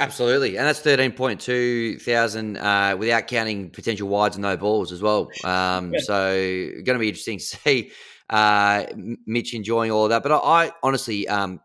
Absolutely, 0.00 0.56
and 0.56 0.66
that's 0.66 0.78
thirteen 0.78 1.10
point 1.10 1.40
two 1.40 1.98
thousand 1.98 2.56
uh, 2.56 2.96
without 2.96 3.26
counting 3.26 3.70
potential 3.70 4.08
wides 4.08 4.36
and 4.36 4.42
no 4.42 4.56
balls 4.56 4.92
as 4.92 5.02
well. 5.02 5.28
Um, 5.44 5.92
so 5.98 6.34
going 6.34 6.84
to 6.84 6.98
be 6.98 7.08
interesting 7.08 7.38
to 7.40 7.44
see 7.44 7.90
uh, 8.30 8.84
Mitch 9.26 9.54
enjoying 9.54 9.90
all 9.90 10.04
of 10.04 10.10
that. 10.10 10.22
But 10.22 10.32
I, 10.32 10.36
I 10.36 10.72
honestly 10.84 11.26
um, 11.26 11.60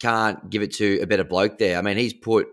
can't 0.00 0.50
give 0.50 0.62
it 0.62 0.74
to 0.74 1.00
a 1.00 1.06
better 1.06 1.24
bloke 1.24 1.58
there. 1.58 1.78
I 1.78 1.82
mean, 1.82 1.96
he's 1.96 2.12
put 2.12 2.48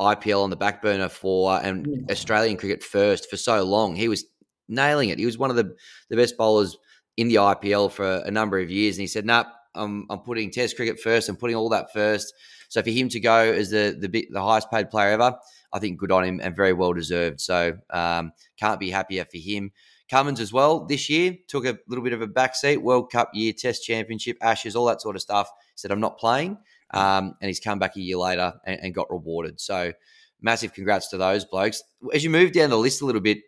IPL 0.00 0.42
on 0.42 0.50
the 0.50 0.56
back 0.56 0.82
burner 0.82 1.08
for 1.08 1.60
and 1.62 1.86
mm. 1.86 2.10
Australian 2.10 2.56
cricket 2.56 2.82
first 2.82 3.30
for 3.30 3.36
so 3.36 3.62
long. 3.62 3.94
He 3.94 4.08
was 4.08 4.24
nailing 4.68 5.10
it. 5.10 5.18
He 5.18 5.26
was 5.26 5.38
one 5.38 5.50
of 5.50 5.56
the 5.56 5.76
the 6.10 6.16
best 6.16 6.36
bowlers 6.36 6.76
in 7.16 7.28
the 7.28 7.36
IPL 7.36 7.90
for 7.90 8.16
a 8.24 8.30
number 8.30 8.58
of 8.58 8.70
years, 8.70 8.96
and 8.96 9.02
he 9.02 9.06
said, 9.06 9.24
"Nah, 9.24 9.44
I'm, 9.74 10.06
I'm 10.10 10.20
putting 10.20 10.50
Test 10.50 10.76
cricket 10.76 11.00
first. 11.00 11.28
I'm 11.28 11.36
putting 11.36 11.56
all 11.56 11.68
that 11.70 11.92
first. 11.92 12.34
So 12.68 12.82
for 12.82 12.90
him 12.90 13.08
to 13.10 13.20
go 13.20 13.36
as 13.36 13.70
the 13.70 13.96
the, 13.98 14.28
the 14.30 14.42
highest 14.42 14.70
paid 14.70 14.90
player 14.90 15.10
ever, 15.10 15.36
I 15.72 15.78
think 15.78 15.98
good 15.98 16.12
on 16.12 16.24
him 16.24 16.40
and 16.42 16.56
very 16.56 16.72
well 16.72 16.92
deserved. 16.92 17.40
So 17.40 17.76
um, 17.90 18.32
can't 18.58 18.80
be 18.80 18.90
happier 18.90 19.24
for 19.24 19.38
him. 19.38 19.72
Cummins 20.10 20.40
as 20.40 20.52
well 20.52 20.84
this 20.84 21.08
year 21.08 21.36
took 21.48 21.64
a 21.64 21.78
little 21.88 22.04
bit 22.04 22.12
of 22.12 22.22
a 22.22 22.28
backseat. 22.28 22.78
World 22.78 23.10
Cup 23.10 23.30
year, 23.32 23.52
Test 23.52 23.84
Championship, 23.84 24.36
Ashes, 24.40 24.76
all 24.76 24.86
that 24.86 25.00
sort 25.00 25.16
of 25.16 25.22
stuff. 25.22 25.50
Said 25.76 25.90
I'm 25.90 26.00
not 26.00 26.18
playing, 26.18 26.58
um, 26.92 27.34
and 27.40 27.48
he's 27.48 27.60
come 27.60 27.78
back 27.78 27.96
a 27.96 28.00
year 28.00 28.16
later 28.16 28.54
and, 28.66 28.80
and, 28.80 28.94
got 28.94 29.10
rewarded. 29.10 29.60
So 29.60 29.92
massive 30.40 30.72
congrats 30.72 31.08
to 31.08 31.16
those 31.16 31.44
blokes. 31.44 31.82
As 32.12 32.22
you 32.22 32.30
move 32.30 32.52
down 32.52 32.70
the 32.70 32.78
list 32.78 33.02
a 33.02 33.06
little 33.06 33.20
bit, 33.20 33.38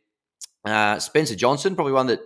uh, 0.64 0.98
Spencer 0.98 1.36
Johnson, 1.36 1.74
probably 1.74 1.92
one 1.92 2.08
that 2.08 2.20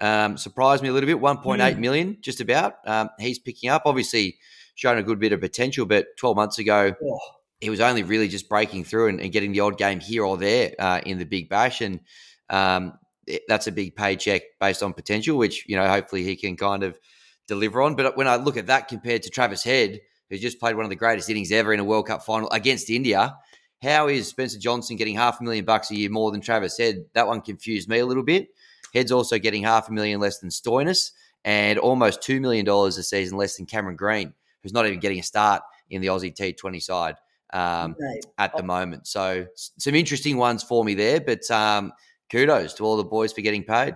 um, 0.00 0.36
surprised 0.36 0.82
me 0.82 0.88
a 0.88 0.92
little 0.92 1.06
bit. 1.06 1.20
One 1.20 1.38
point 1.38 1.60
eight 1.60 1.76
mm. 1.76 1.80
million, 1.80 2.18
just 2.20 2.40
about. 2.40 2.76
Um, 2.86 3.10
he's 3.18 3.38
picking 3.38 3.70
up. 3.70 3.82
Obviously, 3.84 4.38
shown 4.74 4.98
a 4.98 5.02
good 5.02 5.18
bit 5.18 5.32
of 5.32 5.40
potential, 5.40 5.86
but 5.86 6.16
12 6.16 6.36
months 6.36 6.58
ago, 6.58 6.94
oh. 7.02 7.18
he 7.60 7.68
was 7.68 7.80
only 7.80 8.04
really 8.04 8.28
just 8.28 8.48
breaking 8.48 8.84
through 8.84 9.08
and, 9.08 9.20
and 9.20 9.32
getting 9.32 9.52
the 9.52 9.60
odd 9.60 9.76
game 9.76 10.00
here 10.00 10.24
or 10.24 10.36
there 10.36 10.72
uh, 10.78 11.00
in 11.04 11.18
the 11.18 11.24
Big 11.24 11.48
Bash. 11.48 11.80
And 11.80 12.00
um, 12.48 12.98
that's 13.48 13.66
a 13.66 13.72
big 13.72 13.96
paycheck 13.96 14.42
based 14.60 14.82
on 14.82 14.92
potential, 14.92 15.36
which, 15.36 15.64
you 15.68 15.76
know, 15.76 15.88
hopefully 15.88 16.22
he 16.22 16.36
can 16.36 16.56
kind 16.56 16.84
of 16.84 16.96
deliver 17.48 17.82
on. 17.82 17.96
But 17.96 18.16
when 18.16 18.28
I 18.28 18.36
look 18.36 18.56
at 18.56 18.68
that 18.68 18.86
compared 18.86 19.24
to 19.24 19.30
Travis 19.30 19.64
Head, 19.64 20.00
who 20.30 20.38
just 20.38 20.60
played 20.60 20.76
one 20.76 20.84
of 20.84 20.90
the 20.90 20.96
greatest 20.96 21.30
innings 21.30 21.52
ever 21.52 21.72
in 21.72 21.80
a 21.80 21.84
World 21.84 22.06
Cup 22.06 22.24
final 22.24 22.50
against 22.50 22.90
India, 22.90 23.36
how 23.82 24.08
is 24.08 24.28
Spencer 24.28 24.58
Johnson 24.58 24.96
getting 24.96 25.14
half 25.14 25.40
a 25.40 25.44
million 25.44 25.64
bucks 25.64 25.90
a 25.90 25.96
year 25.96 26.10
more 26.10 26.30
than 26.30 26.40
Travis 26.40 26.76
Head? 26.76 27.04
That 27.14 27.26
one 27.26 27.40
confused 27.40 27.88
me 27.88 28.00
a 28.00 28.06
little 28.06 28.24
bit. 28.24 28.48
Head's 28.92 29.12
also 29.12 29.38
getting 29.38 29.62
half 29.62 29.88
a 29.88 29.92
million 29.92 30.20
less 30.20 30.38
than 30.38 30.50
Stoinis 30.50 31.12
and 31.44 31.78
almost 31.78 32.20
$2 32.22 32.40
million 32.40 32.68
a 32.68 32.90
season 32.92 33.38
less 33.38 33.56
than 33.56 33.66
Cameron 33.66 33.96
Green 33.96 34.34
who's 34.62 34.72
not 34.72 34.86
even 34.86 35.00
getting 35.00 35.18
a 35.18 35.22
start 35.22 35.62
in 35.90 36.00
the 36.00 36.08
Aussie 36.08 36.34
T20 36.34 36.82
side 36.82 37.16
um, 37.52 37.96
right. 38.00 38.24
at 38.38 38.56
the 38.56 38.62
moment. 38.62 39.06
So 39.06 39.46
some 39.54 39.94
interesting 39.94 40.36
ones 40.36 40.62
for 40.62 40.84
me 40.84 40.94
there, 40.94 41.20
but 41.20 41.48
um, 41.50 41.92
kudos 42.30 42.74
to 42.74 42.84
all 42.84 42.96
the 42.96 43.04
boys 43.04 43.32
for 43.32 43.40
getting 43.40 43.64
paid. 43.64 43.94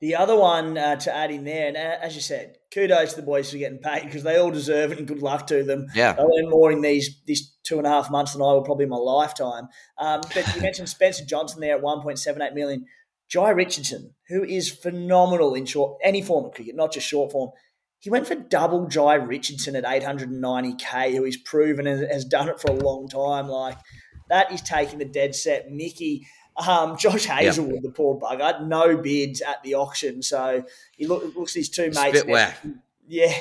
The 0.00 0.14
other 0.14 0.36
one 0.36 0.78
uh, 0.78 0.94
to 0.96 1.14
add 1.14 1.32
in 1.32 1.44
there, 1.44 1.66
and 1.66 1.76
uh, 1.76 1.96
as 2.00 2.14
you 2.14 2.20
said, 2.20 2.56
kudos 2.72 3.14
to 3.14 3.20
the 3.20 3.26
boys 3.26 3.50
for 3.50 3.58
getting 3.58 3.78
paid 3.78 4.04
because 4.04 4.22
they 4.22 4.36
all 4.36 4.50
deserve 4.50 4.92
it, 4.92 4.98
and 4.98 5.08
good 5.08 5.22
luck 5.22 5.48
to 5.48 5.64
them. 5.64 5.86
Yeah, 5.94 6.12
they 6.12 6.22
earn 6.22 6.50
more 6.50 6.70
in 6.70 6.82
these 6.82 7.20
these 7.26 7.56
two 7.64 7.78
and 7.78 7.86
a 7.86 7.90
half 7.90 8.10
months 8.10 8.32
than 8.32 8.42
I 8.42 8.52
will 8.52 8.62
probably 8.62 8.84
in 8.84 8.90
my 8.90 8.96
lifetime. 8.96 9.68
Um, 9.98 10.20
but 10.32 10.54
you 10.54 10.62
mentioned 10.62 10.88
Spencer 10.88 11.24
Johnson 11.24 11.60
there 11.60 11.74
at 11.74 11.82
one 11.82 12.00
point 12.00 12.18
seven 12.18 12.42
eight 12.42 12.54
million. 12.54 12.86
Jhye 13.28 13.54
Richardson, 13.54 14.14
who 14.28 14.42
is 14.42 14.70
phenomenal 14.70 15.54
in 15.54 15.66
short 15.66 15.98
any 16.02 16.22
form 16.22 16.46
of 16.46 16.52
cricket, 16.52 16.76
not 16.76 16.92
just 16.92 17.06
short 17.06 17.30
form, 17.30 17.50
he 17.98 18.10
went 18.10 18.26
for 18.26 18.36
double 18.36 18.86
Jhye 18.86 19.26
Richardson 19.26 19.74
at 19.74 19.84
890k, 19.84 21.14
who 21.14 21.24
he's 21.24 21.36
proven 21.36 21.86
and 21.86 22.10
has 22.10 22.24
done 22.24 22.48
it 22.48 22.60
for 22.60 22.70
a 22.70 22.74
long 22.74 23.08
time. 23.08 23.48
Like 23.48 23.76
that 24.28 24.52
is 24.52 24.62
taking 24.62 24.98
the 24.98 25.04
dead 25.04 25.34
set. 25.34 25.70
Mickey, 25.70 26.26
um, 26.66 26.96
Josh 26.96 27.26
Hazlewood, 27.26 27.74
yep. 27.74 27.82
the 27.82 27.90
poor 27.90 28.18
bugger, 28.18 28.66
no 28.66 28.96
bids 28.96 29.40
at 29.40 29.62
the 29.62 29.74
auction. 29.74 30.22
So 30.22 30.64
he 30.96 31.06
look, 31.06 31.34
looks 31.36 31.54
his 31.54 31.68
two 31.68 31.90
mates. 31.90 32.24
Yeah, 33.06 33.32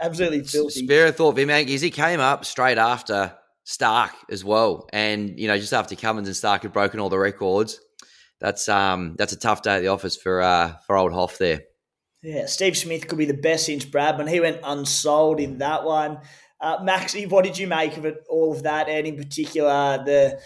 absolutely 0.00 0.44
filthy. 0.44 0.84
Spare 0.84 1.10
thought 1.10 1.30
of 1.30 1.38
him 1.38 1.48
because 1.48 1.80
he 1.80 1.90
came 1.90 2.20
up 2.20 2.44
straight 2.44 2.78
after 2.78 3.34
Starc 3.66 4.12
as 4.30 4.44
well, 4.44 4.88
and 4.92 5.38
you 5.38 5.48
know 5.48 5.58
just 5.58 5.72
after 5.72 5.96
Cummins 5.96 6.28
and 6.28 6.36
Starc 6.36 6.62
had 6.62 6.72
broken 6.72 7.00
all 7.00 7.08
the 7.08 7.18
records. 7.18 7.80
That's 8.38 8.68
um 8.68 9.16
that's 9.18 9.32
a 9.32 9.38
tough 9.38 9.62
day 9.62 9.76
at 9.76 9.80
the 9.80 9.88
office 9.88 10.16
for 10.16 10.42
uh 10.42 10.74
for 10.86 10.96
old 10.96 11.12
Hoff 11.12 11.38
there. 11.38 11.62
Yeah, 12.22 12.46
Steve 12.46 12.76
Smith 12.76 13.08
could 13.08 13.18
be 13.18 13.24
the 13.24 13.34
best 13.34 13.66
since 13.66 13.84
Bradman. 13.84 14.30
He 14.30 14.40
went 14.40 14.60
unsold 14.62 15.40
in 15.40 15.58
that 15.58 15.84
one. 15.84 16.18
Uh, 16.60 16.78
Maxi, 16.78 17.28
what 17.28 17.44
did 17.44 17.58
you 17.58 17.66
make 17.66 17.96
of 17.96 18.04
it? 18.04 18.24
All 18.28 18.52
of 18.52 18.62
that, 18.62 18.88
and 18.88 19.06
in 19.06 19.16
particular 19.16 20.02
the 20.04 20.40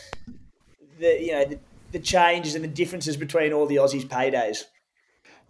the 0.98 1.22
you 1.22 1.32
know 1.32 1.44
the, 1.44 1.58
the 1.92 1.98
changes 1.98 2.54
and 2.54 2.64
the 2.64 2.68
differences 2.68 3.16
between 3.16 3.52
all 3.52 3.66
the 3.66 3.76
Aussies' 3.76 4.06
paydays. 4.06 4.64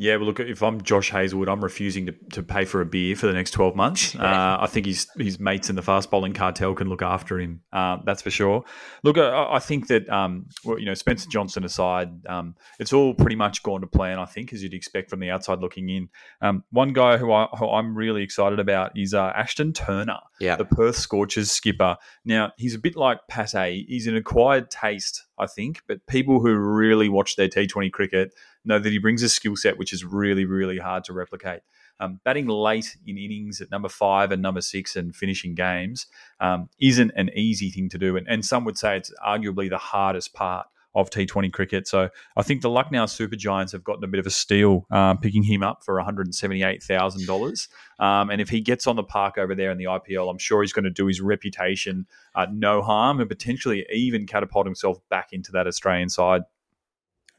Yeah, 0.01 0.17
well, 0.17 0.29
look, 0.29 0.41
if 0.41 0.63
I'm 0.63 0.81
Josh 0.81 1.11
Hazlewood, 1.11 1.51
I'm 1.51 1.63
refusing 1.63 2.07
to, 2.07 2.13
to 2.33 2.43
pay 2.43 2.65
for 2.65 2.81
a 2.81 2.87
beer 2.87 3.15
for 3.15 3.27
the 3.27 3.35
next 3.35 3.51
12 3.51 3.77
months. 3.77 4.17
Uh, 4.31 4.59
I 4.61 4.67
think 4.69 4.87
his 4.87 5.09
his 5.19 5.41
mates 5.41 5.71
in 5.71 5.77
the 5.77 5.83
fast 5.83 6.11
bowling 6.11 6.35
cartel 6.35 6.75
can 6.75 6.89
look 6.89 7.03
after 7.03 7.41
him. 7.41 7.63
Uh, 7.73 7.97
that's 8.05 8.23
for 8.23 8.31
sure. 8.31 8.63
Look, 9.03 9.19
I, 9.19 9.55
I 9.55 9.59
think 9.59 9.89
that, 9.89 10.09
um, 10.09 10.47
well, 10.65 10.79
you 10.79 10.87
know, 10.87 10.95
Spencer 10.95 11.29
Johnson 11.29 11.65
aside, 11.65 12.11
um, 12.27 12.55
it's 12.79 12.93
all 12.93 13.13
pretty 13.13 13.35
much 13.35 13.63
gone 13.65 13.81
to 13.81 13.89
plan, 13.89 14.21
I 14.21 14.27
think, 14.27 14.53
as 14.53 14.63
you'd 14.63 14.73
expect 14.73 15.11
from 15.11 15.19
the 15.19 15.31
outside 15.31 15.59
looking 15.59 15.89
in. 15.89 16.09
Um, 16.41 16.63
one 16.71 16.93
guy 16.93 17.17
who, 17.17 17.33
I, 17.33 17.49
who 17.59 17.69
I'm 17.69 17.97
really 17.97 18.23
excited 18.23 18.61
about 18.61 18.97
is 18.97 19.15
uh, 19.15 19.33
Ashton 19.35 19.73
Turner, 19.73 20.21
yeah. 20.39 20.55
the 20.55 20.65
Perth 20.65 20.97
Scorchers 20.97 21.51
skipper. 21.51 21.97
Now, 22.25 22.53
he's 22.57 22.77
a 22.77 22.79
bit 22.79 22.95
like 22.95 23.19
Passe. 23.29 23.85
He's 23.89 24.07
an 24.07 24.17
acquired 24.17 24.71
taste, 24.71 25.25
I 25.39 25.47
think, 25.47 25.83
but 25.89 26.07
people 26.07 26.41
who 26.41 26.55
really 26.55 27.09
watch 27.09 27.35
their 27.35 27.49
T20 27.49 27.91
cricket– 27.91 28.33
know 28.65 28.79
that 28.79 28.91
he 28.91 28.99
brings 28.99 29.23
a 29.23 29.29
skill 29.29 29.57
set 29.57 29.79
which 29.79 29.93
is 29.93 30.05
really, 30.05 30.45
really 30.45 30.79
hard 30.79 31.05
to 31.05 31.13
replicate. 31.13 31.61
Um, 31.99 32.21
batting 32.25 32.47
late 32.47 32.97
in 33.07 33.19
innings 33.19 33.61
at 33.61 33.71
number 33.71 33.89
five 33.89 34.33
and 34.33 34.41
number 34.41 34.63
six 34.63 34.97
and 34.97 35.15
finishing 35.15 35.55
games 35.55 36.07
um, 36.41 36.71
isn't 36.81 37.13
an 37.15 37.31
easy 37.35 37.71
thing 37.71 37.91
to 37.91 37.99
do. 37.99 38.17
And, 38.17 38.27
and, 38.27 38.45
some 38.45 38.65
would 38.65 38.79
say 38.79 38.97
it's 38.97 39.13
arguably 39.23 39.69
the 39.69 39.77
hardest 39.77 40.33
part 40.33 40.67
of 40.95 41.11
T20 41.11 41.53
cricket. 41.53 41.87
So 41.87 42.09
I 42.37 42.43
think 42.43 42.63
the 42.63 42.71
Lucknow 42.71 43.07
Super 43.07 43.37
Giants 43.37 43.73
have 43.73 43.85
gotten 43.85 44.03
a 44.03 44.09
bit 44.09 44.19
of 44.19 44.27
a 44.27 44.31
steal 44.31 44.87
um, 44.91 45.19
picking 45.19 45.43
him 45.43 45.63
up 45.63 45.85
for 45.85 45.97
$178,000. 45.97 47.69
Um, 47.99 48.31
and 48.31 48.41
if 48.41 48.49
he 48.49 48.61
gets 48.61 48.87
on 48.87 48.97
the 48.97 49.05
park 49.05 49.39
over 49.39 49.55
there 49.55 49.71
in 49.71 49.79
the 49.79 49.85
IPL, 49.85 50.31
I'm 50.31 50.39
sure 50.39 50.63
he's 50.63 50.73
going 50.73 50.85
to 50.85 50.91
do 50.91 51.07
his 51.07 51.21
reputation 51.21 52.07
uh, 52.35 52.47
no 52.51 52.83
harm 52.83 53.21
and 53.21 53.29
potentially 53.29 53.87
even 53.93 54.27
catapult 54.27 54.67
himself 54.67 54.99
back 55.11 55.29
into 55.33 55.53
that 55.53 55.67
Australian 55.67 56.09
side. 56.09 56.43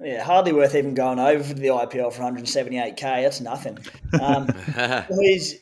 Yeah, 0.01 0.23
hardly 0.23 0.51
worth 0.51 0.73
even 0.73 0.95
going 0.95 1.19
over 1.19 1.43
for 1.43 1.53
the 1.53 1.67
IPL 1.67 2.11
for 2.11 2.23
178k. 2.23 2.99
That's 2.99 3.41
nothing. 3.41 3.77
Um, 4.19 4.47
please, 5.07 5.55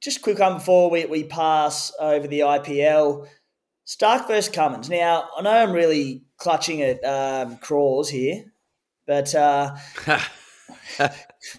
just 0.00 0.22
quick 0.22 0.38
one 0.38 0.54
before 0.54 0.90
we, 0.90 1.06
we 1.06 1.24
pass 1.24 1.92
over 1.98 2.28
the 2.28 2.40
IPL. 2.40 3.26
Starc 3.86 4.28
versus 4.28 4.52
Cummins. 4.52 4.88
Now, 4.88 5.28
I 5.36 5.42
know 5.42 5.50
I'm 5.50 5.72
really 5.72 6.22
clutching 6.36 6.82
at 6.82 7.02
um, 7.04 7.56
Craws 7.56 8.08
here, 8.10 8.44
but 9.06 9.34
uh, 9.34 9.76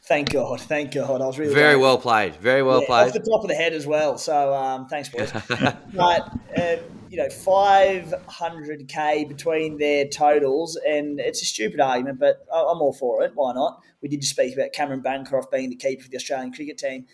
thank 0.04 0.32
God, 0.32 0.62
thank 0.62 0.94
God. 0.94 1.22
I 1.22 1.26
was 1.26 1.40
really 1.40 1.54
very 1.54 1.76
well 1.76 1.98
played, 1.98 2.36
very 2.36 2.62
well 2.64 2.82
yeah, 2.82 2.88
played 2.88 3.08
off 3.08 3.14
the 3.14 3.20
top 3.20 3.42
of 3.42 3.50
the 3.50 3.56
head 3.56 3.74
as 3.74 3.88
well. 3.88 4.18
So 4.18 4.54
um, 4.54 4.88
thanks, 4.88 5.10
boys. 5.10 5.32
but 5.94 6.32
uh, 6.56 6.76
you 7.10 7.18
know, 7.18 7.28
500k 7.28 9.28
between 9.28 9.80
their 9.80 10.08
totals, 10.08 10.80
and 10.88 11.20
it's 11.20 11.42
a 11.42 11.46
stupid 11.46 11.80
argument, 11.80 12.20
but 12.20 12.46
I'm 12.54 12.82
all 12.82 12.94
for 12.94 13.24
it. 13.24 13.32
Why 13.34 13.54
not? 13.54 13.82
We 14.02 14.10
did 14.10 14.22
just 14.22 14.34
speak 14.34 14.54
about 14.54 14.74
Cameron 14.74 15.02
Bancroft 15.02 15.52
being 15.52 15.72
the 15.72 15.76
keeper 15.76 16.04
for 16.04 16.10
the 16.10 16.18
Australian 16.18 16.54
cricket 16.54 16.78
team. 16.78 17.08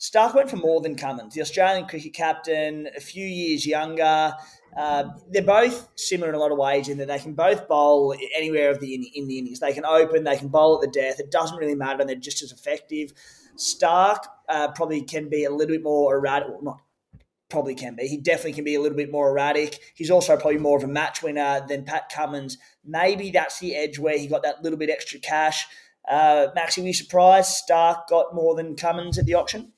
Starc 0.00 0.34
went 0.34 0.48
for 0.48 0.56
more 0.56 0.80
than 0.80 0.96
Cummins, 0.96 1.34
the 1.34 1.42
Australian 1.42 1.86
cricket 1.86 2.14
captain, 2.14 2.88
a 2.96 3.00
few 3.00 3.26
years 3.26 3.66
younger. 3.66 4.32
Uh, 4.76 5.04
they're 5.30 5.42
both 5.42 5.90
similar 5.96 6.30
in 6.30 6.34
a 6.34 6.38
lot 6.38 6.50
of 6.50 6.56
ways 6.56 6.88
in 6.88 6.96
that 6.96 7.08
they 7.08 7.18
can 7.18 7.34
both 7.34 7.68
bowl 7.68 8.14
anywhere 8.34 8.70
of 8.70 8.80
the 8.80 8.94
in, 8.94 9.04
in 9.14 9.28
the 9.28 9.38
innings. 9.38 9.60
They 9.60 9.74
can 9.74 9.84
open, 9.84 10.24
they 10.24 10.38
can 10.38 10.48
bowl 10.48 10.76
at 10.76 10.80
the 10.80 11.00
death. 11.00 11.20
It 11.20 11.30
doesn't 11.30 11.58
really 11.58 11.74
matter, 11.74 12.00
and 12.00 12.08
they're 12.08 12.16
just 12.16 12.42
as 12.42 12.52
effective. 12.52 13.12
Starc 13.56 14.20
uh, 14.48 14.72
probably 14.72 15.02
can 15.02 15.28
be 15.28 15.44
a 15.44 15.50
little 15.50 15.74
bit 15.74 15.82
more 15.82 16.16
erratic, 16.16 16.48
well, 16.48 16.62
not 16.62 16.80
probably 17.52 17.74
can 17.76 17.94
be. 17.94 18.08
He 18.08 18.16
definitely 18.16 18.54
can 18.54 18.64
be 18.64 18.74
a 18.74 18.80
little 18.80 18.96
bit 18.96 19.12
more 19.12 19.30
erratic. 19.30 19.78
He's 19.94 20.10
also 20.10 20.36
probably 20.36 20.58
more 20.58 20.76
of 20.76 20.82
a 20.82 20.88
match 20.88 21.22
winner 21.22 21.64
than 21.68 21.84
Pat 21.84 22.10
Cummins. 22.12 22.58
Maybe 22.84 23.30
that's 23.30 23.60
the 23.60 23.76
edge 23.76 23.98
where 23.98 24.18
he 24.18 24.26
got 24.26 24.42
that 24.42 24.62
little 24.62 24.78
bit 24.78 24.90
extra 24.90 25.20
cash. 25.20 25.66
Uh, 26.08 26.48
Maxi, 26.56 26.78
were 26.78 26.88
you 26.88 26.94
surprised 26.94 27.62
Starc 27.68 28.08
got 28.08 28.34
more 28.34 28.56
than 28.56 28.74
Cummins 28.74 29.18
at 29.18 29.26
the 29.26 29.34
auction? 29.34 29.72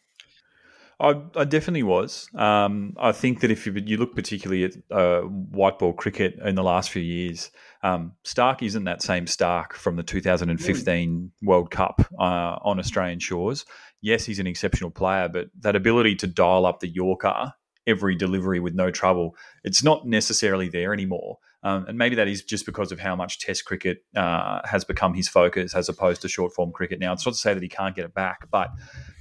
I, 1.00 1.20
I 1.34 1.44
definitely 1.44 1.82
was. 1.82 2.28
Um, 2.34 2.94
I 2.98 3.12
think 3.12 3.40
that 3.40 3.50
if 3.50 3.66
you, 3.66 3.72
you 3.72 3.96
look 3.96 4.14
particularly 4.14 4.64
at 4.64 4.72
uh, 4.90 5.22
white 5.22 5.78
ball 5.78 5.92
cricket 5.92 6.38
in 6.44 6.54
the 6.54 6.62
last 6.62 6.90
few 6.90 7.02
years, 7.02 7.50
um, 7.82 8.12
Starc 8.24 8.62
isn't 8.62 8.84
that 8.84 9.02
same 9.02 9.26
Starc 9.26 9.72
from 9.72 9.96
the 9.96 10.02
2015 10.02 11.10
mm. 11.10 11.46
World 11.46 11.70
Cup 11.70 12.00
uh, 12.18 12.56
on 12.62 12.78
Australian 12.78 13.18
shores. 13.18 13.66
Yes, 14.00 14.24
he's 14.24 14.38
an 14.38 14.46
exceptional 14.46 14.90
player, 14.90 15.28
but 15.28 15.48
that 15.60 15.74
ability 15.74 16.14
to 16.16 16.26
dial 16.26 16.64
up 16.64 16.80
the 16.80 16.88
Yorker 16.88 17.52
every 17.86 18.14
delivery 18.14 18.60
with 18.60 18.74
no 18.74 18.90
trouble, 18.90 19.36
it's 19.62 19.82
not 19.82 20.06
necessarily 20.06 20.68
there 20.68 20.92
anymore. 20.92 21.38
Um, 21.62 21.86
and 21.88 21.96
maybe 21.96 22.14
that 22.16 22.28
is 22.28 22.42
just 22.42 22.66
because 22.66 22.92
of 22.92 23.00
how 23.00 23.16
much 23.16 23.38
Test 23.38 23.64
cricket 23.64 24.04
uh, 24.14 24.60
has 24.66 24.84
become 24.84 25.14
his 25.14 25.28
focus 25.28 25.74
as 25.74 25.88
opposed 25.88 26.20
to 26.22 26.28
short 26.28 26.52
form 26.54 26.72
cricket. 26.72 27.00
Now, 27.00 27.12
it's 27.14 27.24
not 27.24 27.32
to 27.32 27.38
say 27.38 27.54
that 27.54 27.62
he 27.62 27.68
can't 27.70 27.96
get 27.96 28.04
it 28.04 28.14
back, 28.14 28.50
but 28.50 28.68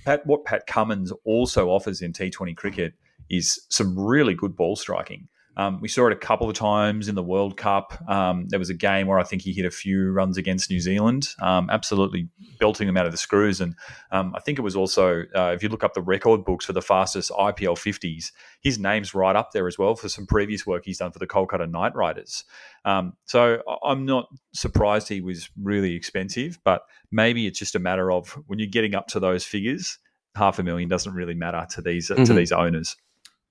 Pat, 0.06 0.26
what 0.26 0.44
Pat 0.44 0.68
Cummins 0.68 1.14
also 1.24 1.70
offers 1.70 2.02
in 2.02 2.12
T20 2.12 2.56
cricket 2.58 2.94
is 3.30 3.66
some 3.70 3.98
really 3.98 4.34
good 4.34 4.58
ball 4.58 4.76
striking. 4.76 5.30
Um, 5.56 5.80
we 5.82 5.88
saw 5.88 6.08
it 6.08 6.14
a 6.14 6.18
couple 6.18 6.50
of 6.50 6.56
times 6.56 7.08
in 7.08 7.16
the 7.16 7.24
World 7.24 7.58
Cup. 7.58 7.94
Um, 8.10 8.48
there 8.50 8.60
was 8.60 8.70
a 8.70 8.74
game 8.74 9.08
where 9.08 9.20
I 9.20 9.24
think 9.24 9.42
he 9.42 9.54
hit 9.54 9.66
a 9.66 9.72
few 9.72 10.12
runs 10.12 10.38
against 10.38 10.70
New 10.70 10.80
Zealand, 10.80 11.30
um, 11.42 11.70
absolutely 11.70 12.30
belting 12.60 12.88
them 12.88 12.98
out 12.98 13.06
of 13.06 13.12
the 13.12 13.18
screws. 13.18 13.62
And 13.62 13.76
um, 14.12 14.34
I 14.36 14.40
think 14.40 14.58
it 14.58 14.64
was 14.64 14.76
also, 14.76 15.24
uh, 15.36 15.52
if 15.56 15.62
you 15.62 15.70
look 15.70 15.84
up 15.84 15.94
the 15.94 16.02
record 16.02 16.44
books 16.44 16.66
for 16.66 16.74
the 16.74 16.82
fastest 16.82 17.32
IPL 17.32 17.78
50s, 17.78 18.32
his 18.62 18.80
name's 18.80 19.14
right 19.14 19.36
up 19.36 19.52
there 19.52 19.68
as 19.68 19.78
well 19.78 19.96
for 19.96 20.10
some 20.10 20.26
previous 20.26 20.66
work 20.66 20.84
he's 20.86 20.98
done 20.98 21.12
for 21.12 21.20
the 21.20 21.28
Kolkata 21.28 21.70
Knight 21.70 21.96
Riders. 21.96 22.44
Um, 22.86 23.14
so 23.26 23.62
I'm 23.84 24.06
not 24.06 24.28
surprised 24.54 25.08
he 25.08 25.22
was 25.22 25.50
really 25.62 25.96
expensive, 25.96 26.60
but 26.64 26.84
maybe 27.12 27.48
it's 27.48 27.60
just 27.60 27.76
a 27.76 27.80
matter 27.80 28.12
of 28.12 28.32
when 28.48 28.60
you're 28.60 28.68
getting 28.68 28.96
up 28.96 29.08
to 29.08 29.20
those 29.20 29.46
figures, 29.46 30.00
half 30.36 30.60
a 30.60 30.64
million 30.64 30.90
doesn't 30.90 31.14
really 31.14 31.36
matter 31.36 31.66
to 31.70 31.82
these 31.82 32.10
mm-hmm. 32.10 32.24
to 32.24 32.34
these 32.34 32.52
owners. 32.52 32.96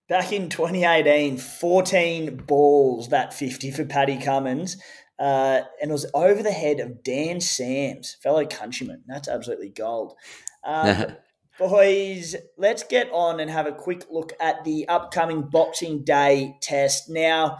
Back 0.08 0.32
in 0.32 0.48
2018, 0.48 1.38
14 1.38 2.36
balls 2.36 3.08
that 3.08 3.32
50 3.32 3.70
for 3.70 3.84
Paddy 3.84 4.18
Cummins. 4.18 4.76
Uh, 5.18 5.62
and 5.80 5.90
it 5.90 5.92
was 5.92 6.10
over 6.14 6.42
the 6.42 6.50
head 6.50 6.80
of 6.80 7.02
Dan 7.04 7.40
Sams, 7.40 8.16
fellow 8.22 8.44
countryman. 8.44 9.02
That's 9.06 9.28
absolutely 9.28 9.68
gold. 9.68 10.14
Um, 10.64 11.16
boys, 11.58 12.34
let's 12.58 12.82
get 12.82 13.10
on 13.12 13.38
and 13.38 13.50
have 13.50 13.66
a 13.66 13.72
quick 13.72 14.04
look 14.10 14.32
at 14.40 14.64
the 14.64 14.88
upcoming 14.88 15.42
Boxing 15.42 16.02
Day 16.02 16.56
test. 16.60 17.08
Now, 17.08 17.58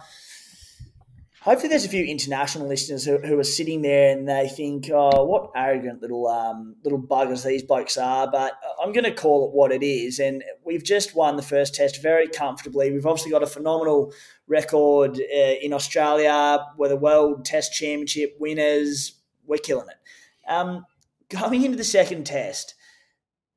hopefully 1.43 1.69
there's 1.69 1.85
a 1.85 1.89
few 1.89 2.05
international 2.05 2.69
listeners 2.69 3.05
who, 3.05 3.19
who, 3.19 3.37
are 3.39 3.45
sitting 3.45 3.83
there 3.83 4.13
and 4.17 4.29
they 4.29 4.49
think, 4.49 4.89
oh, 4.93 5.25
what 5.25 5.51
arrogant 5.57 6.01
little 6.01 6.29
um, 6.29 6.77
little 6.85 7.03
buggers 7.03 7.45
these 7.45 7.65
blokes 7.65 7.97
are. 7.97 8.31
But 8.31 8.53
I'm 8.81 8.93
going 8.93 9.05
to 9.05 9.13
call 9.13 9.49
it 9.49 9.55
what 9.55 9.73
it 9.73 9.83
is. 9.83 10.21
And 10.21 10.45
we've 10.65 10.85
just 10.85 11.17
won 11.17 11.37
the 11.37 11.43
first 11.43 11.75
test 11.75 12.01
very 12.01 12.29
comfortably. 12.29 12.93
We've 12.93 13.07
obviously 13.07 13.33
got 13.33 13.43
a 13.43 13.49
phenomenal 13.49 14.13
record 14.47 15.19
uh, 15.19 15.55
in 15.61 15.73
Australia. 15.73 16.65
We're 16.77 16.89
the 16.89 16.97
World 16.97 17.45
Test 17.45 17.73
Championship 17.73 18.37
winners. 18.39 19.19
We're 19.45 19.59
killing 19.59 19.89
it. 19.89 20.51
Um, 20.51 20.87
going 21.29 21.65
into 21.65 21.77
the 21.77 21.85
second 21.85 22.25
test, 22.25 22.77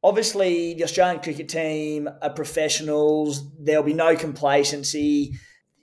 obviously 0.02 0.74
the 0.74 0.84
Australian 0.84 1.22
cricket 1.22 1.50
team 1.50 2.10
are 2.22 2.34
professionals. 2.34 3.48
There'll 3.60 3.84
be 3.84 3.94
no 3.94 4.16
complacency 4.16 5.36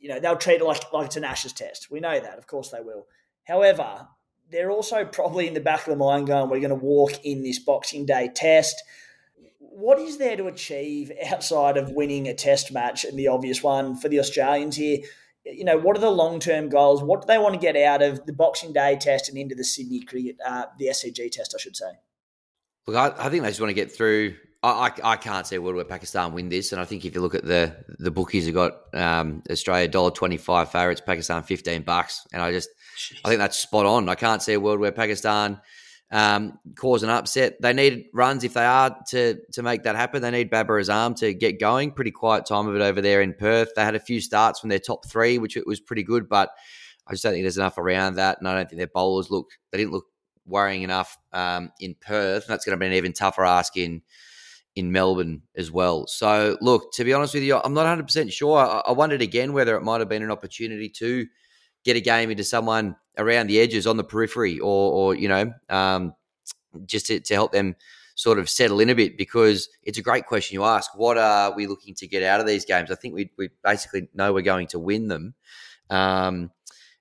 you 0.03 0.09
know, 0.09 0.19
they'll 0.19 0.37
treat 0.37 0.61
it 0.61 0.65
like, 0.65 0.93
like 0.93 1.07
it's 1.07 1.17
an 1.17 1.25
Ashes 1.25 1.53
test. 1.53 1.91
We 1.91 2.01
know 2.01 2.19
that. 2.19 2.37
Of 2.37 2.47
course 2.49 2.71
they 2.71 2.81
will. 2.81 3.07
However, 3.45 4.09
they're 4.51 4.71
also 4.71 5.05
probably 5.13 5.47
in 5.47 5.55
the 5.55 5.61
back 5.61 5.87
of 5.87 5.93
the 5.93 5.97
mind 5.97 6.27
going, 6.27 6.51
we're 6.51 6.61
going 6.61 6.71
to 6.71 6.75
walk 6.75 7.25
in 7.25 7.43
this 7.43 7.61
Boxing 7.61 8.05
Day 8.05 8.29
test. 8.35 8.83
What 9.59 9.99
is 10.01 10.19
there 10.19 10.37
to 10.37 10.49
achieve 10.49 11.13
outside 11.33 11.77
of 11.77 11.93
winning 11.93 12.27
a 12.27 12.35
test 12.35 12.73
match 12.73 13.05
and 13.05 13.19
the 13.19 13.29
obvious 13.29 13.63
one 13.63 13.97
for 13.97 14.09
the 14.09 14.19
Australians 14.19 14.77
here? 14.77 14.99
You 15.45 15.65
know, 15.65 15.79
what 15.79 15.97
are 15.97 16.01
the 16.01 16.11
long 16.11 16.41
term 16.41 16.69
goals? 16.69 17.03
What 17.03 17.23
do 17.23 17.27
they 17.29 17.39
want 17.39 17.55
to 17.55 17.61
get 17.61 17.77
out 17.77 18.03
of 18.03 18.27
the 18.27 18.33
Boxing 18.33 18.73
Day 18.73 18.99
test 19.01 19.29
and 19.29 19.39
into 19.39 19.55
the 19.55 19.65
Sydney 19.65 20.01
cricket, 20.01 20.37
uh, 20.45 20.67
the 20.79 20.87
SCG 20.87 21.31
test, 21.31 21.55
I 21.57 21.61
should 21.61 21.77
say? 21.77 21.93
Look, 22.89 22.97
I, 22.97 23.27
I 23.27 23.29
think 23.29 23.45
they 23.45 23.51
just 23.51 23.61
want 23.61 23.71
to 23.71 23.75
get 23.75 23.93
through 23.93 24.35
I, 24.65 24.93
I, 25.03 25.17
can't 25.17 25.45
see 25.45 25.57
a 25.57 25.61
world 25.61 25.75
where 25.75 25.85
Pakistan 25.85 26.35
win 26.35 26.49
this, 26.49 26.71
and 26.71 26.81
I 26.81 26.85
think 26.85 27.05
if 27.05 27.17
you 27.17 27.21
look 27.21 27.35
at 27.35 27.45
the 27.45 27.75
the 27.99 28.13
bookies, 28.13 28.47
have 28.47 28.55
got 28.55 28.73
um, 28.95 29.43
Australia 29.51 29.89
dollar 29.89 30.13
twenty 30.13 30.37
five 30.37 30.71
favourites, 30.71 31.01
Pakistan 31.05 31.43
fifteen 31.43 31.83
bucks, 31.83 32.25
and 32.33 32.41
I 32.41 32.53
just 32.53 32.69
Jeez. 32.97 33.21
I 33.25 33.29
think 33.29 33.41
that's 33.41 33.59
spot 33.59 33.87
on. 33.87 34.09
I 34.09 34.15
can't 34.15 34.41
see 34.41 34.53
a 34.53 34.61
world 34.61 34.79
where 34.79 34.93
Pakistan 34.93 35.61
um, 36.13 36.61
cause 36.77 37.03
an 37.03 37.11
upset. 37.11 37.61
They 37.61 37.73
need 37.73 38.07
runs 38.13 38.45
if 38.45 38.55
they 38.55 38.65
are 38.65 38.97
to 39.09 39.41
to 39.53 39.63
make 39.65 39.83
that 39.83 39.97
happen. 39.97 40.23
They 40.23 40.31
need 40.31 40.51
Babar 40.51 40.79
Azam 40.79 41.17
to 41.17 41.35
get 41.35 41.59
going. 41.59 41.91
Pretty 41.91 42.13
quiet 42.13 42.47
time 42.47 42.69
of 42.69 42.77
it 42.77 42.83
over 42.83 43.01
there 43.01 43.21
in 43.21 43.35
Perth. 43.35 43.71
They 43.75 43.83
had 43.83 43.97
a 43.97 44.01
few 44.01 44.21
starts 44.21 44.61
from 44.61 44.69
their 44.69 44.79
top 44.79 45.09
three, 45.09 45.39
which 45.39 45.57
it 45.57 45.67
was 45.67 45.81
pretty 45.81 46.05
good, 46.05 46.29
but 46.29 46.51
I 47.07 47.13
just 47.13 47.25
don't 47.25 47.33
think 47.33 47.43
there's 47.43 47.59
enough 47.59 47.79
around 47.79 48.15
that, 48.15 48.39
and 48.39 48.47
I 48.47 48.55
don't 48.55 48.69
think 48.69 48.79
their 48.79 48.87
bowlers 48.87 49.31
look. 49.31 49.51
They 49.73 49.79
didn't 49.79 49.93
look 49.93 50.07
worrying 50.47 50.83
enough 50.83 51.19
um, 51.33 51.73
in 51.81 51.97
Perth. 52.01 52.47
That's 52.47 52.65
going 52.65 52.79
to 52.79 52.81
be 52.81 52.87
an 52.87 52.93
even 52.93 53.13
tougher 53.13 53.45
ask 53.45 53.77
in 53.77 54.03
in 54.75 54.93
Melbourne 54.93 55.43
as 55.57 55.71
well. 55.71 56.07
So, 56.07 56.57
look, 56.61 56.93
to 56.95 57.05
be 57.05 57.13
honest 57.13 57.35
with 57.35 57.43
you, 57.43 57.61
I'm 57.63 57.75
not 57.75 57.87
100% 57.87 58.33
sure. 58.33 58.59
I, 58.59 58.83
I 58.87 58.93
wondered 58.93 59.23
again 59.23 59.53
whether 59.53 59.77
it 59.77 59.83
might 59.83 60.01
have 60.01 60.09
been 60.09 60.23
an 60.23 60.31
opportunity 60.31 60.89
to 60.91 61.27
get 61.85 61.97
a 61.97 62.01
game 62.01 62.31
into 62.31 62.45
someone 62.45 62.97
around 63.19 63.49
the 63.49 63.61
edges 63.61 63.87
on 63.87 63.97
the 63.97 64.05
periphery 64.05 64.59
or, 64.59 64.93
or 64.93 65.15
you 65.15 65.29
know, 65.29 65.53
um, 65.69 66.15
just 66.87 67.07
to, 67.07 67.21
to 67.21 67.35
help 67.35 67.53
them 67.53 67.77
sort 68.15 68.39
of 68.39 68.49
settle 68.49 68.81
in 68.81 68.91
a 68.91 68.95
bit 68.95 69.17
because 69.17 69.69
it's 69.83 69.99
a 69.99 70.03
great 70.03 70.27
question 70.27 70.55
you 70.55 70.65
ask. 70.65 70.97
What 70.97 71.19
are 71.19 71.55
we 71.55 71.67
looking 71.67 71.95
to 71.97 72.07
get 72.07 72.23
out 72.23 72.41
of 72.41 72.47
these 72.47 72.65
games? 72.65 72.91
I 72.91 72.95
think 72.95 73.15
we, 73.15 73.31
we 73.37 73.51
basically 73.63 74.09
know 74.15 74.33
we're 74.33 74.43
going 74.43 74.69
to 74.69 74.79
win 74.79 75.09
them. 75.09 75.35
Um, 75.91 76.51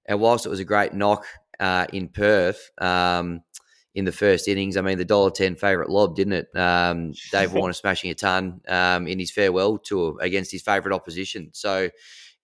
and 0.06 0.20
whilst 0.20 0.46
it 0.46 0.50
was 0.50 0.60
a 0.60 0.66
great 0.66 0.94
knock 0.94 1.26
uh, 1.60 1.86
in 1.94 2.10
Perth, 2.10 2.72
um, 2.80 3.42
in 3.94 4.06
the 4.06 4.12
first 4.12 4.48
innings. 4.48 4.78
I 4.78 4.82
mean, 4.82 4.98
the 4.98 5.06
dollar 5.06 5.32
ten 5.32 5.56
favourite 5.56 5.90
lob, 5.90 6.16
didn't 6.16 6.34
it? 6.34 6.56
Um, 6.56 7.14
Dave 7.32 7.54
Warner 7.54 7.74
smashing 7.74 8.12
a 8.12 8.16
ton 8.16 8.62
um, 8.68 9.08
in 9.08 9.20
his 9.20 9.32
farewell 9.32 9.78
tour 9.78 10.18
against 10.22 10.52
his 10.52 10.62
favourite 10.62 10.96
opposition. 10.96 11.50
So 11.54 11.90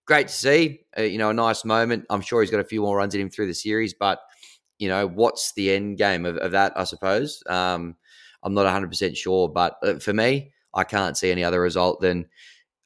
great 0.06 0.28
to 0.28 0.34
see. 0.34 0.82
Uh, 0.98 1.04
you 1.04 1.18
know, 1.18 1.30
a 1.30 1.34
nice 1.34 1.64
moment. 1.64 2.06
I'm 2.10 2.22
sure 2.22 2.42
he's 2.42 2.52
got 2.52 2.60
a 2.60 2.66
few 2.66 2.82
more 2.82 2.98
runs 2.98 3.16
in 3.16 3.22
him 3.22 3.30
through 3.30 3.48
the 3.48 3.54
series, 3.54 3.94
but 3.94 4.20
you 4.80 4.90
know, 4.90 5.08
what's 5.08 5.54
the 5.54 5.72
end 5.72 5.98
game 5.98 6.26
of, 6.26 6.38
of 6.38 6.52
that? 6.52 6.74
I 6.76 6.84
suppose 6.84 7.44
um, 7.48 7.96
I'm 8.44 8.54
not 8.54 8.66
100 8.66 8.90
percent 8.90 9.18
sure, 9.18 9.50
but 9.50 9.78
uh, 9.84 9.96
for 10.00 10.14
me, 10.14 10.52
I 10.74 10.84
can't 10.84 11.18
see 11.18 11.32
any 11.32 11.44
other 11.44 11.62
result 11.62 12.02
than 12.02 12.28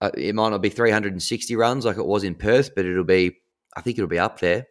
uh, 0.02 0.12
it 0.18 0.36
might 0.36 0.50
not 0.50 0.62
be 0.62 0.70
360 0.70 1.56
runs 1.56 1.86
like 1.86 1.98
it 1.98 2.06
was 2.06 2.24
in 2.24 2.36
Perth, 2.36 2.72
but 2.76 2.86
it'll 2.86 3.04
be. 3.04 3.38
I 3.76 3.82
think 3.82 3.98
it'll 3.98 4.10
be 4.10 4.20
up 4.20 4.40
there. 4.40 4.68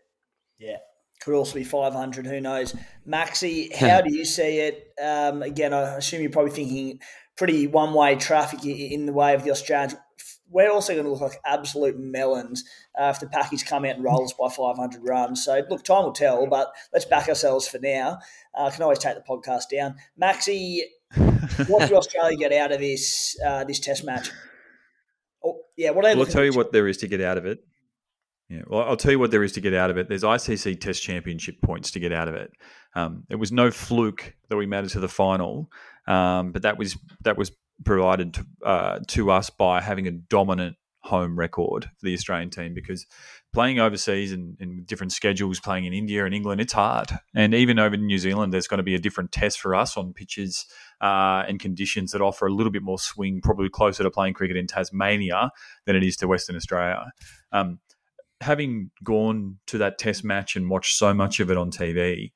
Yeah, 0.59 0.77
could 1.21 1.35
also 1.35 1.55
be 1.55 1.65
500. 1.65 2.27
Who 2.27 2.41
knows? 2.41 2.75
Maxi, 3.07 3.75
how 3.77 4.01
do 4.01 4.15
you 4.15 4.25
see 4.25 4.59
it? 4.59 4.93
Um, 5.03 5.43
again, 5.43 5.73
I 5.73 5.97
assume 5.97 6.23
you're 6.23 6.31
probably 6.31 6.53
thinking 6.53 7.01
pretty 7.37 7.67
one 7.67 7.95
way 7.95 8.17
traffic 8.17 8.65
in 8.65 9.07
the 9.07 9.13
way 9.13 9.35
of 9.35 9.45
the 9.45 9.51
Australians. 9.51 9.97
We're 10.53 10.71
also 10.71 10.95
going 10.95 11.05
to 11.05 11.13
look 11.13 11.21
like 11.21 11.41
absolute 11.47 11.97
melons 11.97 12.65
uh, 13.01 13.13
if 13.15 13.21
the 13.21 13.29
package 13.29 13.65
come 13.65 13.85
out 13.85 13.95
and 13.95 14.05
rolls 14.05 14.33
by 14.33 14.49
500 14.49 15.01
runs. 15.05 15.45
So, 15.45 15.63
look, 15.71 15.85
time 15.85 16.03
will 16.03 16.13
tell, 16.13 16.49
but 16.49 16.73
let's 16.93 17.05
back 17.05 17.29
ourselves 17.29 17.69
for 17.69 17.79
now. 17.79 18.19
I 18.53 18.67
uh, 18.67 18.71
can 18.71 18.83
always 18.83 18.99
take 18.99 19.15
the 19.15 19.23
podcast 19.23 19.71
down. 19.71 19.95
Maxi, 20.21 20.81
what 21.69 21.89
do 21.89 21.97
Australia 21.97 22.37
get 22.37 22.53
out 22.53 22.73
of 22.73 22.81
this 22.81 23.39
uh, 23.47 23.63
this 23.63 23.79
test 23.79 24.05
match? 24.05 24.31
Oh, 25.45 25.61
yeah, 25.77 25.91
what 25.91 26.05
are 26.05 26.09
they 26.09 26.15
well, 26.15 26.27
I'll 26.27 26.33
tell 26.33 26.45
you 26.45 26.53
what 26.53 26.73
there 26.73 26.89
is 26.89 26.97
to 26.99 27.07
get 27.07 27.21
out 27.21 27.39
of 27.39 27.47
it. 27.47 27.61
Yeah, 28.51 28.63
well, 28.67 28.83
I'll 28.83 28.97
tell 28.97 29.13
you 29.13 29.19
what 29.21 29.31
there 29.31 29.45
is 29.45 29.53
to 29.53 29.61
get 29.61 29.75
out 29.75 29.91
of 29.91 29.97
it. 29.97 30.09
There's 30.09 30.25
ICC 30.25 30.81
Test 30.81 31.03
Championship 31.03 31.63
points 31.63 31.93
to 31.93 32.01
get 32.01 32.13
out 32.13 32.27
of 32.27 32.35
it. 32.35 32.51
Um, 32.97 33.23
it 33.31 33.37
was 33.37 33.53
no 33.53 33.71
fluke 33.71 34.35
that 34.49 34.57
we 34.57 34.67
made 34.67 34.85
it 34.85 34.91
to 34.91 35.01
the 35.01 35.09
final, 35.09 35.71
um, 36.09 36.51
but 36.51 36.63
that 36.63 36.77
was 36.77 36.99
that 37.23 37.39
was 37.39 37.53
provided 37.85 38.35
to, 38.35 38.47
uh, 38.65 38.99
to 39.07 39.31
us 39.31 39.51
by 39.51 39.81
having 39.81 40.09
a 40.09 40.11
dominant 40.11 40.77
home 41.03 41.39
record 41.39 41.85
for 41.85 42.07
the 42.07 42.13
Australian 42.13 42.51
team 42.51 42.75
because 42.75 43.07
playing 43.53 43.79
overseas 43.79 44.33
and 44.33 44.87
different 44.87 45.13
schedules, 45.13 45.59
playing 45.59 45.85
in 45.85 45.93
India 45.93 46.25
and 46.25 46.35
England, 46.35 46.61
it's 46.61 46.73
hard. 46.73 47.11
And 47.35 47.55
even 47.55 47.79
over 47.79 47.95
in 47.95 48.07
New 48.07 48.19
Zealand, 48.19 48.53
there's 48.53 48.67
going 48.67 48.79
to 48.79 48.85
be 48.85 48.95
a 48.95 48.99
different 48.99 49.33
test 49.33 49.61
for 49.61 49.75
us 49.75 49.97
on 49.97 50.13
pitches 50.13 50.67
uh, 51.01 51.45
and 51.49 51.59
conditions 51.59 52.13
that 52.13 52.21
offer 52.21 52.47
a 52.47 52.53
little 52.53 52.73
bit 52.73 52.83
more 52.83 52.99
swing, 52.99 53.41
probably 53.43 53.69
closer 53.69 54.03
to 54.03 54.11
playing 54.11 54.35
cricket 54.35 54.57
in 54.57 54.67
Tasmania 54.67 55.51
than 55.87 55.97
it 55.97 56.03
is 56.03 56.17
to 56.19 56.29
Western 56.29 56.57
Australia. 56.57 57.13
Um, 57.53 57.79
having 58.41 58.91
gone 59.05 59.59
to 59.67 59.79
that 59.79 59.99
test 59.99 60.25
match 60.25 60.57
and 60.57 60.71
watched 60.71 60.97
so 60.97 61.13
much 61.13 61.41
of 61.41 61.51
it 61.51 61.57
on 61.57 61.71
TV, 61.71 62.33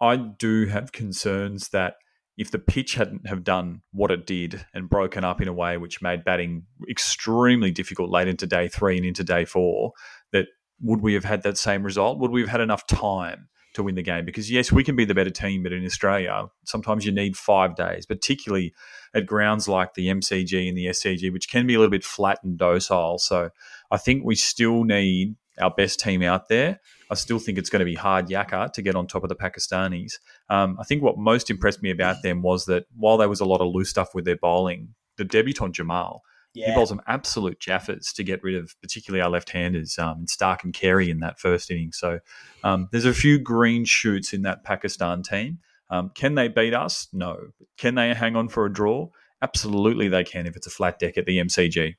I 0.00 0.16
do 0.16 0.66
have 0.66 0.92
concerns 0.92 1.68
that 1.70 1.94
if 2.38 2.50
the 2.50 2.58
pitch 2.58 2.94
hadn't 2.94 3.26
have 3.28 3.44
done 3.44 3.82
what 3.92 4.10
it 4.10 4.26
did 4.26 4.64
and 4.72 4.88
broken 4.88 5.24
up 5.24 5.42
in 5.42 5.48
a 5.48 5.52
way 5.52 5.76
which 5.76 6.00
made 6.00 6.24
batting 6.24 6.64
extremely 6.88 7.70
difficult 7.70 8.10
late 8.10 8.28
into 8.28 8.46
day 8.46 8.66
three 8.66 8.96
and 8.96 9.04
into 9.04 9.22
day 9.22 9.44
four, 9.44 9.92
that 10.32 10.46
would 10.80 11.02
we 11.02 11.12
have 11.12 11.24
had 11.24 11.42
that 11.42 11.58
same 11.58 11.82
result? 11.82 12.18
Would 12.18 12.30
we 12.30 12.40
have 12.40 12.48
had 12.48 12.62
enough 12.62 12.86
time 12.86 13.48
to 13.74 13.82
win 13.82 13.94
the 13.94 14.02
game? 14.02 14.24
Because 14.24 14.50
yes, 14.50 14.72
we 14.72 14.82
can 14.82 14.96
be 14.96 15.04
the 15.04 15.14
better 15.14 15.30
team, 15.30 15.62
but 15.62 15.72
in 15.72 15.84
Australia, 15.84 16.46
sometimes 16.64 17.04
you 17.04 17.12
need 17.12 17.36
five 17.36 17.76
days, 17.76 18.06
particularly 18.06 18.72
at 19.14 19.26
grounds 19.26 19.68
like 19.68 19.92
the 19.92 20.06
MCG 20.06 20.66
and 20.66 20.78
the 20.78 20.86
SCG, 20.86 21.30
which 21.30 21.50
can 21.50 21.66
be 21.66 21.74
a 21.74 21.78
little 21.78 21.90
bit 21.90 22.04
flat 22.04 22.38
and 22.42 22.56
docile. 22.56 23.18
So 23.18 23.50
I 23.90 23.98
think 23.98 24.24
we 24.24 24.34
still 24.34 24.84
need 24.84 25.34
our 25.60 25.70
best 25.70 26.00
team 26.00 26.22
out 26.22 26.48
there. 26.48 26.80
I 27.10 27.14
still 27.14 27.38
think 27.38 27.58
it's 27.58 27.70
going 27.70 27.80
to 27.80 27.84
be 27.86 27.94
hard 27.94 28.28
yakka 28.28 28.72
to 28.72 28.82
get 28.82 28.94
on 28.94 29.06
top 29.06 29.22
of 29.22 29.28
the 29.28 29.36
Pakistanis. 29.36 30.14
Um, 30.48 30.76
I 30.80 30.84
think 30.84 31.02
what 31.02 31.18
most 31.18 31.50
impressed 31.50 31.82
me 31.82 31.90
about 31.90 32.22
them 32.22 32.42
was 32.42 32.66
that 32.66 32.86
while 32.96 33.16
there 33.16 33.28
was 33.28 33.40
a 33.40 33.44
lot 33.44 33.60
of 33.60 33.72
loose 33.72 33.90
stuff 33.90 34.14
with 34.14 34.24
their 34.24 34.36
bowling, 34.36 34.94
the 35.16 35.24
debutant 35.24 35.74
Jamal, 35.74 36.22
yeah. 36.54 36.68
he 36.68 36.74
bowled 36.74 36.88
some 36.88 37.02
absolute 37.06 37.60
jaffas 37.60 38.12
to 38.14 38.24
get 38.24 38.42
rid 38.42 38.54
of 38.54 38.74
particularly 38.80 39.22
our 39.22 39.30
left-handers, 39.30 39.98
um, 39.98 40.26
Starc 40.26 40.64
and 40.64 40.72
Carey 40.72 41.10
in 41.10 41.20
that 41.20 41.38
first 41.38 41.70
inning. 41.70 41.92
So 41.92 42.20
um, 42.64 42.88
there's 42.92 43.04
a 43.04 43.14
few 43.14 43.38
green 43.38 43.84
shoots 43.84 44.32
in 44.32 44.42
that 44.42 44.64
Pakistan 44.64 45.22
team. 45.22 45.58
Um, 45.90 46.10
can 46.14 46.36
they 46.36 46.48
beat 46.48 46.74
us? 46.74 47.08
No. 47.12 47.48
Can 47.76 47.96
they 47.96 48.14
hang 48.14 48.36
on 48.36 48.48
for 48.48 48.64
a 48.64 48.72
draw? 48.72 49.08
Absolutely, 49.42 50.08
they 50.08 50.24
can 50.24 50.46
if 50.46 50.56
it's 50.56 50.66
a 50.66 50.70
flat 50.70 50.98
deck 50.98 51.18
at 51.18 51.26
the 51.26 51.38
MCG. 51.38 51.96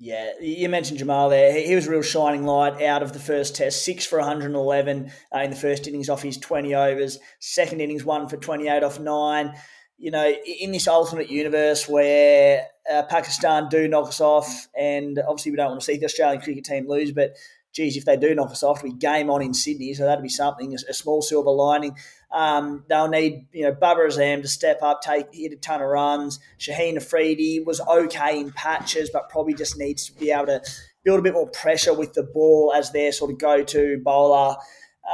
Yeah, 0.00 0.32
you 0.40 0.68
mentioned 0.68 0.98
Jamal 0.98 1.28
there. 1.28 1.52
He 1.52 1.74
was 1.74 1.86
a 1.86 1.90
real 1.90 2.02
shining 2.02 2.44
light 2.44 2.82
out 2.82 3.02
of 3.02 3.12
the 3.12 3.20
first 3.20 3.54
test. 3.54 3.84
Six 3.84 4.04
for 4.04 4.18
111 4.18 5.12
uh, 5.32 5.38
in 5.38 5.50
the 5.50 5.56
first 5.56 5.86
innings 5.86 6.08
off 6.08 6.22
his 6.22 6.36
20 6.36 6.74
overs. 6.74 7.18
Second 7.38 7.80
innings, 7.80 8.04
one 8.04 8.28
for 8.28 8.36
28 8.36 8.82
off 8.82 8.98
nine. 8.98 9.54
You 9.96 10.10
know, 10.10 10.28
in 10.28 10.72
this 10.72 10.88
alternate 10.88 11.30
universe 11.30 11.88
where 11.88 12.66
uh, 12.92 13.04
Pakistan 13.04 13.68
do 13.68 13.86
knock 13.86 14.08
us 14.08 14.20
off, 14.20 14.68
and 14.76 15.18
obviously 15.20 15.52
we 15.52 15.56
don't 15.56 15.70
want 15.70 15.80
to 15.80 15.86
see 15.86 15.96
the 15.96 16.06
Australian 16.06 16.42
cricket 16.42 16.64
team 16.64 16.88
lose, 16.88 17.12
but 17.12 17.36
geez, 17.72 17.96
if 17.96 18.04
they 18.04 18.16
do 18.16 18.34
knock 18.34 18.50
us 18.50 18.62
off, 18.62 18.82
we 18.82 18.92
game 18.92 19.30
on 19.30 19.42
in 19.42 19.54
Sydney, 19.54 19.94
so 19.94 20.04
that'd 20.04 20.22
be 20.22 20.28
something, 20.28 20.74
a, 20.74 20.94
small 20.94 21.22
silver 21.22 21.50
lining. 21.50 21.96
Um, 22.34 22.84
they'll 22.88 23.08
need, 23.08 23.46
you 23.52 23.62
know, 23.62 23.72
Babar 23.72 24.08
Azam 24.08 24.42
to 24.42 24.48
step 24.48 24.82
up, 24.82 25.02
take 25.02 25.32
hit 25.32 25.52
a 25.52 25.56
ton 25.56 25.80
of 25.80 25.88
runs. 25.88 26.40
Shaheen 26.58 26.96
Afridi 26.96 27.60
was 27.64 27.80
okay 27.80 28.40
in 28.40 28.50
patches, 28.50 29.08
but 29.12 29.28
probably 29.28 29.54
just 29.54 29.78
needs 29.78 30.06
to 30.06 30.18
be 30.18 30.32
able 30.32 30.46
to 30.46 30.60
build 31.04 31.20
a 31.20 31.22
bit 31.22 31.34
more 31.34 31.48
pressure 31.48 31.94
with 31.94 32.12
the 32.14 32.24
ball 32.24 32.72
as 32.74 32.90
their 32.90 33.12
sort 33.12 33.30
of 33.30 33.38
go-to 33.38 34.00
bowler. 34.02 34.56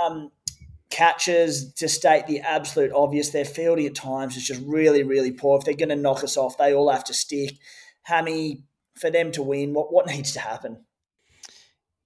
Um, 0.03 0.31
catches, 0.89 1.75
to 1.75 1.89
state 1.89 2.27
the 2.27 2.41
absolute 2.41 2.91
obvious, 2.93 3.29
their 3.29 3.45
fielding 3.45 3.87
at 3.87 3.95
times 3.95 4.37
is 4.37 4.47
just 4.47 4.63
really, 4.65 5.03
really 5.03 5.31
poor. 5.31 5.59
If 5.59 5.65
they're 5.65 5.75
going 5.75 5.91
to 5.91 5.97
knock 5.97 6.25
us 6.25 6.39
off, 6.39 6.57
they 6.57 6.73
all 6.73 6.91
have 6.91 7.05
to 7.05 7.15
stick. 7.15 7.59
Hammy, 8.03 8.65
for 8.99 9.11
them 9.11 9.31
to 9.33 9.43
win, 9.43 9.75
what, 9.75 9.93
what 9.93 10.07
needs 10.07 10.33
to 10.33 10.41
happen? 10.41 10.85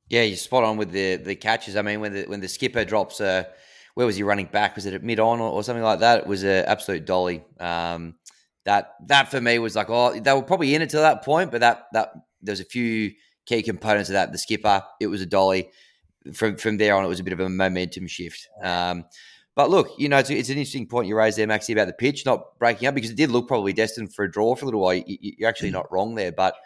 Yeah, 0.08 0.22
you're 0.22 0.36
spot 0.36 0.64
on 0.64 0.76
with 0.76 0.90
the 0.90 1.16
the 1.16 1.34
catches. 1.34 1.76
I 1.76 1.82
mean, 1.82 2.00
when 2.00 2.12
the 2.12 2.24
when 2.24 2.40
the 2.40 2.48
skipper 2.48 2.84
drops 2.84 3.20
a, 3.20 3.48
where 3.94 4.06
was 4.06 4.16
he 4.16 4.22
running 4.22 4.46
back? 4.46 4.76
Was 4.76 4.86
it 4.86 4.94
at 4.94 5.02
mid 5.02 5.20
on 5.20 5.40
or, 5.40 5.50
or, 5.50 5.62
something 5.62 5.82
like 5.82 6.00
that? 6.00 6.20
It 6.20 6.26
was 6.26 6.42
an 6.42 6.64
absolute 6.66 7.04
dolly. 7.04 7.44
Um, 7.60 8.14
that 8.64 8.94
that 9.06 9.30
for 9.30 9.40
me 9.40 9.58
was 9.58 9.76
like, 9.76 9.90
oh, 9.90 10.18
they 10.18 10.32
were 10.32 10.42
probably 10.42 10.74
in 10.74 10.82
it 10.82 10.90
to 10.90 10.98
that 10.98 11.24
point, 11.24 11.50
but 11.50 11.60
that 11.60 11.86
that 11.92 12.12
there's 12.42 12.60
a 12.60 12.64
few 12.64 13.12
key 13.46 13.62
components 13.62 14.08
of 14.08 14.14
that. 14.14 14.32
The 14.32 14.38
skipper, 14.38 14.82
it 15.00 15.06
was 15.06 15.20
a 15.20 15.26
dolly. 15.26 15.70
From 16.32 16.56
from 16.56 16.78
there 16.78 16.96
on, 16.96 17.04
it 17.04 17.08
was 17.08 17.20
a 17.20 17.24
bit 17.24 17.34
of 17.34 17.40
a 17.40 17.48
momentum 17.48 18.06
shift. 18.06 18.48
Um, 18.62 19.04
but 19.54 19.70
look, 19.70 19.90
you 19.98 20.08
know, 20.08 20.18
it's, 20.18 20.30
it's, 20.30 20.48
an 20.48 20.56
interesting 20.56 20.88
point 20.88 21.06
you 21.06 21.16
raised 21.16 21.38
there, 21.38 21.46
Maxi, 21.46 21.72
about 21.72 21.86
the 21.86 21.92
pitch 21.92 22.26
not 22.26 22.58
breaking 22.58 22.88
up 22.88 22.94
because 22.94 23.10
it 23.10 23.16
did 23.16 23.30
look 23.30 23.46
probably 23.46 23.72
destined 23.72 24.12
for 24.12 24.24
a 24.24 24.30
draw 24.30 24.56
for 24.56 24.64
a 24.64 24.66
little 24.66 24.80
while. 24.80 24.94
You, 24.94 25.46
are 25.46 25.48
actually 25.48 25.68
mm. 25.68 25.74
not 25.74 25.92
wrong 25.92 26.16
there, 26.16 26.32
but 26.32 26.56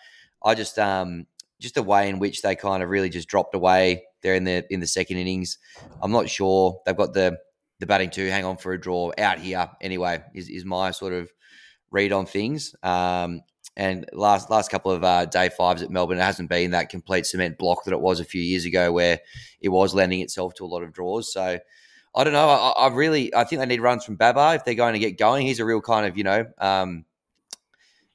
I 0.42 0.54
just 0.54 0.78
um, 0.78 1.26
just 1.60 1.74
the 1.74 1.82
way 1.82 2.08
in 2.08 2.18
which 2.18 2.42
they 2.42 2.54
kind 2.54 2.82
of 2.82 2.88
really 2.88 3.08
just 3.08 3.28
dropped 3.28 3.54
away 3.54 4.04
there 4.22 4.34
in 4.34 4.44
the 4.44 4.64
in 4.70 4.80
the 4.80 4.86
second 4.86 5.16
innings. 5.16 5.58
I'm 6.02 6.12
not 6.12 6.28
sure 6.28 6.80
they've 6.84 6.96
got 6.96 7.14
the 7.14 7.38
the 7.80 7.86
batting 7.86 8.10
to 8.10 8.30
hang 8.30 8.44
on 8.44 8.56
for 8.56 8.72
a 8.72 8.80
draw 8.80 9.12
out 9.18 9.38
here 9.38 9.68
anyway. 9.80 10.22
Is 10.34 10.48
is 10.48 10.64
my 10.64 10.90
sort 10.90 11.12
of 11.12 11.30
read 11.90 12.12
on 12.12 12.26
things. 12.26 12.74
Um, 12.82 13.42
and 13.76 14.06
last 14.12 14.50
last 14.50 14.70
couple 14.70 14.90
of 14.90 15.04
uh, 15.04 15.24
day 15.26 15.50
fives 15.50 15.82
at 15.82 15.90
Melbourne, 15.90 16.18
it 16.18 16.22
hasn't 16.22 16.48
been 16.48 16.72
that 16.72 16.88
complete 16.88 17.26
cement 17.26 17.58
block 17.58 17.84
that 17.84 17.92
it 17.92 18.00
was 18.00 18.18
a 18.18 18.24
few 18.24 18.42
years 18.42 18.64
ago, 18.64 18.90
where 18.90 19.20
it 19.60 19.68
was 19.68 19.94
lending 19.94 20.20
itself 20.20 20.54
to 20.54 20.64
a 20.64 20.66
lot 20.66 20.82
of 20.82 20.92
draws. 20.92 21.32
So 21.32 21.60
I 22.14 22.24
don't 22.24 22.32
know. 22.32 22.48
I, 22.48 22.70
I 22.70 22.88
really 22.88 23.32
I 23.34 23.44
think 23.44 23.60
they 23.60 23.66
need 23.66 23.80
runs 23.80 24.04
from 24.04 24.16
Babar 24.16 24.56
if 24.56 24.64
they're 24.64 24.74
going 24.74 24.94
to 24.94 24.98
get 24.98 25.16
going. 25.16 25.46
He's 25.46 25.60
a 25.60 25.64
real 25.64 25.80
kind 25.80 26.06
of 26.06 26.18
you 26.18 26.24
know 26.24 26.46
um, 26.58 27.04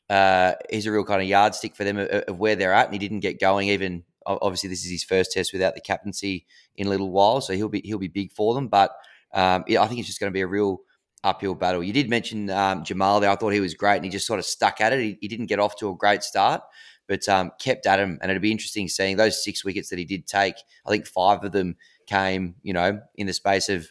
uh, 0.10 0.54
he's 0.70 0.86
a 0.86 0.92
real 0.92 1.04
kind 1.04 1.22
of 1.22 1.28
yardstick 1.28 1.76
for 1.76 1.84
them 1.84 1.98
of, 1.98 2.08
of, 2.10 2.38
where 2.38 2.56
they're 2.56 2.74
at, 2.74 2.86
and 2.86 2.94
he 2.94 3.00
didn't 3.00 3.22
get 3.22 3.40
going. 3.40 3.70
Even 3.70 4.04
obviously, 4.26 4.70
this 4.70 4.84
is 4.84 4.92
his 4.92 5.04
first 5.04 5.32
test 5.32 5.54
without 5.54 5.76
the 5.76 5.82
captaincy 5.82 6.46
in 6.76 6.88
a 6.88 6.90
little 6.90 7.12
while, 7.12 7.42
so 7.42 7.54
he'll 7.54 7.70
be 7.70 7.82
he'll 7.84 7.98
be 7.98 8.08
big 8.08 8.32
for 8.32 8.54
them. 8.54 8.68
But 8.68 8.92
um, 9.34 9.64
yeah, 9.68 9.82
I 9.82 9.88
think 9.88 10.00
it's 10.00 10.08
just 10.08 10.20
going 10.20 10.32
to 10.32 10.34
be 10.34 10.42
a 10.42 10.48
real 10.48 10.82
uphill 11.24 11.56
battle. 11.56 11.84
You 11.84 11.94
did 11.94 12.10
mention 12.10 12.50
um, 12.50 12.84
Jamal 12.84 13.20
there. 13.20 13.30
I 13.30 13.36
thought 13.36 13.54
he 13.54 13.60
was 13.60 13.74
great, 13.74 13.98
and 13.98 14.06
he 14.06 14.12
just 14.12 14.28
sort 14.28 14.40
of 14.40 14.46
stuck 14.46 14.82
at 14.82 14.94
it. 14.94 15.00
He, 15.00 15.18
he 15.22 15.28
didn't 15.28 15.48
get 15.48 15.60
off 15.60 15.76
to 15.78 15.90
a 15.90 15.96
great 15.96 16.24
start, 16.24 16.62
but 17.08 17.28
um, 17.30 17.52
kept 17.60 17.86
at 17.86 18.00
him, 18.00 18.20
and 18.22 18.30
it'd 18.30 18.42
be 18.42 18.52
interesting 18.52 18.88
seeing 18.88 19.18
those 19.18 19.44
six 19.44 19.64
wickets 19.64 19.90
that 19.90 20.00
he 20.00 20.06
did 20.06 20.28
take. 20.28 20.56
I 20.86 20.90
think 20.90 21.08
five 21.08 21.44
of 21.44 21.52
them 21.52 21.78
came, 22.08 22.56
you 22.62 22.74
know, 22.74 23.00
in 23.16 23.28
the 23.28 23.34
space 23.34 23.70
of 23.70 23.88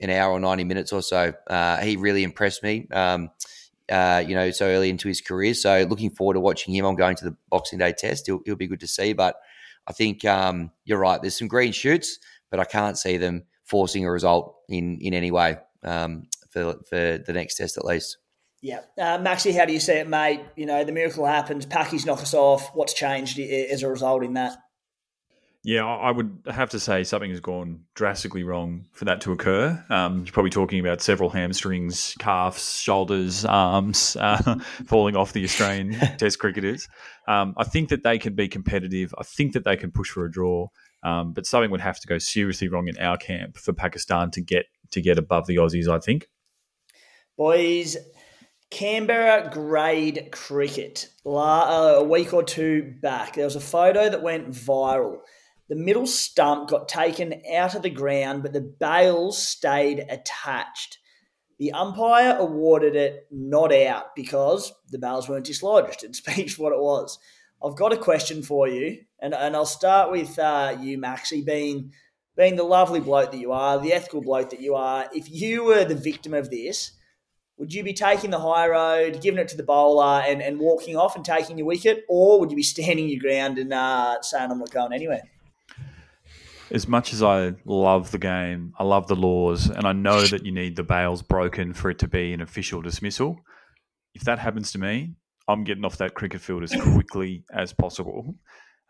an 0.00 0.10
hour 0.10 0.32
or 0.32 0.40
ninety 0.40 0.64
minutes 0.64 0.92
or 0.92 1.02
so. 1.02 1.32
Uh, 1.46 1.78
he 1.78 1.96
really 1.96 2.22
impressed 2.22 2.62
me. 2.62 2.86
Um, 2.92 3.30
uh, 3.90 4.22
you 4.26 4.34
know, 4.34 4.50
so 4.50 4.66
early 4.66 4.90
into 4.90 5.08
his 5.08 5.20
career. 5.20 5.54
So 5.54 5.86
looking 5.88 6.10
forward 6.10 6.34
to 6.34 6.40
watching 6.40 6.74
him. 6.74 6.84
I'm 6.84 6.96
going 6.96 7.16
to 7.16 7.24
the 7.24 7.36
Boxing 7.50 7.78
Day 7.78 7.92
test. 7.96 8.26
He'll, 8.26 8.40
he'll 8.44 8.56
be 8.56 8.66
good 8.66 8.80
to 8.80 8.88
see. 8.88 9.12
But 9.12 9.36
I 9.86 9.92
think 9.92 10.24
um, 10.24 10.70
you're 10.84 10.98
right. 10.98 11.20
There's 11.20 11.38
some 11.38 11.48
green 11.48 11.72
shoots, 11.72 12.18
but 12.50 12.60
I 12.60 12.64
can't 12.64 12.98
see 12.98 13.16
them 13.16 13.44
forcing 13.64 14.04
a 14.04 14.10
result 14.10 14.56
in 14.68 14.98
in 15.00 15.14
any 15.14 15.30
way 15.30 15.58
um, 15.82 16.24
for 16.50 16.74
for 16.88 17.18
the 17.18 17.32
next 17.32 17.56
test 17.56 17.76
at 17.76 17.84
least. 17.84 18.18
Yeah, 18.62 18.80
uh, 18.98 19.18
Maxi, 19.18 19.56
how 19.56 19.66
do 19.66 19.72
you 19.72 19.80
see 19.80 19.92
it, 19.92 20.08
mate? 20.08 20.40
You 20.56 20.66
know, 20.66 20.82
the 20.82 20.92
miracle 20.92 21.26
happens. 21.26 21.66
Packies 21.66 22.06
knock 22.06 22.22
us 22.22 22.34
off. 22.34 22.70
What's 22.74 22.94
changed 22.94 23.38
as 23.38 23.82
a 23.82 23.88
result 23.88 24.24
in 24.24 24.34
that? 24.34 24.56
Yeah, 25.66 25.84
I 25.84 26.12
would 26.12 26.42
have 26.46 26.70
to 26.70 26.78
say 26.78 27.02
something 27.02 27.28
has 27.32 27.40
gone 27.40 27.86
drastically 27.96 28.44
wrong 28.44 28.86
for 28.92 29.04
that 29.06 29.20
to 29.22 29.32
occur. 29.32 29.84
Um, 29.90 30.18
you're 30.24 30.32
probably 30.32 30.50
talking 30.50 30.78
about 30.78 31.02
several 31.02 31.28
hamstrings, 31.28 32.14
calves, 32.20 32.76
shoulders, 32.80 33.44
arms 33.44 34.16
uh, 34.20 34.60
falling 34.86 35.16
off 35.16 35.32
the 35.32 35.42
Australian 35.42 35.90
Test 36.18 36.38
cricketers. 36.38 36.86
Um, 37.26 37.52
I 37.56 37.64
think 37.64 37.88
that 37.88 38.04
they 38.04 38.16
can 38.16 38.36
be 38.36 38.46
competitive. 38.46 39.12
I 39.18 39.24
think 39.24 39.54
that 39.54 39.64
they 39.64 39.76
can 39.76 39.90
push 39.90 40.08
for 40.08 40.24
a 40.24 40.30
draw, 40.30 40.68
um, 41.02 41.32
but 41.32 41.46
something 41.46 41.72
would 41.72 41.80
have 41.80 41.98
to 41.98 42.06
go 42.06 42.18
seriously 42.18 42.68
wrong 42.68 42.86
in 42.86 42.96
our 42.98 43.16
camp 43.16 43.56
for 43.56 43.72
Pakistan 43.72 44.30
to 44.30 44.40
get 44.40 44.66
to 44.92 45.00
get 45.00 45.18
above 45.18 45.48
the 45.48 45.56
Aussies. 45.56 45.88
I 45.88 45.98
think. 45.98 46.28
Boys, 47.36 47.96
Canberra 48.70 49.50
grade 49.52 50.28
cricket. 50.30 51.08
Uh, 51.26 51.94
a 51.96 52.04
week 52.04 52.32
or 52.32 52.44
two 52.44 52.94
back, 53.02 53.34
there 53.34 53.46
was 53.46 53.56
a 53.56 53.60
photo 53.60 54.08
that 54.08 54.22
went 54.22 54.50
viral 54.50 55.22
the 55.68 55.76
middle 55.76 56.06
stump 56.06 56.68
got 56.68 56.88
taken 56.88 57.42
out 57.54 57.74
of 57.74 57.82
the 57.82 57.90
ground, 57.90 58.42
but 58.42 58.52
the 58.52 58.60
bails 58.60 59.42
stayed 59.42 60.06
attached. 60.08 60.98
The 61.58 61.72
umpire 61.72 62.36
awarded 62.38 62.94
it 62.94 63.26
not 63.30 63.72
out 63.72 64.14
because 64.14 64.72
the 64.90 64.98
bails 64.98 65.28
weren't 65.28 65.46
dislodged. 65.46 66.04
It 66.04 66.14
speaks 66.16 66.58
what 66.58 66.72
it 66.72 66.80
was. 66.80 67.18
I've 67.64 67.76
got 67.76 67.92
a 67.92 67.96
question 67.96 68.42
for 68.42 68.68
you, 68.68 68.98
and, 69.18 69.34
and 69.34 69.56
I'll 69.56 69.66
start 69.66 70.10
with 70.10 70.38
uh, 70.38 70.76
you, 70.80 70.98
Maxie, 70.98 71.42
being 71.42 71.92
being 72.36 72.56
the 72.56 72.62
lovely 72.62 73.00
bloke 73.00 73.32
that 73.32 73.40
you 73.40 73.50
are, 73.52 73.78
the 73.80 73.94
ethical 73.94 74.20
bloke 74.20 74.50
that 74.50 74.60
you 74.60 74.74
are. 74.74 75.06
If 75.14 75.30
you 75.30 75.64
were 75.64 75.86
the 75.86 75.94
victim 75.94 76.34
of 76.34 76.50
this, 76.50 76.92
would 77.56 77.72
you 77.72 77.82
be 77.82 77.94
taking 77.94 78.28
the 78.28 78.38
high 78.38 78.68
road, 78.68 79.22
giving 79.22 79.40
it 79.40 79.48
to 79.48 79.56
the 79.56 79.62
bowler, 79.62 80.20
and, 80.20 80.42
and 80.42 80.60
walking 80.60 80.96
off 80.96 81.16
and 81.16 81.24
taking 81.24 81.56
your 81.56 81.66
wicket, 81.66 82.04
or 82.10 82.38
would 82.38 82.50
you 82.50 82.56
be 82.56 82.62
standing 82.62 83.08
your 83.08 83.20
ground 83.20 83.56
and 83.56 83.72
uh, 83.72 84.20
saying 84.20 84.50
I'm 84.50 84.58
not 84.58 84.70
going 84.70 84.92
anywhere? 84.92 85.22
As 86.70 86.88
much 86.88 87.12
as 87.12 87.22
I 87.22 87.54
love 87.64 88.10
the 88.10 88.18
game, 88.18 88.72
I 88.78 88.84
love 88.84 89.06
the 89.06 89.16
laws, 89.16 89.68
and 89.68 89.86
I 89.86 89.92
know 89.92 90.22
that 90.22 90.44
you 90.44 90.52
need 90.52 90.76
the 90.76 90.82
bails 90.82 91.22
broken 91.22 91.72
for 91.72 91.90
it 91.90 91.98
to 92.00 92.08
be 92.08 92.32
an 92.32 92.40
official 92.40 92.82
dismissal. 92.82 93.38
If 94.14 94.22
that 94.22 94.38
happens 94.38 94.72
to 94.72 94.78
me, 94.78 95.14
I'm 95.48 95.64
getting 95.64 95.84
off 95.84 95.98
that 95.98 96.14
cricket 96.14 96.40
field 96.40 96.64
as 96.64 96.74
quickly 96.92 97.44
as 97.52 97.72
possible. 97.72 98.34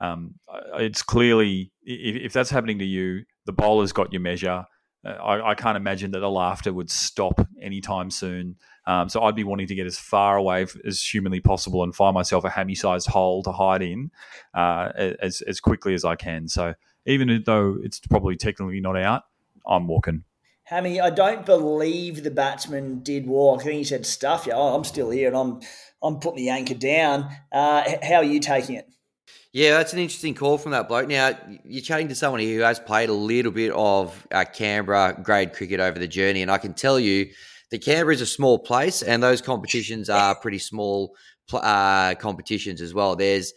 Um, 0.01 0.35
it's 0.74 1.03
clearly, 1.03 1.72
if, 1.83 2.16
if, 2.16 2.33
that's 2.33 2.51
happening 2.51 2.79
to 2.81 2.85
you, 2.85 3.24
the 3.47 3.53
bowler's 3.53 3.93
got 3.93 4.12
your 4.12 4.20
measure. 4.20 4.64
Uh, 5.05 5.09
I, 5.09 5.51
I, 5.51 5.55
can't 5.55 5.77
imagine 5.77 6.11
that 6.11 6.20
the 6.20 6.31
laughter 6.31 6.72
would 6.72 6.91
stop 6.91 7.47
anytime 7.62 8.11
soon. 8.11 8.57
Um, 8.87 9.09
so 9.09 9.22
I'd 9.22 9.35
be 9.35 9.45
wanting 9.45 9.68
to 9.68 9.74
get 9.74 9.87
as 9.87 9.99
far 9.99 10.37
away 10.37 10.66
as 10.87 11.03
humanly 11.03 11.41
possible 11.41 11.83
and 11.83 11.95
find 11.95 12.12
myself 12.12 12.45
a 12.45 12.51
hammy-sized 12.51 13.09
hole 13.09 13.43
to 13.45 13.53
hide 13.53 13.83
in 13.83 14.11
uh, 14.55 14.91
as 14.97 15.41
as 15.43 15.61
quickly 15.61 15.95
as 15.95 16.05
I 16.05 16.14
can. 16.14 16.47
So 16.47 16.74
even 17.07 17.42
though 17.44 17.78
it's 17.82 18.00
probably 18.00 18.36
technically 18.36 18.80
not 18.80 18.96
out, 18.96 19.22
I'm 19.66 19.86
walking. 19.86 20.24
Hammy, 20.64 21.00
I 21.00 21.11
don't 21.11 21.46
believe 21.46 22.24
the 22.24 22.30
batsman 22.30 23.00
did 23.00 23.26
walk. 23.26 23.61
I 23.61 23.64
think 23.64 23.78
he 23.78 23.84
said 23.84 24.04
stuff. 24.04 24.46
Yeah, 24.46 24.54
oh, 24.57 24.74
I'm 24.74 24.84
still 24.84 25.11
here 25.11 25.28
and 25.28 25.36
I'm 25.36 25.61
I'm 26.02 26.18
putting 26.18 26.38
the 26.38 26.50
anchor 26.50 26.74
down. 26.74 27.30
Uh, 27.52 27.84
how 28.02 28.16
are 28.16 28.24
you 28.24 28.40
taking 28.40 28.74
it? 28.74 28.88
Yeah, 29.52 29.78
that's 29.78 29.92
an 29.92 30.00
interesting 30.00 30.34
call 30.34 30.59
from 30.59 30.72
that 30.72 30.88
bloke. 30.88 31.09
Now, 31.09 31.30
you're 31.64 31.82
chatting 31.82 32.09
to 32.09 32.14
someone 32.14 32.40
who 32.40 32.59
has 32.59 32.78
played 32.78 33.09
a 33.09 33.14
little 33.14 33.52
bit 33.52 33.72
of 33.72 34.26
uh, 34.30 34.44
Canberra 34.44 35.18
grade 35.22 35.54
cricket 35.54 35.80
over 35.80 35.98
the 35.98 36.09
journey, 36.09 36.42
and 36.42 36.50
I 36.50 36.59
can 36.59 36.74
tell 36.74 37.00
you 37.00 37.30
that 37.70 37.82
Canberra 37.82 38.12
is 38.12 38.20
a 38.20 38.26
small 38.26 38.59
place, 38.59 39.02
and 39.02 39.22
those 39.22 39.40
competitions 39.40 40.11
are 40.11 40.34
pretty 40.34 40.59
small 40.59 41.16
uh, 41.54 42.14
competitions 42.16 42.82
as 42.82 42.92
well. 42.92 43.16
There's 43.16 43.54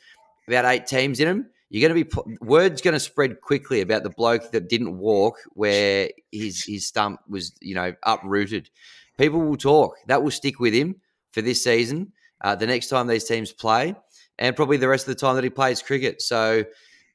about 0.48 0.66
eight 0.66 0.88
teams 0.88 1.20
in 1.20 1.28
them. 1.28 1.50
You're 1.70 1.88
going 1.88 2.04
to 2.04 2.04
be 2.04 2.38
word's 2.42 2.82
going 2.82 2.96
to 2.96 3.00
spread 3.00 3.42
quickly 3.42 3.82
about 3.82 4.04
the 4.04 4.10
bloke 4.10 4.52
that 4.52 4.70
didn't 4.70 4.98
walk 4.98 5.38
where 5.54 6.10
his 6.32 6.64
his 6.66 6.88
stump 6.88 7.20
was, 7.28 7.54
you 7.62 7.76
know, 7.76 7.94
uprooted. 8.04 8.70
People 9.18 9.42
will 9.42 9.58
talk. 9.58 9.96
That 10.08 10.24
will 10.24 10.32
stick 10.32 10.60
with 10.60 10.74
him 10.74 10.96
for 11.32 11.42
this 11.42 11.64
season. 11.64 12.14
Uh, 12.42 12.56
the 12.56 12.66
next 12.66 12.88
time 12.88 13.08
these 13.08 13.26
teams 13.26 13.52
play, 13.52 13.94
and 14.40 14.56
probably 14.56 14.78
the 14.78 14.88
rest 14.88 15.08
of 15.08 15.14
the 15.14 15.20
time 15.20 15.36
that 15.36 15.44
he 15.44 15.50
plays 15.50 15.82
cricket. 15.82 16.22
So, 16.22 16.64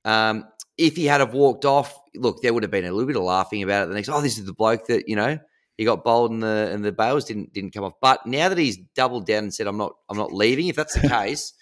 um, 0.05 0.45
if 0.77 0.97
he 0.97 1.07
had 1.07 1.21
have 1.21 1.35
walked 1.35 1.65
off, 1.65 1.99
look, 2.15 2.43
there 2.43 2.53
would 2.53 2.63
have 2.63 2.71
been 2.71 2.85
a 2.85 2.93
little 2.93 3.07
bit 3.07 3.17
of 3.17 3.23
laughing 3.23 3.63
about 3.63 3.85
it. 3.85 3.89
The 3.89 3.95
next, 3.95 4.09
oh, 4.09 4.21
this 4.21 4.39
is 4.39 4.45
the 4.45 4.53
bloke 4.53 4.87
that 4.87 5.09
you 5.09 5.17
know 5.17 5.39
he 5.77 5.85
got 5.85 6.05
bowled 6.05 6.31
and 6.31 6.43
the 6.43 6.71
and 6.73 6.85
the 6.85 6.93
bails 6.93 7.25
didn't 7.25 7.53
didn't 7.53 7.73
come 7.73 7.85
off. 7.85 7.95
But 8.01 8.27
now 8.27 8.49
that 8.49 8.59
he's 8.59 8.79
doubled 8.95 9.27
down 9.27 9.45
and 9.45 9.55
said, 9.55 9.67
I'm 9.67 9.79
not 9.79 9.95
I'm 10.09 10.17
not 10.17 10.33
leaving. 10.33 10.69
If 10.69 10.77
that's 10.77 10.95
the 11.01 11.09
case, 11.09 11.53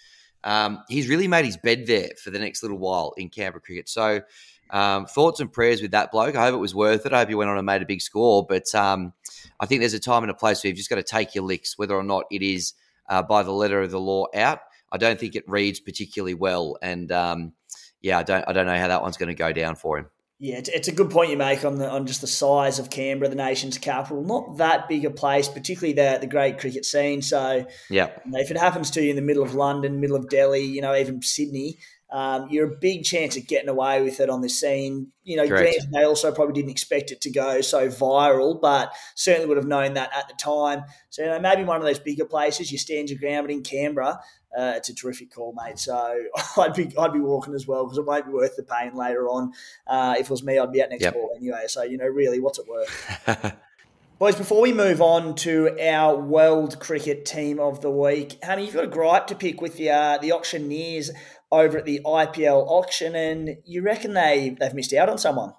um, 0.43 0.83
he's 0.89 1.07
really 1.07 1.27
made 1.27 1.45
his 1.45 1.57
bed 1.57 1.85
there 1.87 2.09
for 2.21 2.31
the 2.31 2.39
next 2.39 2.63
little 2.63 2.77
while 2.77 3.13
in 3.17 3.29
Canberra 3.29 3.61
cricket. 3.61 3.89
So. 3.89 4.21
Um, 4.69 5.05
thoughts 5.05 5.39
and 5.39 5.53
prayers 5.53 5.83
with 5.83 5.91
that 5.91 6.11
bloke. 6.11 6.35
I 6.35 6.45
hope 6.45 6.55
it 6.55 6.57
was 6.57 6.73
worth 6.73 7.05
it. 7.05 7.13
I 7.13 7.19
hope 7.19 7.29
he 7.29 7.35
went 7.35 7.51
on 7.51 7.57
and 7.57 7.65
made 7.65 7.83
a 7.83 7.85
big 7.85 8.01
score. 8.01 8.43
But 8.43 8.73
um, 8.73 9.13
I 9.59 9.67
think 9.67 9.81
there's 9.81 9.93
a 9.93 9.99
time 9.99 10.23
and 10.23 10.31
a 10.31 10.33
place 10.33 10.63
where 10.63 10.69
you've 10.69 10.77
just 10.77 10.89
got 10.89 10.95
to 10.95 11.03
take 11.03 11.35
your 11.35 11.43
licks, 11.43 11.77
whether 11.77 11.93
or 11.93 12.01
not 12.01 12.23
it 12.31 12.41
is 12.41 12.73
uh, 13.07 13.21
by 13.21 13.43
the 13.43 13.51
letter 13.51 13.81
of 13.81 13.91
the 13.91 13.99
law 13.99 14.25
out. 14.33 14.61
I 14.91 14.97
don't 14.97 15.19
think 15.19 15.35
it 15.35 15.47
reads 15.47 15.79
particularly 15.79 16.33
well, 16.33 16.77
and 16.81 17.11
um, 17.11 17.53
yeah, 18.01 18.19
I 18.19 18.23
don't 18.23 18.47
I 18.47 18.53
don't 18.53 18.65
know 18.65 18.77
how 18.77 18.87
that 18.87 19.01
one's 19.01 19.17
going 19.17 19.29
to 19.29 19.35
go 19.35 19.51
down 19.51 19.75
for 19.75 19.97
him. 19.97 20.07
Yeah, 20.43 20.57
it's, 20.57 20.67
it's, 20.67 20.87
a 20.89 20.91
good 20.91 21.09
point 21.09 21.31
you 21.31 21.37
make 21.37 21.63
on 21.63 21.77
the, 21.77 21.89
on 21.89 22.05
just 22.05 22.19
the 22.19 22.27
size 22.27 22.77
of 22.77 22.89
Canberra, 22.89 23.29
the 23.29 23.35
nation's 23.35 23.77
capital. 23.77 24.21
Not 24.21 24.57
that 24.57 24.89
big 24.89 25.05
a 25.05 25.09
place, 25.09 25.47
particularly 25.47 25.93
the 25.93 26.17
the 26.19 26.27
great 26.27 26.59
cricket 26.59 26.83
scene. 26.83 27.21
So, 27.21 27.65
yeah, 27.89 28.09
you 28.25 28.31
know, 28.31 28.39
if 28.41 28.51
it 28.51 28.57
happens 28.57 28.91
to 28.91 29.01
you 29.01 29.11
in 29.11 29.15
the 29.15 29.21
middle 29.21 29.41
of 29.41 29.55
London, 29.55 30.01
middle 30.01 30.17
of 30.17 30.27
Delhi, 30.27 30.65
you 30.65 30.81
know, 30.81 30.93
even 30.93 31.21
Sydney, 31.21 31.77
um, 32.11 32.49
you're 32.51 32.73
a 32.73 32.75
big 32.75 33.05
chance 33.05 33.37
of 33.37 33.47
getting 33.47 33.69
away 33.69 34.03
with 34.03 34.19
it 34.19 34.29
on 34.29 34.41
the 34.41 34.49
scene. 34.49 35.13
You 35.23 35.37
know, 35.37 35.47
granted, 35.47 35.89
they 35.93 36.03
also 36.03 36.33
probably 36.33 36.55
didn't 36.55 36.71
expect 36.71 37.11
it 37.11 37.21
to 37.21 37.31
go 37.31 37.61
so 37.61 37.87
viral, 37.87 38.59
but 38.59 38.93
certainly 39.15 39.47
would 39.47 39.55
have 39.55 39.65
known 39.65 39.93
that 39.93 40.11
at 40.13 40.27
the 40.27 40.35
time. 40.35 40.83
So, 41.09 41.23
you 41.23 41.29
know, 41.29 41.39
maybe 41.39 41.63
one 41.63 41.77
of 41.77 41.83
those 41.83 41.99
bigger 41.99 42.25
places, 42.25 42.69
you 42.69 42.77
stand 42.77 43.09
your 43.09 43.17
ground, 43.17 43.47
but 43.47 43.53
in 43.53 43.63
Canberra, 43.63 44.19
uh, 44.57 44.73
it's 44.75 44.89
a 44.89 44.95
terrific 44.95 45.33
call, 45.33 45.53
mate. 45.53 45.79
So 45.79 46.23
I'd 46.57 46.73
be 46.73 46.95
I'd 46.97 47.13
be 47.13 47.19
walking 47.19 47.53
as 47.53 47.67
well 47.67 47.85
because 47.85 47.97
it 47.97 48.05
won't 48.05 48.25
be 48.25 48.31
worth 48.31 48.55
the 48.55 48.63
pain 48.63 48.95
later 48.95 49.27
on. 49.27 49.53
Uh, 49.87 50.15
if 50.17 50.27
it 50.27 50.31
was 50.31 50.43
me, 50.43 50.57
I'd 50.57 50.71
be 50.71 50.81
at 50.81 50.89
next 50.89 51.03
yep. 51.03 51.13
ball 51.13 51.31
anyway. 51.35 51.65
So 51.67 51.83
you 51.83 51.97
know, 51.97 52.05
really, 52.07 52.39
what's 52.39 52.59
it 52.59 52.67
worth? 52.67 53.55
Boys, 54.19 54.35
before 54.35 54.61
we 54.61 54.71
move 54.71 55.01
on 55.01 55.35
to 55.35 55.75
our 55.81 56.15
World 56.15 56.79
Cricket 56.79 57.25
Team 57.25 57.59
of 57.59 57.81
the 57.81 57.89
Week, 57.91 58.37
Hammy, 58.43 58.65
you've 58.65 58.73
got 58.73 58.85
a 58.85 58.87
gripe 58.87 59.27
to 59.27 59.35
pick 59.35 59.59
with 59.59 59.77
the 59.77 59.89
uh, 59.89 60.17
the 60.19 60.31
auctioneers 60.31 61.11
over 61.51 61.77
at 61.77 61.85
the 61.85 61.99
IPL 62.05 62.65
auction, 62.67 63.15
and 63.15 63.57
you 63.65 63.81
reckon 63.81 64.13
they 64.13 64.55
they've 64.59 64.73
missed 64.73 64.93
out 64.93 65.09
on 65.09 65.17
someone. 65.17 65.53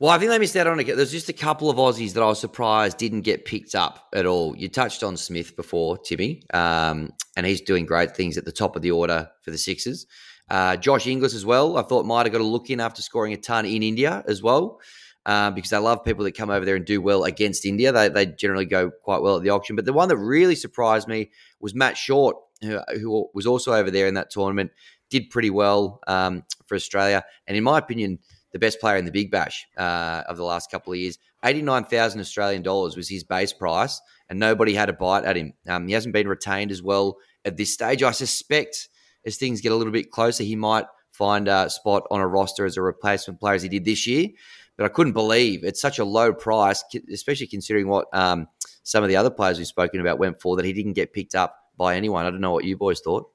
Well, 0.00 0.10
I 0.10 0.18
think 0.18 0.30
they 0.30 0.38
missed 0.38 0.56
out 0.56 0.66
on 0.66 0.80
it. 0.80 0.96
There's 0.96 1.12
just 1.12 1.28
a 1.28 1.34
couple 1.34 1.70
of 1.70 1.76
Aussies 1.76 2.14
that 2.14 2.22
I 2.22 2.26
was 2.26 2.40
surprised 2.40 2.98
didn't 2.98 3.22
get 3.22 3.44
picked 3.44 3.74
up 3.74 4.08
at 4.12 4.26
all. 4.26 4.56
You 4.56 4.68
touched 4.68 5.04
on 5.04 5.16
Smith 5.16 5.54
before, 5.54 5.98
Timmy, 5.98 6.42
um, 6.52 7.12
and 7.36 7.46
he's 7.46 7.60
doing 7.60 7.86
great 7.86 8.16
things 8.16 8.36
at 8.36 8.44
the 8.44 8.52
top 8.52 8.74
of 8.74 8.82
the 8.82 8.90
order 8.90 9.30
for 9.42 9.50
the 9.52 9.58
Sixers. 9.58 10.06
Uh, 10.50 10.76
Josh 10.76 11.06
Inglis 11.06 11.34
as 11.34 11.46
well. 11.46 11.78
I 11.78 11.82
thought 11.82 12.06
might 12.06 12.26
have 12.26 12.32
got 12.32 12.40
a 12.40 12.44
look 12.44 12.70
in 12.70 12.80
after 12.80 13.02
scoring 13.02 13.32
a 13.32 13.36
ton 13.36 13.64
in 13.66 13.82
India 13.82 14.24
as 14.26 14.42
well, 14.42 14.80
uh, 15.26 15.52
because 15.52 15.70
they 15.70 15.78
love 15.78 16.04
people 16.04 16.24
that 16.24 16.32
come 16.36 16.50
over 16.50 16.64
there 16.64 16.76
and 16.76 16.84
do 16.84 17.00
well 17.00 17.24
against 17.24 17.64
India. 17.64 17.92
They, 17.92 18.08
they 18.08 18.26
generally 18.26 18.66
go 18.66 18.90
quite 18.90 19.22
well 19.22 19.36
at 19.36 19.42
the 19.42 19.50
auction. 19.50 19.76
But 19.76 19.84
the 19.84 19.92
one 19.92 20.08
that 20.08 20.16
really 20.16 20.56
surprised 20.56 21.08
me 21.08 21.30
was 21.60 21.74
Matt 21.74 21.96
Short, 21.96 22.36
who, 22.60 22.80
who 23.00 23.30
was 23.32 23.46
also 23.46 23.72
over 23.72 23.90
there 23.90 24.06
in 24.06 24.14
that 24.14 24.30
tournament 24.30 24.72
did 25.08 25.30
pretty 25.30 25.50
well 25.50 26.00
um, 26.08 26.42
for 26.66 26.74
Australia. 26.74 27.24
And 27.46 27.56
in 27.56 27.62
my 27.64 27.78
opinion, 27.78 28.18
the 28.54 28.60
best 28.60 28.80
player 28.80 28.96
in 28.96 29.04
the 29.04 29.10
Big 29.10 29.32
Bash 29.32 29.66
uh, 29.76 30.22
of 30.28 30.36
the 30.36 30.44
last 30.44 30.70
couple 30.70 30.92
of 30.92 30.98
years. 30.98 31.18
89,000 31.44 32.20
Australian 32.20 32.62
dollars 32.62 32.96
was 32.96 33.08
his 33.08 33.24
base 33.24 33.52
price, 33.52 34.00
and 34.30 34.38
nobody 34.38 34.74
had 34.74 34.88
a 34.88 34.92
bite 34.92 35.24
at 35.24 35.36
him. 35.36 35.54
Um, 35.68 35.88
he 35.88 35.92
hasn't 35.92 36.14
been 36.14 36.28
retained 36.28 36.70
as 36.70 36.80
well 36.80 37.18
at 37.44 37.56
this 37.56 37.74
stage. 37.74 38.04
I 38.04 38.12
suspect 38.12 38.88
as 39.26 39.36
things 39.36 39.60
get 39.60 39.72
a 39.72 39.74
little 39.74 39.92
bit 39.92 40.12
closer, 40.12 40.44
he 40.44 40.54
might 40.54 40.86
find 41.10 41.48
a 41.48 41.68
spot 41.68 42.06
on 42.12 42.20
a 42.20 42.28
roster 42.28 42.64
as 42.64 42.76
a 42.76 42.82
replacement 42.82 43.40
player 43.40 43.54
as 43.54 43.62
he 43.64 43.68
did 43.68 43.84
this 43.84 44.06
year. 44.06 44.28
But 44.76 44.84
I 44.84 44.88
couldn't 44.88 45.14
believe 45.14 45.64
it's 45.64 45.80
such 45.80 45.98
a 45.98 46.04
low 46.04 46.32
price, 46.32 46.84
especially 47.12 47.48
considering 47.48 47.88
what 47.88 48.06
um, 48.12 48.46
some 48.84 49.02
of 49.02 49.08
the 49.08 49.16
other 49.16 49.30
players 49.30 49.58
we've 49.58 49.66
spoken 49.66 50.00
about 50.00 50.20
went 50.20 50.40
for, 50.40 50.54
that 50.56 50.64
he 50.64 50.72
didn't 50.72 50.92
get 50.92 51.12
picked 51.12 51.34
up 51.34 51.56
by 51.76 51.96
anyone. 51.96 52.24
I 52.24 52.30
don't 52.30 52.40
know 52.40 52.52
what 52.52 52.64
you 52.64 52.76
boys 52.76 53.00
thought. 53.00 53.28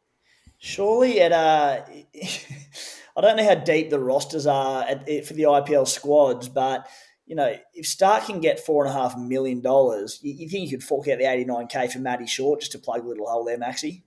Surely 0.60 1.20
at 1.20 1.34
uh, 1.34 1.82
I 3.18 3.22
don't 3.22 3.38
know 3.38 3.44
how 3.44 3.56
deep 3.56 3.90
the 3.90 4.00
rosters 4.00 4.48
are 4.48 4.84
at, 4.84 5.06
for 5.26 5.34
the 5.34 5.44
IPL 5.44 5.88
squads, 5.88 6.50
but 6.50 6.88
you 7.26 7.36
know 7.36 7.56
if 7.74 7.86
Starc 7.86 8.26
can 8.26 8.40
get 8.40 8.60
four 8.60 8.86
and 8.86 8.94
a 8.94 8.98
half 8.98 9.18
million 9.18 9.62
dollars, 9.62 10.20
you, 10.22 10.34
you, 10.34 10.50
think 10.50 10.70
you 10.70 10.78
could 10.78 10.84
fork 10.84 11.08
out 11.08 11.18
the 11.18 11.26
eighty 11.26 11.46
nine 11.46 11.68
k 11.68 11.88
for 11.88 12.00
Matty 12.00 12.28
Short 12.28 12.62
just 12.62 12.72
to 12.74 12.80
plug 12.80 13.04
a 13.04 13.08
little 13.08 13.28
hole 13.28 13.46
there, 13.46 13.58
Maxi? 13.58 14.04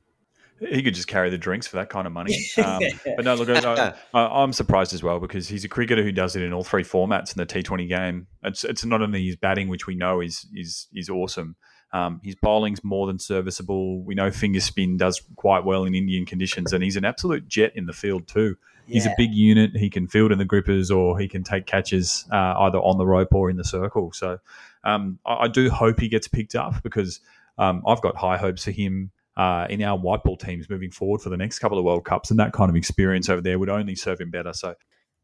He 0.68 0.82
could 0.82 0.94
just 0.94 1.08
carry 1.08 1.28
the 1.28 1.38
drinks 1.38 1.66
for 1.66 1.76
that 1.76 1.88
kind 1.88 2.06
of 2.06 2.12
money. 2.12 2.38
Um, 2.62 2.82
but 3.16 3.24
no, 3.24 3.34
look, 3.34 3.48
I, 3.48 3.94
am 4.14 4.52
surprised 4.52 4.92
as 4.92 5.02
well 5.02 5.18
because 5.18 5.48
he's 5.48 5.64
a 5.64 5.68
cricketer 5.68 6.02
who 6.02 6.12
does 6.12 6.36
it 6.36 6.42
in 6.42 6.52
all 6.52 6.62
three 6.62 6.84
formats 6.84 7.34
in 7.34 7.38
the 7.38 7.46
T20 7.46 7.88
game. 7.88 8.26
It's 8.44 8.62
it's 8.62 8.84
not 8.84 9.02
only 9.02 9.24
his 9.24 9.36
batting, 9.36 9.68
which 9.68 9.86
we 9.86 9.94
know 9.94 10.20
is 10.20 10.46
is 10.54 10.86
is 10.94 11.08
awesome. 11.08 11.56
Um, 11.92 12.20
his 12.22 12.36
bowling's 12.36 12.84
more 12.84 13.06
than 13.06 13.18
serviceable. 13.18 14.02
We 14.02 14.14
know 14.14 14.30
finger 14.30 14.60
spin 14.60 14.96
does 14.96 15.20
quite 15.36 15.64
well 15.64 15.84
in 15.84 15.94
Indian 15.94 16.24
conditions, 16.24 16.72
and 16.72 16.84
he's 16.84 16.96
an 16.96 17.04
absolute 17.04 17.48
jet 17.48 17.72
in 17.74 17.86
the 17.86 17.92
field 17.92 18.28
too. 18.28 18.56
Yeah. 18.86 18.94
He's 18.94 19.06
a 19.06 19.14
big 19.16 19.32
unit. 19.32 19.76
He 19.76 19.90
can 19.90 20.06
field 20.08 20.32
in 20.32 20.38
the 20.38 20.44
grippers, 20.44 20.90
or 20.90 21.18
he 21.18 21.28
can 21.28 21.44
take 21.44 21.66
catches 21.66 22.26
uh, 22.32 22.54
either 22.58 22.78
on 22.78 22.98
the 22.98 23.06
rope 23.06 23.32
or 23.32 23.50
in 23.50 23.56
the 23.56 23.64
circle. 23.64 24.12
So 24.12 24.38
um, 24.84 25.18
I, 25.26 25.44
I, 25.44 25.48
do 25.48 25.70
hope 25.70 26.00
he 26.00 26.08
gets 26.08 26.28
picked 26.28 26.54
up 26.54 26.82
because 26.82 27.20
um, 27.58 27.82
I've 27.86 28.00
got 28.00 28.16
high 28.16 28.36
hopes 28.36 28.64
for 28.64 28.70
him 28.72 29.12
uh, 29.36 29.66
in 29.70 29.82
our 29.82 29.96
white 29.96 30.24
ball 30.24 30.36
teams 30.36 30.68
moving 30.68 30.90
forward 30.90 31.20
for 31.20 31.30
the 31.30 31.36
next 31.36 31.58
couple 31.58 31.78
of 31.78 31.84
World 31.84 32.04
Cups, 32.04 32.30
and 32.30 32.40
that 32.40 32.52
kind 32.52 32.70
of 32.70 32.76
experience 32.76 33.28
over 33.28 33.40
there 33.40 33.58
would 33.58 33.68
only 33.68 33.94
serve 33.94 34.20
him 34.20 34.30
better. 34.30 34.52
So 34.52 34.74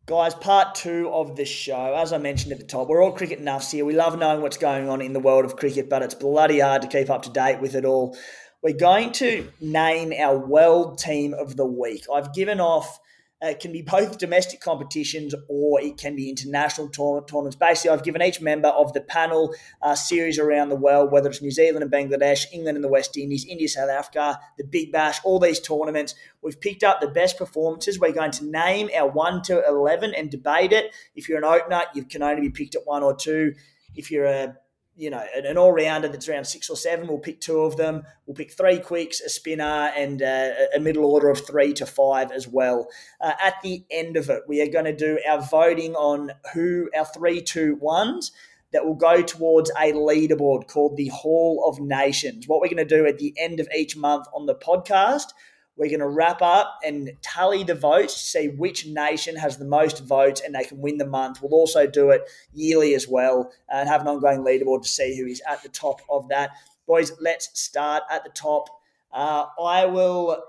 Guys, 0.09 0.35
part 0.35 0.75
two 0.75 1.11
of 1.13 1.37
the 1.37 1.45
show. 1.45 1.95
As 1.95 2.15
I 2.15 2.19
mentioned 2.19 2.53
at 2.53 2.59
the 2.59 2.65
top, 2.65 2.89
we're 2.89 3.05
all 3.05 3.13
cricket 3.13 3.45
nuffs 3.45 3.71
here. 3.71 3.85
We 3.85 3.95
love 3.95 4.19
knowing 4.19 4.41
what's 4.41 4.57
going 4.57 4.89
on 4.89 5.03
in 5.03 5.13
the 5.13 5.21
world 5.21 5.45
of 5.45 5.57
cricket, 5.57 5.91
but 5.91 6.01
it's 6.01 6.15
bloody 6.15 6.61
hard 6.61 6.81
to 6.81 6.89
keep 6.89 7.11
up 7.11 7.25
to 7.25 7.31
date 7.31 7.61
with 7.61 7.75
it 7.75 7.85
all. 7.85 8.17
We're 8.63 8.73
going 8.73 9.13
to 9.13 9.53
name 9.61 10.15
our 10.19 10.39
world 10.39 10.99
team 10.99 11.35
of 11.35 11.57
the 11.57 11.67
week. 11.67 12.07
I've 12.13 12.33
given 12.33 12.59
off 12.59 12.99
Uh, 13.41 13.51
it 13.51 13.61
can 13.61 13.71
be 13.71 13.83
both 13.83 14.19
domestic 14.19 14.61
competitions 14.61 15.33
or 15.49 15.81
it 15.81 15.97
can 15.97 16.17
be 16.17 16.29
international 16.29 16.89
tournaments. 16.89 17.55
Basically, 17.55 17.91
I've 17.91 18.03
given 18.03 18.21
each 18.21 18.41
member 18.41 18.69
of 18.69 18.93
the 18.95 19.01
panel 19.01 19.55
a 19.81 19.97
series 19.97 20.41
around 20.41 20.71
the 20.71 20.77
world, 20.77 21.13
whether 21.13 21.29
it's 21.29 21.41
New 21.41 21.53
Zealand 21.53 21.85
and 21.85 21.93
Bangladesh, 21.93 22.47
England 22.53 22.77
and 22.77 22.85
the 22.85 22.89
West 22.89 23.17
Indies, 23.17 23.47
India, 23.47 23.69
South 23.69 23.91
Africa, 23.91 24.41
the 24.57 24.65
Big 24.65 24.91
Bash, 24.91 25.21
all 25.25 25.39
these 25.39 25.61
tournaments. 25.61 26.17
We've 26.43 26.61
picked 26.61 26.83
up 26.83 27.01
the 27.01 27.09
best 27.09 27.39
performances. 27.39 28.01
We're 28.01 28.13
going 28.13 28.33
to 28.33 28.45
name 28.45 28.91
our 28.97 29.09
1 29.09 29.43
to 29.43 29.63
11 29.69 30.15
and 30.15 30.31
debate 30.31 30.73
it. 30.73 30.93
If 31.15 31.29
you're 31.29 31.39
an 31.39 31.45
opener, 31.45 31.83
you 31.95 32.05
can 32.05 32.25
only 32.25 32.43
be 32.43 32.51
picked 32.51 32.75
at 32.75 32.87
one 32.87 33.05
or 33.05 33.15
two. 33.15 33.55
If 33.95 34.11
you're 34.11 34.27
a 34.27 34.57
you 34.99 35.11
know, 35.11 35.25
an 35.37 35.57
all 35.57 35.71
rounder 35.73 36.09
that's 36.09 36.29
around 36.29 36.45
six 36.45 36.69
or 36.69 36.77
seven. 36.77 37.07
We'll 37.07 37.19
pick 37.19 37.41
two 37.41 37.61
of 37.61 37.77
them. 37.77 38.03
We'll 38.27 38.35
pick 38.35 38.53
three 38.53 38.81
quicks, 38.81 39.21
a 39.21 39.29
spinner, 39.29 39.93
and 39.97 40.21
uh, 40.21 40.51
a 40.75 40.81
middle 40.81 41.07
order 41.07 41.31
of 41.31 41.47
three 41.47 41.73
to 41.75 41.87
five 41.87 42.33
as 42.33 42.49
well. 42.49 42.89
Uh, 43.21 43.33
at 43.43 43.55
the 43.63 43.85
end 43.93 44.17
of 44.17 44.29
it, 44.29 44.43
we 44.49 44.61
are 44.61 44.67
going 44.67 44.87
to 44.87 44.97
do 44.97 45.21
our 45.27 45.41
voting 45.41 45.95
on 45.95 46.33
who 46.53 46.91
our 46.97 47.05
three, 47.05 47.41
two, 47.41 47.77
ones 47.77 48.33
that 48.73 48.85
will 48.85 48.97
go 48.97 49.23
towards 49.23 49.71
a 49.71 49.93
leaderboard 49.93 50.67
called 50.67 50.97
the 50.97 51.09
Hall 51.09 51.65
of 51.67 51.81
Nations. 51.81 52.49
What 52.49 52.61
we're 52.61 52.67
going 52.67 52.87
to 52.89 52.97
do 52.97 53.07
at 53.07 53.19
the 53.19 53.35
end 53.39 53.61
of 53.61 53.69
each 53.75 53.97
month 53.97 54.27
on 54.35 54.47
the 54.47 54.55
podcast 54.55 55.33
we're 55.79 55.89
going 55.89 56.01
to 56.01 56.09
wrap 56.09 56.43
up 56.43 56.79
and 56.85 57.13
tally 57.23 57.63
the 57.63 57.75
votes 57.75 58.17
see 58.17 58.49
which 58.49 58.87
nation 58.87 59.37
has 59.37 59.57
the 59.57 59.65
most 59.65 60.05
votes 60.05 60.43
and 60.45 60.55
they 60.55 60.65
can 60.65 60.81
win 60.81 60.99
the 60.99 61.07
month. 61.07 61.41
We'll 61.41 61.55
also 61.55 61.87
do 61.87 62.11
it 62.11 62.23
yearly 62.53 62.95
as 62.95 63.07
well 63.07 63.53
and 63.69 63.89
have 63.89 64.01
an 64.01 64.09
ongoing 64.09 64.41
leaderboard 64.41 64.83
to 64.83 64.89
see 64.89 65.17
who 65.17 65.27
is 65.27 65.41
at 65.49 65.63
the 65.63 65.69
top 65.69 66.01
of 66.11 66.29
that. 66.29 66.51
Boys, 66.87 67.13
let's 67.21 67.49
start 67.59 68.03
at 68.11 68.25
the 68.25 68.31
top. 68.31 68.69
Uh, 69.13 69.47
I 69.63 69.87
will. 69.87 70.43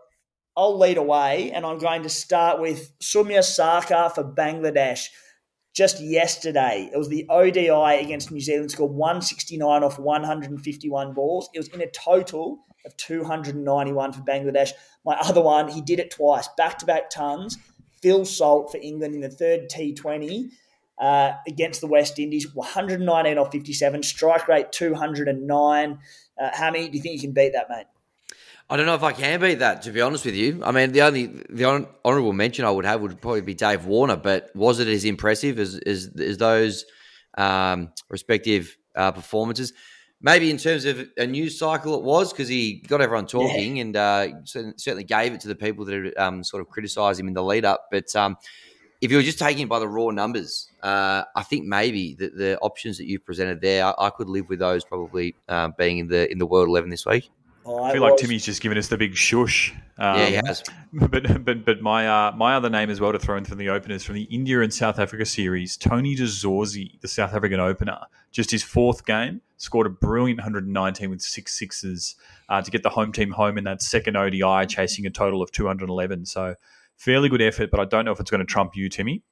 I'll 0.58 0.78
lead 0.78 0.98
away, 0.98 1.52
and 1.52 1.66
I'm 1.66 1.78
going 1.78 2.04
to 2.04 2.10
start 2.10 2.60
with 2.60 2.92
Soumya 3.00 3.40
Sarkar 3.40 4.14
for 4.14 4.26
Bangladesh. 4.26 5.08
just 5.74 6.02
yesterday, 6.02 6.90
it 6.92 6.98
was 6.98 7.08
the 7.08 7.26
ODI 7.30 8.04
against 8.04 8.30
New 8.32 8.42
Zealand, 8.42 8.72
scored 8.72 8.92
169 8.92 9.84
off 9.84 10.00
151 10.00 11.14
balls. 11.14 11.50
It 11.54 11.60
was 11.60 11.70
in 11.70 11.80
a 11.82 11.90
total 11.92 12.66
of 12.90 12.98
291 12.98 14.14
for 14.14 14.22
Bangladesh. 14.22 14.72
My 15.06 15.16
other 15.16 15.42
one, 15.42 15.70
he 15.70 15.82
did 15.82 16.00
it 16.00 16.12
twice, 16.12 16.50
back 16.58 16.78
to 16.80 16.86
back 16.86 17.10
tons. 17.10 17.58
Phil 18.02 18.26
Salt 18.26 18.72
for 18.72 18.78
England 18.82 19.16
in 19.16 19.22
the 19.22 19.30
third 19.30 19.70
T20 19.70 20.50
uh, 20.98 21.34
against 21.48 21.82
the 21.82 21.88
West 21.88 22.20
Indies, 22.20 22.54
119 22.54 23.38
off 23.38 23.52
57, 23.52 24.04
strike 24.04 24.48
rate 24.48 24.72
209. 24.72 26.00
Uh, 26.38 26.50
Hammy, 26.54 26.90
do 26.90 26.98
you 26.98 27.04
think 27.04 27.16
you 27.16 27.22
can 27.22 27.32
beat 27.32 27.54
that, 27.54 27.70
mate? 27.70 27.86
I 28.70 28.78
don't 28.78 28.86
know 28.86 28.96
if 28.96 29.04
I 29.04 29.14
can 29.14 29.40
beat 29.40 29.60
that. 29.60 29.82
To 29.84 29.92
be 29.92 30.02
honest 30.02 30.26
with 30.26 30.36
you, 30.36 30.62
I 30.64 30.72
mean 30.72 30.92
the 30.92 31.02
only 31.02 31.26
the 31.50 31.88
honourable 32.06 32.34
mention 32.34 32.66
I 32.66 32.72
would 32.72 32.86
have 32.86 33.02
would 33.02 33.20
probably 33.20 33.42
be 33.42 33.56
Dave 33.56 33.86
Warner. 33.86 34.16
But 34.16 34.52
was 34.56 34.80
it 34.80 34.88
as 34.88 35.06
impressive 35.06 35.58
as 35.58 35.80
as, 35.88 36.12
as 36.20 36.38
those 36.38 36.86
um, 37.36 37.92
respective 38.10 38.78
uh, 38.96 39.12
performances? 39.12 39.74
Maybe 40.22 40.50
in 40.50 40.58
terms 40.58 40.84
of 40.84 41.08
a 41.18 41.26
news 41.26 41.58
cycle, 41.58 41.96
it 41.96 42.04
was 42.04 42.34
because 42.34 42.50
he 42.50 42.84
got 42.88 43.00
everyone 43.00 43.26
talking 43.26 43.78
yeah. 43.78 43.82
and 43.82 43.96
uh, 43.96 44.28
certainly 44.44 45.06
gave 45.06 45.34
it 45.34 45.40
to 45.42 45.48
the 45.48 45.56
people 45.56 45.86
that 45.86 46.14
um, 46.18 46.44
sort 46.44 46.60
of 46.62 46.68
criticised 46.68 47.22
him 47.22 47.30
in 47.30 47.34
the 47.34 47.44
lead 47.44 47.64
up. 47.64 47.88
But 47.90 48.14
um, 48.18 48.36
if 49.00 49.12
you 49.12 49.18
were 49.18 49.24
just 49.24 49.40
taking 49.40 49.64
it 49.64 49.70
by 49.70 49.80
the 49.80 49.88
raw 49.88 50.10
numbers, 50.10 50.70
uh, 50.84 51.24
I 51.36 51.44
think 51.44 51.66
maybe 51.66 52.16
the, 52.16 52.30
the, 52.30 52.60
options 52.60 52.98
that 52.98 53.06
you've 53.06 53.24
presented 53.24 53.62
there, 53.62 53.86
I, 53.86 53.94
I 53.98 54.10
could 54.10 54.28
live 54.28 54.50
with 54.50 54.60
those 54.60 54.84
probably 54.84 55.36
uh, 55.48 55.70
being 55.78 56.00
in 56.00 56.08
the 56.08 56.30
in 56.30 56.38
the 56.38 56.46
world 56.46 56.68
eleven 56.68 56.90
this 56.90 57.06
week. 57.06 57.32
I 57.78 57.92
feel 57.94 58.02
like 58.02 58.18
Timmy's 58.18 58.46
just 58.46 58.62
given 58.62 58.78
us 58.78 58.88
the 58.88 58.98
big 58.98 59.16
shush. 59.16 59.74
Um, 59.98 60.18
yeah, 60.18 60.26
he 60.26 60.38
um, 60.38 60.46
has. 60.46 60.64
But 60.92 61.46
but 61.46 61.66
but 61.66 61.82
my 61.82 62.08
uh, 62.08 62.32
my 62.36 62.56
other 62.56 62.70
name 62.70 62.90
as 62.90 63.00
well 63.00 63.12
to 63.12 63.20
throw 63.20 63.38
in 63.38 63.46
from 63.46 63.60
the 63.60 63.70
openers 63.70 64.04
from 64.04 64.16
the 64.16 64.24
India 64.24 64.62
and 64.62 64.74
South 64.74 64.98
Africa 64.98 65.26
series, 65.26 65.78
Tony 65.78 66.16
de 66.16 66.24
Zorzi, 66.24 67.00
the 67.02 67.08
South 67.08 67.34
African 67.34 67.60
opener, 67.60 68.00
just 68.32 68.50
his 68.50 68.64
fourth 68.64 69.06
game, 69.06 69.42
scored 69.58 69.86
a 69.86 69.90
brilliant 69.92 70.40
119 70.40 71.10
with 71.12 71.22
six 71.22 71.58
sixes 71.58 72.16
uh, 72.50 72.62
to 72.62 72.72
get 72.72 72.82
the 72.82 72.90
home 72.90 73.12
team 73.12 73.32
home 73.32 73.58
in 73.58 73.66
that 73.66 73.84
second 73.84 74.18
ODI, 74.18 74.66
chasing 74.66 75.06
a 75.06 75.12
total 75.12 75.44
of 75.44 75.52
211. 75.52 76.26
So 76.26 76.56
fairly 76.96 77.30
good 77.30 77.42
effort, 77.42 77.70
but 77.70 77.80
I 77.80 77.86
don't 77.86 78.06
know 78.06 78.12
if 78.12 78.20
it's 78.20 78.32
going 78.32 78.40
to 78.40 78.52
trump 78.52 78.76
you, 78.76 78.90
Timmy. 78.90 79.24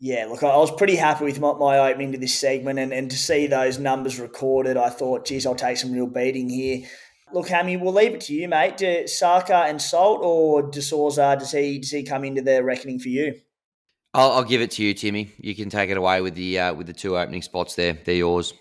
Yeah, 0.00 0.26
look, 0.26 0.44
I 0.44 0.56
was 0.56 0.70
pretty 0.70 0.94
happy 0.94 1.24
with 1.24 1.40
my, 1.40 1.54
my 1.54 1.90
opening 1.90 2.12
to 2.12 2.18
this 2.18 2.38
segment, 2.38 2.78
and, 2.78 2.92
and 2.92 3.10
to 3.10 3.16
see 3.16 3.48
those 3.48 3.80
numbers 3.80 4.20
recorded, 4.20 4.76
I 4.76 4.90
thought, 4.90 5.26
geez, 5.26 5.44
I'll 5.44 5.56
take 5.56 5.76
some 5.76 5.92
real 5.92 6.06
beating 6.06 6.48
here. 6.48 6.86
Look, 7.32 7.48
Hammy, 7.48 7.76
we'll 7.76 7.92
leave 7.92 8.14
it 8.14 8.20
to 8.22 8.34
you, 8.34 8.48
mate. 8.48 8.76
Do 8.76 9.04
Sarkar 9.04 9.68
and 9.68 9.80
Salt 9.80 10.20
or 10.22 10.62
De 10.62 10.80
Zorzi, 10.80 11.38
does 11.38 11.52
he, 11.52 11.78
does 11.78 11.90
he 11.90 12.02
come 12.02 12.24
into 12.24 12.42
the 12.42 12.62
reckoning 12.62 12.98
for 12.98 13.08
you? 13.08 13.34
I'll, 14.14 14.32
I'll, 14.32 14.44
give 14.44 14.60
it 14.60 14.70
to 14.72 14.82
you, 14.82 14.94
Timmy. 14.94 15.32
You 15.38 15.54
can 15.54 15.68
take 15.68 15.90
it 15.90 15.96
away 15.96 16.22
with 16.22 16.34
the 16.34 16.58
uh, 16.58 16.74
with 16.74 16.86
the 16.86 16.94
two 16.94 17.18
opening 17.18 17.42
spots 17.42 17.74
there. 17.74 17.98
They're 18.04 18.14
yours. 18.14 18.54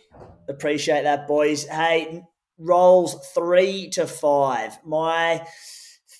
Appreciate 0.49 1.03
that, 1.03 1.28
boys. 1.28 1.65
Hey, 1.65 2.22
rolls 2.57 3.15
three 3.34 3.89
to 3.91 4.05
five. 4.05 4.78
My 4.86 5.47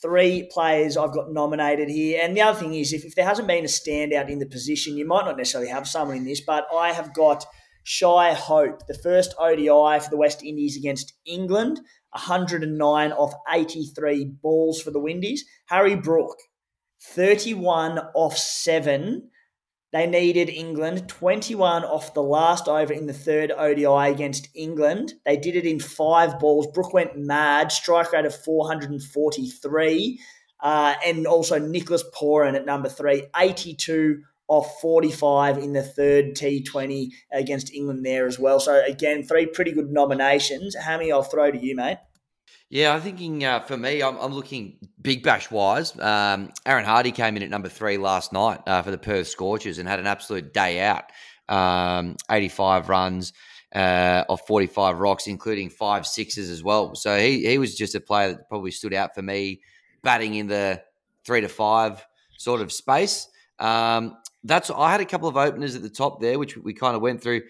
three 0.02 0.50
players 0.52 0.96
I've 0.96 1.14
got 1.14 1.32
nominated 1.32 1.90
here. 1.90 2.22
And 2.24 2.38
the 2.38 2.42
other 2.42 2.60
thing 2.60 2.74
is, 2.74 2.94
if, 2.94 3.04
if 3.04 3.16
there 3.16 3.26
hasn't 3.26 3.48
been 3.48 3.66
a 3.66 3.68
standout 3.68 4.30
in 4.30 4.40
the 4.40 4.46
position, 4.46 4.96
you 4.96 5.06
might 5.06 5.26
not 5.26 5.38
necessarily 5.38 5.70
have 5.70 5.88
someone 5.88 6.18
in 6.18 6.26
this, 6.26 6.42
but 6.42 6.68
I 6.74 6.92
have 6.92 7.14
got 7.14 7.46
Shai 7.84 8.34
Hope, 8.34 8.86
the 8.88 8.94
first 8.94 9.34
ODI 9.40 10.00
for 10.00 10.10
the 10.10 10.18
West 10.18 10.44
Indies 10.44 10.78
against 10.78 11.14
England. 11.26 11.80
109 12.12 13.12
off 13.12 13.34
83 13.52 14.26
balls 14.26 14.82
for 14.82 14.92
the 14.92 15.00
Windies. 15.00 15.46
Harry 15.66 15.96
Brook, 15.96 16.38
31 17.02 18.00
off 18.14 18.38
7. 18.38 19.30
They 19.94 20.06
needed 20.06 20.50
England 20.50 21.08
21 21.08 21.86
off 21.86 22.14
the 22.14 22.22
last 22.22 22.68
over 22.68 22.92
in 22.92 23.08
the 23.08 23.14
third 23.14 23.52
ODI 23.52 24.12
against 24.12 24.50
England. 24.54 25.14
They 25.26 25.38
did 25.38 25.56
it 25.56 25.66
in 25.66 25.80
five 25.80 26.40
balls. 26.40 26.68
Brook 26.68 26.94
went 26.94 27.18
mad, 27.18 27.72
strike 27.72 28.12
rate 28.12 28.26
of 28.26 28.36
443. 28.36 30.20
Uh, 30.60 30.96
and 31.06 31.28
also 31.28 31.60
Nicholas 31.60 32.04
Pooran 32.16 32.56
at 32.56 32.66
number 32.66 32.90
three, 32.90 33.24
82 33.36 34.24
off 34.48 34.80
45 34.82 35.58
in 35.58 35.74
the 35.74 35.84
third 35.84 36.36
T20 36.36 37.10
against 37.32 37.74
England 37.74 38.06
there 38.06 38.28
as 38.28 38.40
well. 38.40 38.60
So, 38.60 38.84
again, 38.86 39.24
three 39.24 39.46
pretty 39.46 39.72
good 39.72 39.92
nominations. 39.92 40.76
Hammy, 40.76 41.12
I'll 41.12 41.24
throw 41.24 41.52
to 41.52 41.58
you, 41.58 41.76
mate. 41.76 41.98
Yeah, 42.70 42.94
I'm 42.94 43.02
thinking 43.02 43.46
uh, 43.46 43.62
for 43.62 43.78
me, 43.78 44.04
I'm, 44.04 44.18
I'm, 44.18 44.34
looking 44.34 44.78
big 45.02 45.24
bash 45.24 45.50
wise. 45.50 45.98
Um, 46.00 46.52
Aaron 46.66 46.84
Hardy 46.84 47.12
came 47.14 47.38
in 47.38 47.44
at 47.44 47.50
number 47.50 47.70
three 47.70 47.98
last 47.98 48.34
night 48.34 48.60
uh, 48.68 48.82
for 48.82 48.92
the 48.92 48.98
Perth 48.98 49.28
Scorchers 49.28 49.78
and 49.78 49.88
had 49.88 50.00
an 50.00 50.08
absolute 50.08 50.54
day 50.54 50.82
out. 50.82 51.06
Um, 51.48 52.18
85 52.30 52.90
runs 52.90 53.32
uh, 53.74 54.26
of 54.28 54.42
45 54.42 55.00
rocks, 55.00 55.28
including 55.28 55.70
five 55.70 56.06
sixes 56.06 56.50
as 56.50 56.62
well. 56.62 56.94
So 56.96 57.18
he, 57.18 57.46
he 57.46 57.58
was 57.58 57.76
just 57.76 57.96
a 57.96 58.02
player 58.02 58.34
that 58.34 58.50
probably 58.50 58.72
stood 58.72 58.94
out 58.94 59.16
for 59.16 59.22
me, 59.22 59.62
batting 60.04 60.34
in 60.34 60.48
the 60.48 60.82
three 61.26 61.42
to 61.42 61.48
five 61.48 62.06
sort 62.38 62.60
of 62.60 62.74
space. 62.74 63.30
Um, 63.60 64.18
that's 64.48 64.70
I 64.70 64.92
had 64.92 65.02
a 65.02 65.06
couple 65.06 65.30
of 65.30 65.38
openers 65.38 65.76
at 65.76 65.84
the 65.84 65.90
top 65.90 66.22
there, 66.22 66.40
which 66.40 66.58
we 66.58 66.74
kind 66.74 66.96
of 66.96 67.02
went 67.02 67.22
through 67.22 67.42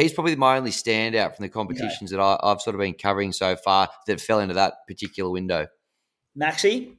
he's 0.00 0.12
probably 0.12 0.36
my 0.36 0.56
only 0.56 0.70
standout 0.70 1.36
from 1.36 1.44
the 1.44 1.48
competitions 1.48 2.12
okay. 2.12 2.16
that 2.16 2.38
I, 2.42 2.48
have 2.48 2.60
sort 2.60 2.74
of 2.74 2.80
been 2.80 2.94
covering 2.94 3.32
so 3.32 3.56
far 3.56 3.88
that 4.06 4.20
fell 4.20 4.40
into 4.40 4.54
that 4.54 4.74
particular 4.88 5.30
window. 5.30 5.66
Maxi? 6.38 6.96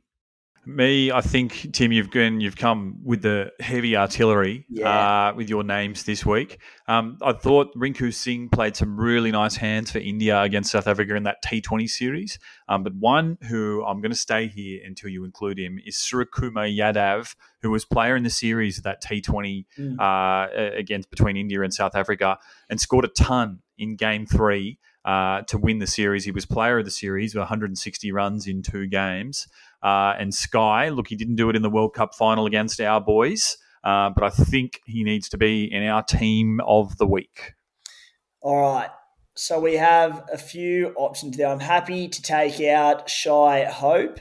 Me, 0.67 1.11
I 1.11 1.21
think 1.21 1.73
Tim, 1.73 1.91
you've 1.91 2.11
gone, 2.11 2.41
you've 2.41 2.55
come 2.55 2.99
with 3.03 3.21
the 3.21 3.51
heavy 3.59 3.95
artillery 3.95 4.65
yeah. 4.69 5.29
uh, 5.29 5.33
with 5.33 5.49
your 5.49 5.63
names 5.63 6.03
this 6.03 6.25
week. 6.25 6.59
Um, 6.87 7.17
I 7.21 7.33
thought 7.33 7.73
Rinku 7.75 8.13
Singh 8.13 8.49
played 8.49 8.75
some 8.75 8.99
really 8.99 9.31
nice 9.31 9.55
hands 9.55 9.91
for 9.91 9.99
India 9.99 10.41
against 10.41 10.71
South 10.71 10.87
Africa 10.87 11.15
in 11.15 11.23
that 11.23 11.43
T20 11.43 11.89
series. 11.89 12.39
Um, 12.67 12.83
but 12.83 12.95
one 12.95 13.37
who 13.47 13.83
I'm 13.85 14.01
going 14.01 14.11
to 14.11 14.17
stay 14.17 14.47
here 14.47 14.81
until 14.85 15.09
you 15.09 15.23
include 15.23 15.59
him 15.59 15.79
is 15.85 15.97
Suryakumar 15.97 16.75
Yadav, 16.75 17.35
who 17.61 17.71
was 17.71 17.85
player 17.85 18.15
in 18.15 18.23
the 18.23 18.29
series 18.29 18.81
that 18.81 19.03
T20 19.03 19.65
mm. 19.77 19.99
uh, 19.99 20.75
against 20.77 21.09
between 21.09 21.37
India 21.37 21.61
and 21.61 21.73
South 21.73 21.95
Africa, 21.95 22.37
and 22.69 22.79
scored 22.79 23.05
a 23.05 23.09
ton 23.09 23.59
in 23.77 23.95
Game 23.95 24.25
Three. 24.25 24.79
Uh, 25.03 25.43
to 25.43 25.59
win 25.59 25.77
the 25.77 25.85
series. 25.85 26.25
He 26.25 26.31
was 26.31 26.47
player 26.47 26.79
of 26.79 26.85
the 26.85 26.89
series 26.89 27.35
with 27.35 27.41
160 27.41 28.11
runs 28.11 28.47
in 28.47 28.63
two 28.63 28.87
games. 28.87 29.47
Uh, 29.85 30.15
and 30.17 30.33
Sky, 30.33 30.89
look, 30.89 31.07
he 31.07 31.15
didn't 31.15 31.35
do 31.35 31.47
it 31.51 31.55
in 31.55 31.61
the 31.61 31.69
World 31.69 31.93
Cup 31.93 32.15
final 32.15 32.47
against 32.47 32.81
our 32.81 32.99
boys, 32.99 33.55
uh, 33.83 34.09
but 34.09 34.23
I 34.23 34.29
think 34.31 34.81
he 34.87 35.03
needs 35.03 35.29
to 35.29 35.37
be 35.37 35.71
in 35.71 35.83
our 35.83 36.01
team 36.01 36.59
of 36.65 36.97
the 36.97 37.05
week. 37.05 37.53
All 38.41 38.59
right. 38.59 38.89
So 39.35 39.59
we 39.59 39.75
have 39.75 40.23
a 40.33 40.39
few 40.39 40.91
options 40.97 41.37
there. 41.37 41.49
I'm 41.49 41.59
happy 41.59 42.07
to 42.07 42.21
take 42.23 42.59
out 42.61 43.11
Shai 43.11 43.65
Hope. 43.65 44.19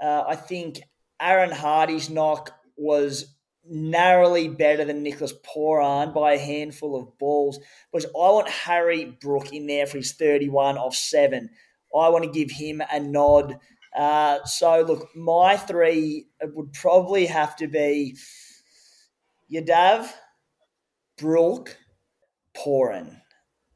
Uh, 0.00 0.22
I 0.28 0.36
think 0.36 0.82
Aaron 1.20 1.50
Hardy's 1.50 2.08
knock 2.08 2.54
was 2.76 3.34
narrowly 3.64 4.46
better 4.46 4.84
than 4.84 5.02
Nicholas 5.02 5.32
Pooran 5.32 6.14
by 6.14 6.34
a 6.34 6.38
handful 6.38 6.94
of 6.94 7.18
balls. 7.18 7.58
Because 7.90 8.04
I 8.06 8.30
want 8.30 8.48
Harry 8.48 9.16
Brook 9.20 9.52
in 9.52 9.66
there 9.66 9.86
for 9.86 9.98
his 9.98 10.12
31 10.12 10.78
off 10.78 10.94
seven. 10.94 11.50
I 11.92 12.08
want 12.08 12.24
to 12.24 12.30
give 12.30 12.52
him 12.52 12.82
a 12.92 13.00
nod 13.00 13.58
uh, 13.96 14.44
so, 14.44 14.82
look, 14.82 15.08
my 15.14 15.56
three 15.56 16.26
would 16.42 16.72
probably 16.72 17.26
have 17.26 17.56
to 17.56 17.68
be 17.68 18.16
Yadav, 19.52 20.10
Brook, 21.18 21.76
Pooran. 22.56 23.18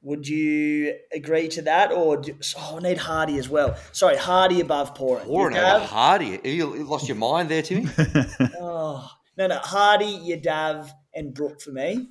Would 0.02 0.28
you 0.28 0.94
agree 1.12 1.48
to 1.48 1.62
that, 1.62 1.90
or 1.90 2.16
do, 2.18 2.36
oh, 2.56 2.76
I 2.76 2.80
need 2.80 2.98
Hardy 2.98 3.38
as 3.38 3.48
well? 3.48 3.76
Sorry, 3.92 4.16
Hardy 4.16 4.60
above 4.60 4.94
Pooran. 4.94 5.26
Pooran 5.26 5.56
over 5.56 5.84
Hardy. 5.84 6.38
You 6.44 6.84
lost 6.84 7.08
your 7.08 7.16
mind 7.16 7.48
there, 7.48 7.62
Timmy. 7.62 7.88
oh 8.60 9.10
no, 9.36 9.46
no, 9.48 9.58
Hardy, 9.58 10.18
Yadav, 10.18 10.90
and 11.14 11.34
Brook 11.34 11.60
for 11.60 11.72
me. 11.72 12.10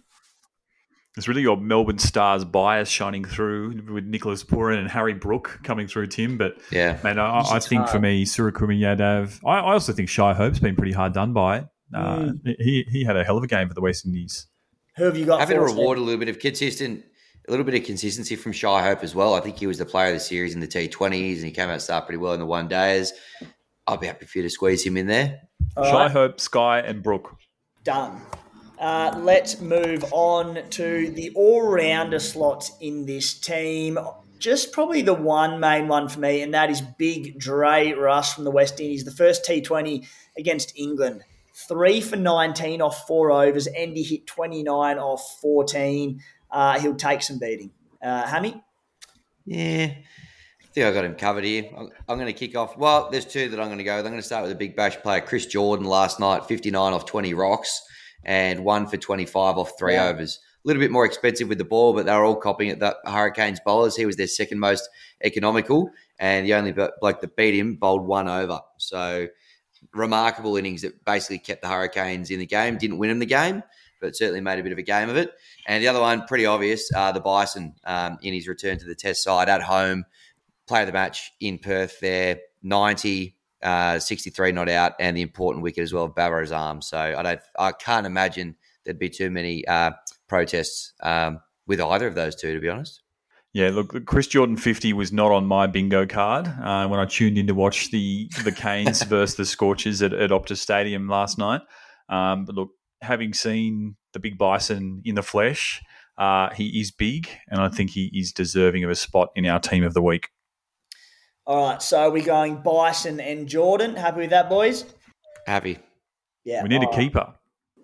It's 1.18 1.30
really 1.30 1.41
your 1.41 1.55
Melbourne 1.55 1.97
Stars 1.97 2.43
bias 2.43 2.89
shining 2.89 3.24
through 3.24 3.82
with 3.89 4.03
Nicholas 4.03 4.43
Pooran 4.43 4.80
and 4.80 4.89
Harry 4.91 5.13
Brook 5.13 5.59
coming 5.63 5.88
through, 5.88 6.07
Tim. 6.07 6.38
But 6.38 6.57
yeah, 6.72 6.99
man, 7.03 7.20
I, 7.20 7.39
I 7.39 7.59
think 7.59 7.82
hard. 7.82 7.91
for 7.91 7.99
me, 7.99 8.26
Suryakumar 8.26 8.78
Yadav. 8.78 9.39
I, 9.45 9.59
I, 9.59 9.74
also 9.74 9.93
think 9.93 10.09
Shai 10.09 10.34
Hope's 10.34 10.59
been 10.59 10.76
pretty 10.76 10.91
hard 10.91 11.13
done 11.13 11.32
by. 11.32 11.68
Uh, 11.93 12.18
mm. 12.18 12.55
He 12.59 12.86
he 12.89 13.05
had 13.05 13.16
a 13.16 13.24
hell 13.24 13.38
of 13.38 13.43
a 13.43 13.47
game 13.47 13.70
for 13.70 13.74
the 13.74 13.82
West 13.82 14.05
Indies. 14.05 14.47
Who 14.97 15.05
have 15.05 15.18
you 15.18 15.26
got? 15.26 15.39
Having 15.39 15.57
to 15.57 15.63
reward 15.63 15.97
a 15.97 16.01
little 16.01 16.20
bit 16.20 16.28
of 16.28 16.39
consistent, 16.39 17.05
a 17.47 17.51
little 17.51 17.66
bit 17.66 17.76
of 17.76 17.86
consistency 17.86 18.36
from 18.36 18.51
Shai 18.51 18.84
Hope 18.84 19.01
as 19.01 19.16
well. 19.16 19.36
I 19.36 19.39
think 19.39 19.57
he 19.57 19.68
was 19.68 19.78
the 19.78 19.86
player 19.86 20.07
of 20.07 20.16
the 20.16 20.20
series 20.20 20.53
in 20.53 20.59
the 20.59 20.68
T20s, 20.68 21.36
and 21.36 21.45
he 21.45 21.51
came 21.51 21.70
out 21.70 21.82
start 21.82 22.05
pretty 22.05 22.18
well 22.18 22.34
in 22.34 22.41
the 22.41 22.45
one 22.45 22.68
days. 22.68 23.13
I'll 23.88 23.97
be 23.97 24.07
happy 24.07 24.26
for 24.26 24.39
you 24.39 24.43
to 24.43 24.49
squeeze 24.49 24.86
him 24.86 24.97
in 24.97 25.07
there. 25.07 25.41
All 25.78 25.86
Shai 25.86 26.03
right. 26.03 26.11
Hope, 26.11 26.41
Sky, 26.41 26.80
and 26.80 27.01
Brook. 27.01 27.38
Done. 27.84 28.20
Uh, 28.80 29.18
let's 29.22 29.62
move 29.62 30.04
on 30.12 30.60
to 30.70 31.10
the 31.12 31.32
all 31.36 31.68
rounder 31.68 32.20
slots 32.20 32.72
in 32.82 33.06
this 33.06 33.34
team. 33.34 33.98
Just 34.38 34.74
probably 34.74 35.02
the 35.02 35.14
one 35.14 35.60
main 35.60 35.88
one 35.88 36.10
for 36.10 36.20
me, 36.20 36.42
and 36.42 36.54
that 36.54 36.70
is 36.70 36.82
Big 36.82 37.40
Dre 37.40 37.94
Russ 37.94 38.34
from 38.34 38.44
the 38.44 38.52
West 38.52 38.80
Indies, 38.80 39.06
the 39.06 39.12
first 39.12 39.46
T20 39.46 40.06
against 40.38 40.78
England. 40.78 41.24
three 41.70 42.02
for 42.02 42.18
19 42.18 42.82
off 42.82 43.08
four 43.08 43.32
overs. 43.32 43.68
Andy 43.68 44.04
hit 44.04 44.28
29 44.28 45.00
off 45.00 45.40
14. 45.42 46.20
Uh, 46.52 46.80
he'll 46.80 46.96
take 46.96 47.22
some 47.22 47.40
beating. 47.40 47.72
Uh, 48.04 48.28
Hammy? 48.28 48.62
Yeah, 49.46 49.94
I 49.94 50.68
think 50.74 50.86
I 50.86 50.92
got 50.92 51.06
him 51.06 51.16
covered 51.16 51.46
here. 51.46 51.70
I'm, 52.10 52.18
going 52.18 52.26
to 52.26 52.34
kick 52.34 52.58
off. 52.58 52.78
Well, 52.78 53.10
there's 53.10 53.26
two 53.26 53.48
that 53.48 53.60
I'm 53.60 53.68
going 53.68 53.78
to 53.78 53.86
go 53.86 53.96
with. 53.96 54.06
I'm 54.06 54.12
going 54.12 54.22
to 54.22 54.26
start 54.26 54.44
with 54.44 54.52
the 54.52 54.58
big 54.58 54.76
bash 54.76 54.98
player, 54.98 55.22
Chris 55.22 55.46
Jordan, 55.46 55.86
last 55.86 56.20
night, 56.20 56.46
59 56.46 56.92
off 56.92 57.06
20 57.06 57.34
rocks 57.34 57.82
and 58.24 58.63
one 58.63 58.88
for 58.88 58.97
25 58.97 59.57
off 59.57 59.74
three 59.78 59.93
yeah. 59.93 60.07
overs. 60.07 60.39
A 60.63 60.68
little 60.68 60.82
bit 60.82 60.91
more 60.91 61.05
expensive 61.05 61.47
with 61.47 61.59
the 61.59 61.66
ball, 61.66 61.93
but 61.93 62.05
they 62.05 62.13
were 62.13 62.24
all 62.24 62.36
copying 62.36 62.72
at 62.72 62.80
the 62.80 62.97
Hurricanes 63.05 63.59
bowlers. 63.63 63.95
He 63.95 64.05
was 64.05 64.16
their 64.16 64.28
second 64.28 64.59
most 64.59 64.89
economical, 65.24 65.91
and 66.20 66.45
the 66.45 66.55
only 66.55 66.72
bloke 66.72 67.22
that 67.22 67.36
beat 67.36 67.53
him 67.53 67.76
bowled 67.76 68.05
one 68.05 68.28
over. 68.28 68.61
So 68.78 69.28
remarkable 69.93 70.57
innings 70.57 70.82
that 70.82 71.03
basically 71.05 71.39
kept 71.39 71.61
the 71.61 71.68
Hurricanes 71.68 72.32
in 72.32 72.39
the 72.39 72.45
game. 72.45 72.78
Didn't 72.78 72.97
win 72.97 73.09
them 73.09 73.20
the 73.20 73.26
game, 73.26 73.63
but 74.01 74.16
certainly 74.16 74.41
made 74.41 74.59
a 74.59 74.63
bit 74.63 74.72
of 74.72 74.78
a 74.78 74.84
game 74.84 75.09
of 75.09 75.18
it. 75.18 75.32
And 75.68 75.84
the 75.84 75.88
other 75.88 76.01
one, 76.01 76.26
pretty 76.26 76.45
obvious, 76.45 76.91
uh, 76.93 77.11
the 77.11 77.20
Bison 77.20 77.76
um, 77.86 78.18
in 78.22 78.34
his 78.34 78.47
return 78.47 78.78
to 78.80 78.86
the 78.86 78.95
Test 78.95 79.24
side 79.24 79.49
at 79.49 79.61
home, 79.61 80.05
play 80.68 80.82
of 80.82 80.88
the 80.88 80.93
match 80.93 81.32
in 81.39 81.59
Perth 81.59 81.99
there, 81.99 82.39
90, 82.63 83.36
uh, 83.66 83.99
63 83.99 84.51
not 84.51 84.70
out, 84.70 84.93
and 84.99 85.18
the 85.18 85.22
important 85.22 85.63
wicket 85.63 85.84
as 85.84 85.91
well 85.91 86.05
of 86.05 86.16
Babar 86.16 86.43
Azam. 86.43 86.84
So 86.84 86.97
I 86.97 87.22
don't, 87.22 87.41
I 87.57 87.72
can't 87.72 88.05
imagine 88.05 88.55
there'd 88.86 88.99
be 88.99 89.09
too 89.09 89.30
many 89.30 89.68
uh, 89.68 89.91
protests 90.30 90.93
um, 91.01 91.39
with 91.68 91.82
either 91.82 92.07
of 92.07 92.16
those 92.16 92.36
two, 92.36 92.53
to 92.53 92.61
be 92.61 92.70
honest. 92.70 93.01
Yeah, 93.53 93.70
look, 93.70 94.05
Chris 94.05 94.28
Jordan 94.28 94.57
50 94.57 94.91
was 94.93 95.13
not 95.13 95.32
on 95.32 95.45
my 95.45 95.66
bingo 95.66 96.05
card 96.05 96.45
uh, 96.45 96.88
when 96.88 96.99
I 96.99 97.05
tuned 97.05 97.38
in 97.38 97.47
to 97.47 97.55
watch 97.55 97.89
the 97.89 98.30
the 98.43 98.51
Canes 98.51 99.01
versus 99.07 99.38
the 99.38 99.45
Scorchers 99.45 100.01
at, 100.01 100.13
at 100.13 100.30
Optus 100.30 100.57
Stadium 100.57 101.07
last 101.07 101.38
night. 101.38 101.61
Um, 102.09 102.43
but 102.43 102.55
look, 102.55 102.70
having 103.01 103.34
seen 103.34 103.95
the 104.11 104.20
big 104.20 104.38
bison 104.38 105.01
in 105.05 105.16
the 105.16 105.24
flesh, 105.24 105.82
uh, 106.18 106.49
he 106.53 106.82
is 106.82 106.91
big, 106.91 107.30
and 107.47 107.61
I 107.61 107.70
think 107.70 107.91
he 107.91 108.11
is 108.13 108.34
deserving 108.34 108.84
of 108.84 108.89
a 108.89 108.95
spot 108.95 109.30
in 109.36 109.45
our 109.45 109.59
team 109.59 109.86
of 109.86 109.93
the 109.93 110.01
week. 110.01 110.30
All 111.48 111.70
right, 111.70 111.80
so 111.80 112.10
we're 112.10 112.26
going 112.26 112.56
Bison 112.56 113.20
and 113.20 113.48
Jordan. 113.48 113.96
Happy 113.96 114.22
with 114.22 114.32
that, 114.32 114.50
boys? 114.50 114.84
Happy. 115.46 115.78
Yeah. 116.43 116.64
We 116.64 116.70
need 116.70 116.82
a 116.82 116.89
keeper. 116.89 117.36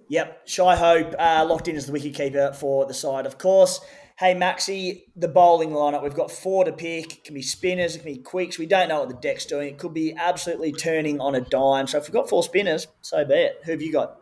Yep. 0.10 0.48
Shai 0.48 0.76
Hope 0.76 1.14
uh, 1.20 1.46
locked 1.48 1.68
in 1.68 1.76
as 1.76 1.86
the 1.86 1.92
wicket 1.92 2.16
keeper 2.16 2.54
for 2.54 2.88
the 2.88 2.96
side, 2.96 3.28
of 3.28 3.38
course. 3.38 3.80
Hey, 4.18 4.34
Maxi, 4.34 5.04
the 5.16 5.28
bowling 5.28 5.70
lineup. 5.70 6.02
We've 6.02 6.16
got 6.16 6.32
four 6.32 6.66
to 6.66 6.72
pick. 6.72 7.14
It 7.14 7.24
can 7.24 7.36
be 7.36 7.44
spinners, 7.44 7.96
it 7.96 8.00
can 8.00 8.14
be 8.14 8.20
quicks. 8.20 8.58
We 8.58 8.66
don't 8.66 8.90
know 8.90 9.02
what 9.02 9.10
the 9.10 9.16
deck's 9.16 9.46
doing. 9.46 9.68
It 9.68 9.78
could 9.78 9.94
be 9.94 10.16
absolutely 10.16 10.72
turning 10.72 11.22
on 11.22 11.36
a 11.36 11.42
dime. 11.42 11.86
So 11.86 12.00
if 12.00 12.08
we've 12.08 12.14
got 12.14 12.30
four 12.30 12.42
spinners, 12.42 12.88
so 13.02 13.24
be 13.26 13.36
it. 13.36 13.62
Who 13.66 13.74
have 13.74 13.82
you 13.84 13.92
got? 13.92 14.18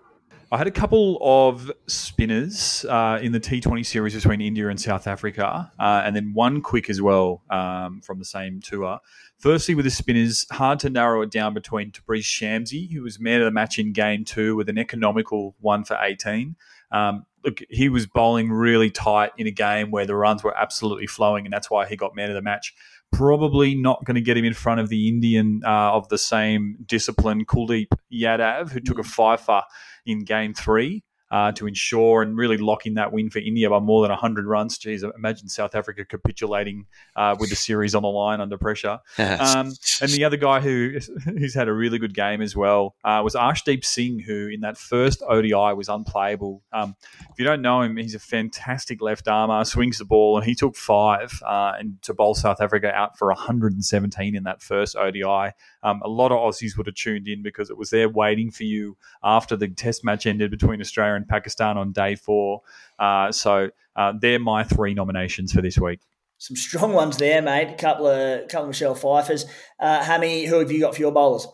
I 0.51 0.57
had 0.57 0.65
a 0.65 0.71
couple 0.71 1.19
of 1.21 1.71
spinners 1.85 2.83
uh, 2.89 3.19
in 3.21 3.33
the 3.33 3.39
T20 3.39 3.85
series 3.85 4.15
between 4.15 4.41
India 4.41 4.67
and 4.67 4.81
South 4.81 5.05
Africa, 5.05 5.71
uh, 5.79 6.01
and 6.03 6.15
then 6.15 6.33
one 6.33 6.61
quick 6.61 6.89
as 6.89 6.99
well 6.99 7.43
um, 7.51 8.01
from 8.01 8.17
the 8.17 8.25
same 8.25 8.59
tour. 8.59 8.97
Firstly, 9.39 9.73
with 9.73 9.85
the 9.85 9.91
spinners, 9.91 10.45
hard 10.51 10.79
to 10.79 10.89
narrow 10.89 11.21
it 11.21 11.31
down 11.31 11.53
between 11.53 11.91
Tabriz 11.91 12.25
Shamsi, 12.25 12.91
who 12.91 13.03
was 13.03 13.21
man 13.21 13.39
of 13.39 13.45
the 13.45 13.51
match 13.51 13.79
in 13.79 13.93
game 13.93 14.25
two 14.25 14.57
with 14.57 14.67
an 14.67 14.77
economical 14.77 15.55
one 15.61 15.85
for 15.85 15.97
18. 16.01 16.57
Um, 16.91 17.25
look, 17.45 17.61
he 17.69 17.87
was 17.87 18.05
bowling 18.05 18.51
really 18.51 18.91
tight 18.91 19.31
in 19.37 19.47
a 19.47 19.51
game 19.51 19.91
where 19.91 20.05
the 20.05 20.15
runs 20.15 20.43
were 20.43 20.57
absolutely 20.57 21.07
flowing, 21.07 21.45
and 21.45 21.53
that's 21.53 21.69
why 21.69 21.85
he 21.85 21.95
got 21.95 22.17
man 22.17 22.29
of 22.29 22.35
the 22.35 22.41
match. 22.41 22.73
Probably 23.13 23.75
not 23.75 24.03
going 24.03 24.15
to 24.15 24.21
get 24.21 24.35
him 24.35 24.43
in 24.43 24.53
front 24.53 24.81
of 24.81 24.89
the 24.89 25.07
Indian 25.07 25.61
uh, 25.65 25.93
of 25.93 26.09
the 26.09 26.17
same 26.17 26.77
discipline, 26.85 27.45
Kuldeep 27.45 27.87
Yadav, 28.11 28.71
who 28.71 28.81
took 28.81 28.99
a 28.99 29.03
fifer 29.03 29.61
in 30.05 30.25
game 30.25 30.53
three 30.53 31.01
uh, 31.31 31.51
to 31.53 31.67
ensure 31.67 32.21
and 32.21 32.37
really 32.37 32.57
lock 32.57 32.85
in 32.85 32.95
that 32.95 33.11
win 33.11 33.29
for 33.29 33.39
India 33.39 33.69
by 33.69 33.79
more 33.79 34.01
than 34.01 34.09
100 34.09 34.45
runs. 34.45 34.77
Geez, 34.77 35.03
imagine 35.15 35.47
South 35.47 35.75
Africa 35.75 36.05
capitulating 36.05 36.85
uh, 37.15 37.35
with 37.39 37.49
the 37.49 37.55
series 37.55 37.95
on 37.95 38.01
the 38.01 38.09
line 38.09 38.41
under 38.41 38.57
pressure. 38.57 38.99
Um, 39.39 39.73
and 40.01 40.11
the 40.11 40.25
other 40.25 40.37
guy 40.37 40.59
who 40.59 40.97
who's 41.23 41.53
had 41.53 41.67
a 41.67 41.73
really 41.73 41.97
good 41.97 42.13
game 42.13 42.41
as 42.41 42.55
well 42.55 42.95
uh, 43.03 43.21
was 43.23 43.35
Arshdeep 43.35 43.85
Singh, 43.85 44.19
who 44.19 44.47
in 44.47 44.61
that 44.61 44.77
first 44.77 45.21
ODI 45.27 45.73
was 45.73 45.87
unplayable. 45.87 46.61
Um, 46.73 46.95
if 47.31 47.37
you 47.39 47.45
don't 47.45 47.61
know 47.61 47.81
him, 47.81 47.95
he's 47.97 48.15
a 48.15 48.19
fantastic 48.19 49.01
left 49.01 49.27
armer, 49.27 49.63
swings 49.63 49.97
the 49.97 50.05
ball, 50.05 50.37
and 50.37 50.45
he 50.45 50.55
took 50.55 50.75
five 50.75 51.41
uh, 51.45 51.73
and 51.79 52.01
to 52.01 52.13
bowl 52.13 52.35
South 52.35 52.59
Africa 52.59 52.91
out 52.91 53.17
for 53.17 53.27
117 53.27 54.35
in 54.35 54.43
that 54.43 54.61
first 54.61 54.95
ODI. 54.95 55.53
Um, 55.83 56.01
a 56.03 56.09
lot 56.09 56.31
of 56.31 56.37
Aussies 56.37 56.77
would 56.77 56.87
have 56.87 56.95
tuned 56.95 57.27
in 57.27 57.41
because 57.41 57.69
it 57.69 57.77
was 57.77 57.89
there 57.89 58.09
waiting 58.09 58.51
for 58.51 58.63
you 58.63 58.97
after 59.23 59.55
the 59.55 59.67
test 59.69 60.03
match 60.03 60.25
ended 60.25 60.51
between 60.51 60.81
Australia 60.81 61.15
and 61.15 61.27
Pakistan 61.27 61.77
on 61.77 61.91
day 61.91 62.15
four. 62.15 62.61
Uh, 62.97 63.31
so 63.31 63.69
uh, 63.95 64.13
they're 64.19 64.39
my 64.39 64.63
three 64.63 64.93
nominations 64.93 65.53
for 65.53 65.61
this 65.61 65.77
week. 65.77 65.99
Some 66.37 66.55
strong 66.55 66.93
ones 66.93 67.17
there, 67.17 67.41
mate. 67.41 67.69
A 67.69 67.75
couple 67.75 68.07
of 68.07 68.47
couple 68.47 68.63
of 68.63 68.69
Michelle 68.69 68.95
Pfeiffer's. 68.95 69.45
Uh, 69.79 70.03
Hammy, 70.03 70.45
who 70.45 70.59
have 70.59 70.71
you 70.71 70.79
got 70.79 70.95
for 70.95 71.01
your 71.01 71.11
bowlers? 71.11 71.45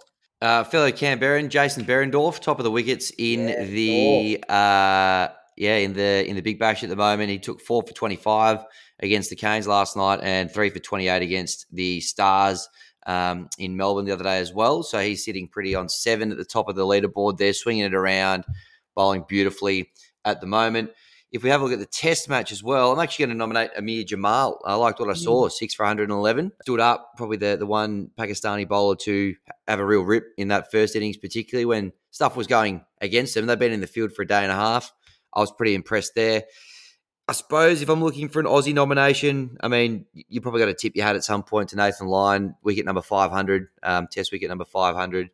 Uh, 0.42 0.64
fellow 0.64 0.92
Canberran, 0.92 1.50
Jason 1.50 1.86
Behrendorff, 1.86 2.40
top 2.40 2.60
of 2.60 2.66
the 2.66 2.72
wickets 2.72 3.12
in 3.18 3.48
yeah, 3.48 3.64
the 3.64 4.44
uh, 4.48 5.28
yeah 5.58 5.78
in 5.78 5.94
the 5.94 6.28
in 6.28 6.36
the 6.36 6.42
Big 6.42 6.60
Bash 6.60 6.84
at 6.84 6.90
the 6.90 6.96
moment. 6.96 7.32
He 7.32 7.40
took 7.40 7.62
four 7.62 7.82
for 7.82 7.94
twenty 7.94 8.16
five 8.16 8.64
against 9.00 9.32
the 9.32 9.36
Canes 9.36 9.68
last 9.68 9.98
night 9.98 10.20
and 10.22 10.52
three 10.52 10.70
for 10.70 10.80
twenty 10.80 11.08
eight 11.08 11.24
against 11.24 11.66
the 11.74 12.00
Stars 12.00 12.70
um, 13.06 13.50
in 13.58 13.78
Melbourne 13.78 14.06
the 14.06 14.12
other 14.12 14.24
day 14.24 14.40
as 14.40 14.54
well. 14.54 14.84
So 14.84 15.00
he's 15.00 15.24
sitting 15.24 15.48
pretty 15.48 15.76
on 15.76 15.90
seven 15.90 16.32
at 16.32 16.38
the 16.38 16.46
top 16.46 16.70
of 16.70 16.76
the 16.76 16.86
leaderboard 16.86 17.38
there, 17.38 17.54
swinging 17.54 17.86
it 17.86 17.94
around, 17.94 18.46
bowling 18.96 19.26
beautifully 19.28 19.92
at 20.24 20.42
the 20.42 20.48
moment. 20.48 20.92
If 21.32 21.44
we 21.44 21.50
have 21.50 21.60
a 21.60 21.64
look 21.66 21.74
at 21.74 21.80
the 21.80 21.86
test 21.86 22.30
match 22.30 22.52
as 22.52 22.64
well, 22.64 22.94
I'm 22.94 23.00
actually 23.00 23.26
going 23.26 23.36
to 23.36 23.40
nominate 23.40 23.72
Amir 23.76 24.06
Jamal. 24.06 24.62
I 24.64 24.76
liked 24.76 25.00
what 25.00 25.10
I 25.10 25.14
saw, 25.14 25.48
mm. 25.48 25.52
six 25.52 25.74
for 25.74 25.84
111. 25.84 26.52
Stood 26.62 26.80
up, 26.80 27.12
probably 27.18 27.38
the, 27.38 27.58
the 27.58 27.66
one 27.66 28.10
Pakistani 28.18 28.66
bowler 28.66 28.96
to 28.98 29.36
have 29.68 29.80
a 29.80 29.86
real 29.86 30.02
rip 30.02 30.28
in 30.38 30.48
that 30.50 30.72
first 30.72 30.96
innings, 30.96 31.18
particularly 31.18 31.66
when 31.66 31.92
stuff 32.12 32.38
was 32.38 32.48
going 32.48 32.86
against 33.02 33.34
them. 33.34 33.48
They've 33.48 33.60
been 33.60 33.74
in 33.74 33.82
the 33.82 33.88
field 33.88 34.14
for 34.14 34.22
a 34.22 34.28
day 34.28 34.44
and 34.44 34.52
a 34.52 34.56
half. 34.56 34.94
I 35.34 35.42
was 35.42 35.52
pretty 35.52 35.76
impressed 35.76 36.14
there. 36.16 36.44
I 37.28 37.34
suppose 37.34 37.82
if 37.82 37.90
I'm 37.90 38.04
looking 38.04 38.30
for 38.30 38.40
an 38.40 38.46
Aussie 38.46 38.74
nomination, 38.74 39.58
I 39.62 39.68
mean, 39.68 40.06
you 40.14 40.42
probably 40.42 40.60
got 40.60 40.68
to 40.68 40.76
tip 40.76 40.96
your 40.96 41.06
hat 41.06 41.16
at 41.16 41.24
some 41.24 41.42
point 41.42 41.70
to 41.70 41.76
Nathan 41.76 42.06
Lyon, 42.06 42.56
wicket 42.62 42.86
number 42.86 43.02
500, 43.02 43.68
um, 43.82 44.08
test 44.12 44.32
wicket 44.32 44.48
number 44.48 44.66
500 44.66 45.32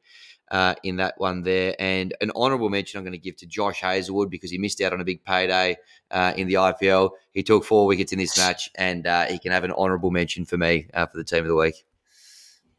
uh, 0.52 0.76
in 0.84 0.98
that 0.98 1.16
one 1.18 1.44
there. 1.44 1.76
And 1.80 2.14
an 2.22 2.32
honourable 2.34 2.70
mention 2.70 2.98
I'm 2.98 3.04
going 3.04 3.12
to 3.12 3.18
give 3.18 3.36
to 3.38 3.46
Josh 3.46 3.82
Hazlewood 3.82 4.30
because 4.30 4.52
he 4.52 4.58
missed 4.58 4.80
out 4.80 4.94
on 4.94 5.02
a 5.02 5.04
big 5.04 5.26
payday 5.26 5.76
uh, 6.12 6.34
in 6.38 6.48
the 6.48 6.54
IPL. 6.54 7.12
He 7.34 7.44
took 7.44 7.66
four 7.66 7.88
wickets 7.88 8.14
in 8.14 8.20
this 8.20 8.38
match, 8.38 8.70
and 8.76 9.06
uh, 9.06 9.26
he 9.26 9.38
can 9.38 9.52
have 9.52 9.66
an 9.66 9.74
honourable 9.74 10.12
mention 10.12 10.46
for 10.46 10.58
me 10.58 10.88
uh, 10.94 11.08
for 11.08 11.18
the 11.18 11.26
team 11.26 11.40
of 11.40 11.48
the 11.48 11.56
week. 11.56 11.86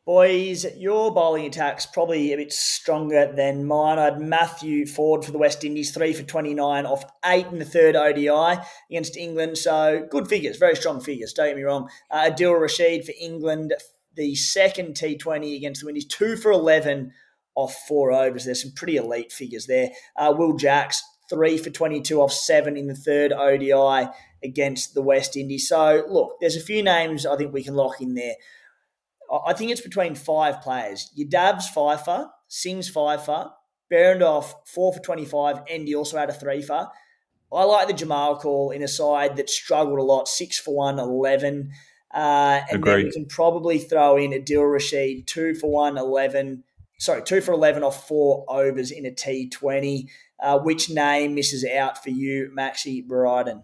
Boys, 0.05 0.67
your 0.77 1.15
bowling 1.15 1.47
attack's 1.47 1.87
probably 1.87 2.33
a 2.33 2.37
bit 2.37 2.53
stronger 2.53 3.33
than 3.33 3.65
mine. 3.65 4.01
I 4.01 4.07
had 4.07 4.21
Matthew 4.21 4.85
Ford 4.85 5.25
for 5.25 5.31
the 5.31 5.39
West 5.39 5.63
Indies, 5.63 5.93
three 5.93 6.13
for 6.13 6.25
29 6.25 6.87
off 6.87 7.05
eight 7.25 7.47
in 7.47 7.61
the 7.61 7.65
third 7.65 7.95
ODI 7.95 8.61
against 8.91 9.17
England. 9.17 9.59
So 9.59 10.05
good 10.11 10.27
figures, 10.27 10.57
very 10.57 10.75
strong 10.75 11.01
figures, 11.01 11.33
don't 11.33 11.51
get 11.51 11.57
me 11.57 11.63
wrong. 11.63 11.89
Uh, 12.11 12.29
Adil 12.29 12.61
Rashid 12.61 13.05
for 13.05 13.13
England, 13.21 13.75
the 14.17 14.35
second 14.35 14.97
T20 14.97 15.57
against 15.57 15.83
the 15.83 15.87
Windies, 15.87 16.07
two 16.07 16.37
for 16.37 16.51
11 16.51 17.13
off 17.55 17.77
four 17.87 18.11
overs. 18.11 18.45
There's 18.45 18.63
some 18.63 18.73
pretty 18.75 18.97
elite 18.97 19.31
figures 19.31 19.67
there. 19.67 19.91
Uh, 20.17 20.35
Will 20.37 20.57
Jacks, 20.57 21.01
three 21.31 21.59
for 21.59 21.71
22 21.71 22.21
off 22.21 22.33
seven 22.33 22.77
in 22.77 22.89
the 22.89 22.97
third 22.97 23.33
ODI 23.33 24.11
against 24.43 24.95
the 24.95 25.03
West 25.03 25.37
Indies. 25.37 25.69
So 25.69 26.05
look, 26.09 26.39
there's 26.41 26.57
a 26.57 26.61
few 26.61 26.83
names 26.83 27.25
I 27.25 27.37
think 27.37 27.53
we 27.53 27.63
can 27.63 27.75
lock 27.75 28.01
in 28.01 28.15
there. 28.15 28.35
I 29.33 29.55
think 29.55 29.71
it's 29.71 29.81
between 29.81 30.15
five 30.15 30.61
players. 30.61 31.11
Your 31.15 31.29
Dabs 31.29 31.69
Pfeiffer, 31.69 32.29
Sings 32.49 32.89
Pfeiffer, 32.89 33.51
Behrendorff 33.91 34.55
four 34.67 34.93
for 34.93 35.01
25, 35.01 35.61
and 35.71 35.89
he 35.89 35.95
also 35.95 36.19
had 36.19 36.29
a 36.31 36.35
three 36.35 36.63
for. 36.63 36.89
I 37.53 37.65
like 37.65 37.87
the 37.87 37.95
Jamal 37.95 38.39
call 38.39 38.71
in 38.71 38.83
a 38.83 38.89
side 38.89 39.37
that 39.37 39.51
struggled 39.51 39.99
a 39.99 40.03
lot, 40.03 40.29
six 40.29 40.59
for 40.59 40.75
one, 40.75 40.99
11. 40.99 41.71
Uh, 42.15 42.61
and 42.71 42.79
Agreed. 42.79 42.93
then 42.93 43.05
we 43.05 43.11
can 43.11 43.27
probably 43.27 43.79
throw 43.79 44.17
in 44.17 44.33
Adil 44.33 44.71
Rashid, 44.71 45.27
two 45.27 45.55
for 45.55 45.71
one, 45.71 45.99
11. 45.99 46.65
Sorry, 46.99 47.23
two 47.23 47.41
for 47.41 47.53
11 47.53 47.83
off 47.83 48.07
four 48.09 48.45
overs 48.49 48.91
in 48.91 49.05
a 49.05 49.11
T20. 49.11 50.09
Uh, 50.41 50.59
which 50.59 50.91
name 50.91 51.35
misses 51.35 51.65
out 51.65 52.03
for 52.03 52.11
you, 52.11 52.51
Maxi 52.57 53.07
Bryden? 53.07 53.63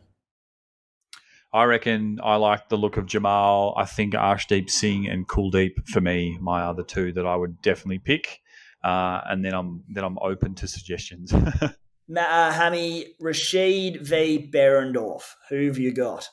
I 1.52 1.64
reckon 1.64 2.20
I 2.22 2.36
like 2.36 2.68
the 2.68 2.76
look 2.76 2.96
of 2.96 3.06
Jamal. 3.06 3.74
I 3.76 3.84
think 3.84 4.14
Arshdeep 4.14 4.68
Singh 4.68 5.08
and 5.08 5.26
Kuldeep 5.26 5.88
for 5.88 6.00
me, 6.00 6.38
my 6.40 6.62
other 6.62 6.82
two 6.82 7.12
that 7.12 7.26
I 7.26 7.36
would 7.36 7.62
definitely 7.62 7.98
pick. 7.98 8.40
Uh, 8.84 9.20
and 9.26 9.44
then 9.44 9.54
I'm 9.54 9.82
then 9.88 10.04
I'm 10.04 10.18
open 10.20 10.54
to 10.56 10.68
suggestions. 10.68 11.32
uh, 12.16 12.52
Hammy, 12.52 13.14
Rashid 13.18 14.06
v 14.06 14.50
Behrendorff. 14.52 15.34
Who 15.48 15.66
have 15.66 15.78
you 15.78 15.92
got? 15.92 16.28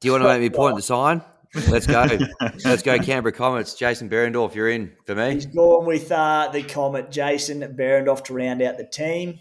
Do 0.00 0.08
you 0.08 0.12
want 0.12 0.24
to 0.24 0.28
make 0.28 0.40
me 0.40 0.50
point 0.50 0.76
the 0.76 0.82
sign? 0.82 1.22
Let's 1.68 1.86
go. 1.86 2.06
Let's 2.64 2.82
go, 2.82 2.98
Canberra 2.98 3.32
Comets. 3.32 3.74
Jason 3.74 4.10
Behrendorff, 4.10 4.54
you're 4.54 4.68
in 4.68 4.92
for 5.06 5.14
me. 5.14 5.34
He's 5.34 5.46
going 5.46 5.86
with 5.86 6.12
uh, 6.12 6.50
the 6.52 6.62
Comet, 6.62 7.10
Jason 7.10 7.60
Behrendorff, 7.60 8.24
to 8.24 8.34
round 8.34 8.60
out 8.60 8.76
the 8.76 8.86
team. 8.86 9.38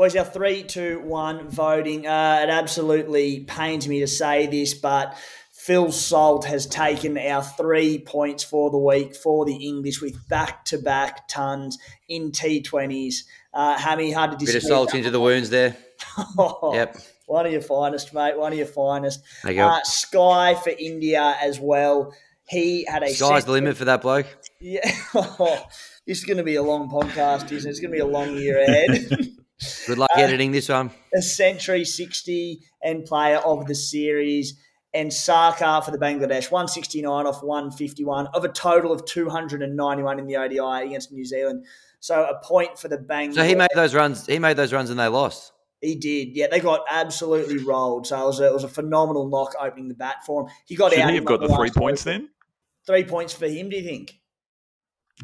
Boys, 0.00 0.16
our 0.16 0.24
three, 0.24 0.62
two, 0.62 0.98
one 1.00 1.50
voting. 1.50 2.06
Uh, 2.06 2.40
it 2.42 2.48
absolutely 2.48 3.40
pains 3.40 3.86
me 3.86 4.00
to 4.00 4.06
say 4.06 4.46
this, 4.46 4.72
but 4.72 5.14
Phil 5.52 5.92
Salt 5.92 6.46
has 6.46 6.64
taken 6.64 7.18
our 7.18 7.42
three 7.42 7.98
points 7.98 8.42
for 8.42 8.70
the 8.70 8.78
week 8.78 9.14
for 9.14 9.44
the 9.44 9.56
English 9.56 10.00
with 10.00 10.26
back 10.26 10.64
to 10.64 10.78
back 10.78 11.28
tons 11.28 11.76
in 12.08 12.32
T20s. 12.32 13.24
Uh, 13.52 13.76
Hammy, 13.76 14.10
hard 14.10 14.30
to 14.30 14.36
disagree. 14.38 14.60
Bit 14.60 14.64
of 14.64 14.68
salt 14.68 14.94
into 14.94 15.10
the 15.10 15.20
wounds 15.20 15.50
there. 15.50 15.76
oh, 16.16 16.72
yep. 16.74 16.96
One 17.26 17.44
of 17.44 17.52
your 17.52 17.60
finest, 17.60 18.14
mate. 18.14 18.38
One 18.38 18.52
of 18.52 18.58
your 18.58 18.68
finest. 18.68 19.22
There 19.42 19.52
you 19.52 19.62
Uh, 19.64 19.82
Sky 19.82 20.54
for 20.54 20.70
India 20.70 21.36
as 21.42 21.60
well. 21.60 22.14
He 22.48 22.86
had 22.88 23.02
a 23.02 23.10
sky's 23.10 23.44
the 23.44 23.52
limit 23.52 23.76
for 23.76 23.84
that 23.84 24.00
bloke. 24.00 24.28
Yeah, 24.60 24.80
this 26.06 26.20
is 26.20 26.24
going 26.24 26.38
to 26.38 26.42
be 26.42 26.54
a 26.54 26.62
long 26.62 26.88
podcast, 26.88 27.52
isn't 27.52 27.68
it? 27.68 27.70
It's 27.70 27.80
going 27.80 27.90
to 27.90 27.96
be 27.96 28.00
a 28.00 28.06
long 28.06 28.34
year 28.34 28.62
ahead. 28.62 29.28
Good 29.86 29.98
luck 29.98 30.10
uh, 30.16 30.20
editing 30.20 30.52
this 30.52 30.68
one. 30.68 30.90
A 31.14 31.22
century, 31.22 31.84
sixty, 31.84 32.62
and 32.82 33.04
player 33.04 33.38
of 33.38 33.66
the 33.66 33.74
series 33.74 34.58
and 34.92 35.10
Sarkar 35.10 35.84
for 35.84 35.90
the 35.90 35.98
Bangladesh, 35.98 36.50
169 36.50 37.26
off 37.26 37.42
151 37.42 38.26
of 38.28 38.44
a 38.44 38.48
total 38.48 38.92
of 38.92 39.04
291 39.04 40.18
in 40.18 40.26
the 40.26 40.36
ODI 40.36 40.86
against 40.86 41.12
New 41.12 41.24
Zealand. 41.24 41.64
So 42.00 42.24
a 42.24 42.44
point 42.44 42.78
for 42.78 42.88
the 42.88 42.98
Bangladesh. 42.98 43.34
So 43.34 43.44
he 43.44 43.54
made 43.54 43.68
those 43.74 43.94
runs. 43.94 44.26
He 44.26 44.38
made 44.38 44.56
those 44.56 44.72
runs 44.72 44.90
and 44.90 44.98
they 44.98 45.06
lost. 45.06 45.52
He 45.80 45.94
did. 45.94 46.36
Yeah, 46.36 46.48
they 46.50 46.60
got 46.60 46.84
absolutely 46.90 47.58
rolled. 47.58 48.06
So 48.06 48.20
it 48.20 48.26
was 48.26 48.40
a, 48.40 48.46
it 48.46 48.52
was 48.52 48.64
a 48.64 48.68
phenomenal 48.68 49.28
knock 49.28 49.54
opening 49.60 49.88
the 49.88 49.94
bat 49.94 50.16
for 50.26 50.42
him. 50.42 50.48
He 50.66 50.76
got 50.76 50.92
Should 50.92 51.00
out. 51.00 51.10
he 51.10 51.16
have 51.16 51.24
got 51.24 51.40
the 51.40 51.48
three 51.48 51.70
points 51.70 52.04
then? 52.04 52.28
Three 52.86 53.04
points 53.04 53.32
for 53.32 53.46
him. 53.46 53.70
Do 53.70 53.76
you 53.76 53.84
think? 53.84 54.18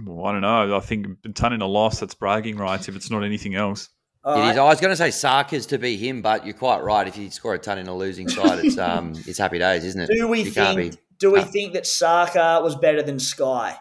Well, 0.05 0.26
I 0.26 0.32
don't 0.32 0.43
know. 0.43 0.76
I 0.76 0.80
think 0.80 1.09
a 1.24 1.30
ton 1.30 1.53
in 1.53 1.62
a 1.62 1.66
loss. 1.66 2.01
That's 2.01 2.14
bragging 2.14 2.57
rights 2.57 2.89
if 2.89 2.97
it's 2.97 3.11
not 3.11 3.24
anything 3.24 3.55
else. 3.55 3.89
It 4.26 4.50
is. 4.50 4.58
I 4.58 4.64
was 4.64 4.80
going 4.80 4.90
to 4.90 4.96
say 4.96 5.08
Sarkar's 5.08 5.66
to 5.66 5.78
be 5.78 5.96
him, 5.96 6.20
but 6.20 6.44
you're 6.44 6.54
quite 6.54 6.82
right. 6.82 7.06
If 7.06 7.16
you 7.16 7.30
score 7.30 7.54
a 7.54 7.58
ton 7.58 7.78
in 7.78 7.86
a 7.86 7.94
losing 7.94 8.28
side, 8.28 8.64
it's 8.64 8.76
um, 8.78 9.12
it's 9.26 9.38
happy 9.38 9.60
days, 9.60 9.84
isn't 9.84 10.00
it? 10.00 10.10
Do 10.12 10.26
we 10.26 10.42
you 10.42 10.50
think? 10.50 10.92
Be, 10.92 10.98
do 11.18 11.30
we 11.30 11.40
uh, 11.40 11.44
think 11.44 11.74
that 11.74 11.84
Sarkar 11.84 12.60
was 12.62 12.74
better 12.74 13.02
than 13.02 13.20
Sky? 13.20 13.76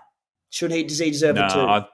Should 0.51 0.71
he? 0.71 0.83
Does 0.83 0.99
he 0.99 1.09
deserve 1.09 1.35
no, 1.35 1.45
it 1.45 1.49
too? 1.51 1.59
I, 1.59 1.85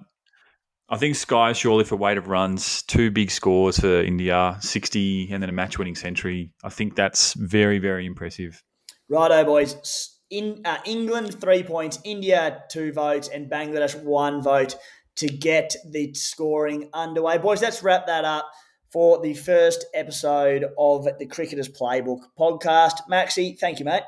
I 0.90 0.98
think 0.98 1.16
Sky 1.16 1.54
surely 1.54 1.86
for 1.86 1.96
weight 1.96 2.18
of 2.18 2.28
runs, 2.28 2.82
two 2.84 3.10
big 3.10 3.32
scores 3.32 3.80
for 3.80 4.02
India, 4.02 4.58
sixty, 4.60 5.32
and 5.32 5.42
then 5.42 5.50
a 5.50 5.54
match-winning 5.54 5.96
century. 5.96 6.52
I 6.62 6.70
think 6.70 6.98
that's 6.98 7.34
very, 7.34 7.80
very 7.80 8.06
impressive. 8.06 8.62
Righto, 9.10 9.46
boys. 9.46 10.18
In 10.30 10.62
uh, 10.66 10.78
England, 10.86 11.40
three 11.40 11.64
points. 11.64 12.00
India, 12.04 12.64
two 12.70 12.92
votes, 12.92 13.30
and 13.30 13.50
Bangladesh, 13.50 14.02
one 14.02 14.42
vote 14.42 14.76
to 15.22 15.28
get 15.28 15.76
the 15.86 16.12
scoring 16.16 16.90
underway. 16.94 17.38
Boys, 17.38 17.62
let's 17.62 17.84
wrap 17.84 18.08
that 18.08 18.26
up 18.26 18.50
for 18.92 19.22
the 19.22 19.36
first 19.36 19.86
episode 19.94 20.66
of 20.80 21.08
the 21.20 21.28
Cricketers 21.28 21.70
Playbook 21.70 22.22
podcast. 22.38 22.94
Maxi, 23.08 23.58
thank 23.58 23.78
you, 23.78 23.86
mate. 23.86 24.02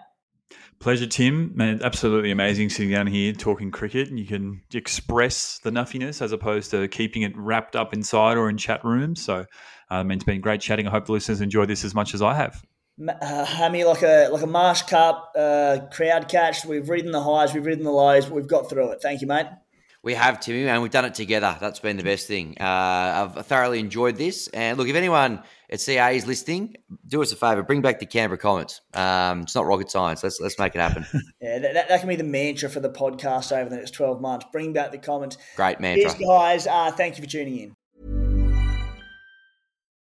Pleasure, 0.79 1.05
Tim. 1.05 1.51
Man, 1.55 1.81
absolutely 1.83 2.31
amazing 2.31 2.71
sitting 2.71 2.91
down 2.91 3.05
here 3.05 3.31
talking 3.31 3.69
cricket. 3.69 4.09
And 4.09 4.19
you 4.19 4.25
can 4.25 4.63
express 4.73 5.59
the 5.59 5.69
nuffiness 5.69 6.19
as 6.19 6.31
opposed 6.31 6.71
to 6.71 6.87
keeping 6.87 7.21
it 7.21 7.37
wrapped 7.37 7.75
up 7.75 7.93
inside 7.93 8.35
or 8.35 8.49
in 8.49 8.57
chat 8.57 8.83
rooms. 8.83 9.23
So, 9.23 9.45
I 9.91 10.01
mean, 10.01 10.17
it's 10.17 10.25
been 10.25 10.41
great 10.41 10.61
chatting. 10.61 10.87
I 10.87 10.89
hope 10.89 11.05
the 11.05 11.11
listeners 11.11 11.41
enjoy 11.41 11.67
this 11.67 11.85
as 11.85 11.93
much 11.93 12.15
as 12.15 12.23
I 12.23 12.33
have. 12.33 12.63
Uh, 13.07 13.45
Hammy, 13.45 13.83
like 13.83 14.01
a 14.01 14.29
like 14.29 14.43
a 14.43 14.47
Marsh 14.47 14.81
Cup 14.83 15.31
uh, 15.35 15.77
crowd 15.91 16.27
catch. 16.27 16.65
We've 16.65 16.89
ridden 16.89 17.11
the 17.11 17.23
highs, 17.23 17.53
we've 17.53 17.65
ridden 17.65 17.83
the 17.83 17.91
lows, 17.91 18.25
but 18.25 18.35
we've 18.35 18.47
got 18.47 18.69
through 18.69 18.91
it. 18.91 19.01
Thank 19.01 19.21
you, 19.21 19.27
mate. 19.27 19.47
We 20.03 20.15
have, 20.15 20.41
Timmy, 20.41 20.67
and 20.67 20.81
we've 20.81 20.91
done 20.91 21.05
it 21.05 21.13
together. 21.13 21.57
That's 21.61 21.79
been 21.79 21.95
the 21.95 22.03
best 22.03 22.27
thing. 22.27 22.57
Uh, 22.59 23.31
I've 23.37 23.45
thoroughly 23.45 23.79
enjoyed 23.79 24.17
this. 24.17 24.49
And 24.49 24.77
look, 24.77 24.89
if 24.89 24.97
anyone 24.97 25.41
at 25.69 25.79
CA 25.79 26.13
is 26.13 26.27
listening, 26.27 26.75
do 27.07 27.21
us 27.21 27.31
a 27.31 27.37
favour, 27.37 27.63
bring 27.63 27.81
back 27.81 27.99
the 27.99 28.05
Canberra 28.05 28.37
Comets. 28.37 28.81
Um, 28.93 29.43
it's 29.43 29.55
not 29.55 29.65
rocket 29.65 29.89
science. 29.89 30.21
Let's 30.21 30.41
let's 30.41 30.59
make 30.59 30.75
it 30.75 30.79
happen. 30.79 31.05
yeah, 31.41 31.59
that, 31.59 31.87
that, 31.87 31.99
can 32.01 32.09
be 32.09 32.17
the 32.17 32.25
mantra 32.25 32.69
for 32.69 32.81
the 32.81 32.89
podcast 32.89 33.57
over 33.57 33.69
the 33.69 33.77
next 33.77 33.91
12 33.91 34.19
months. 34.19 34.45
Bring 34.51 34.73
back 34.73 34.91
the 34.91 34.97
Comets. 34.97 35.37
Great 35.55 35.79
mantra. 35.79 36.09
Cheers, 36.09 36.27
guys. 36.27 36.67
Uh, 36.67 36.91
thank 36.91 37.17
you 37.17 37.23
for 37.23 37.29
tuning 37.29 37.57
in. 37.59 37.75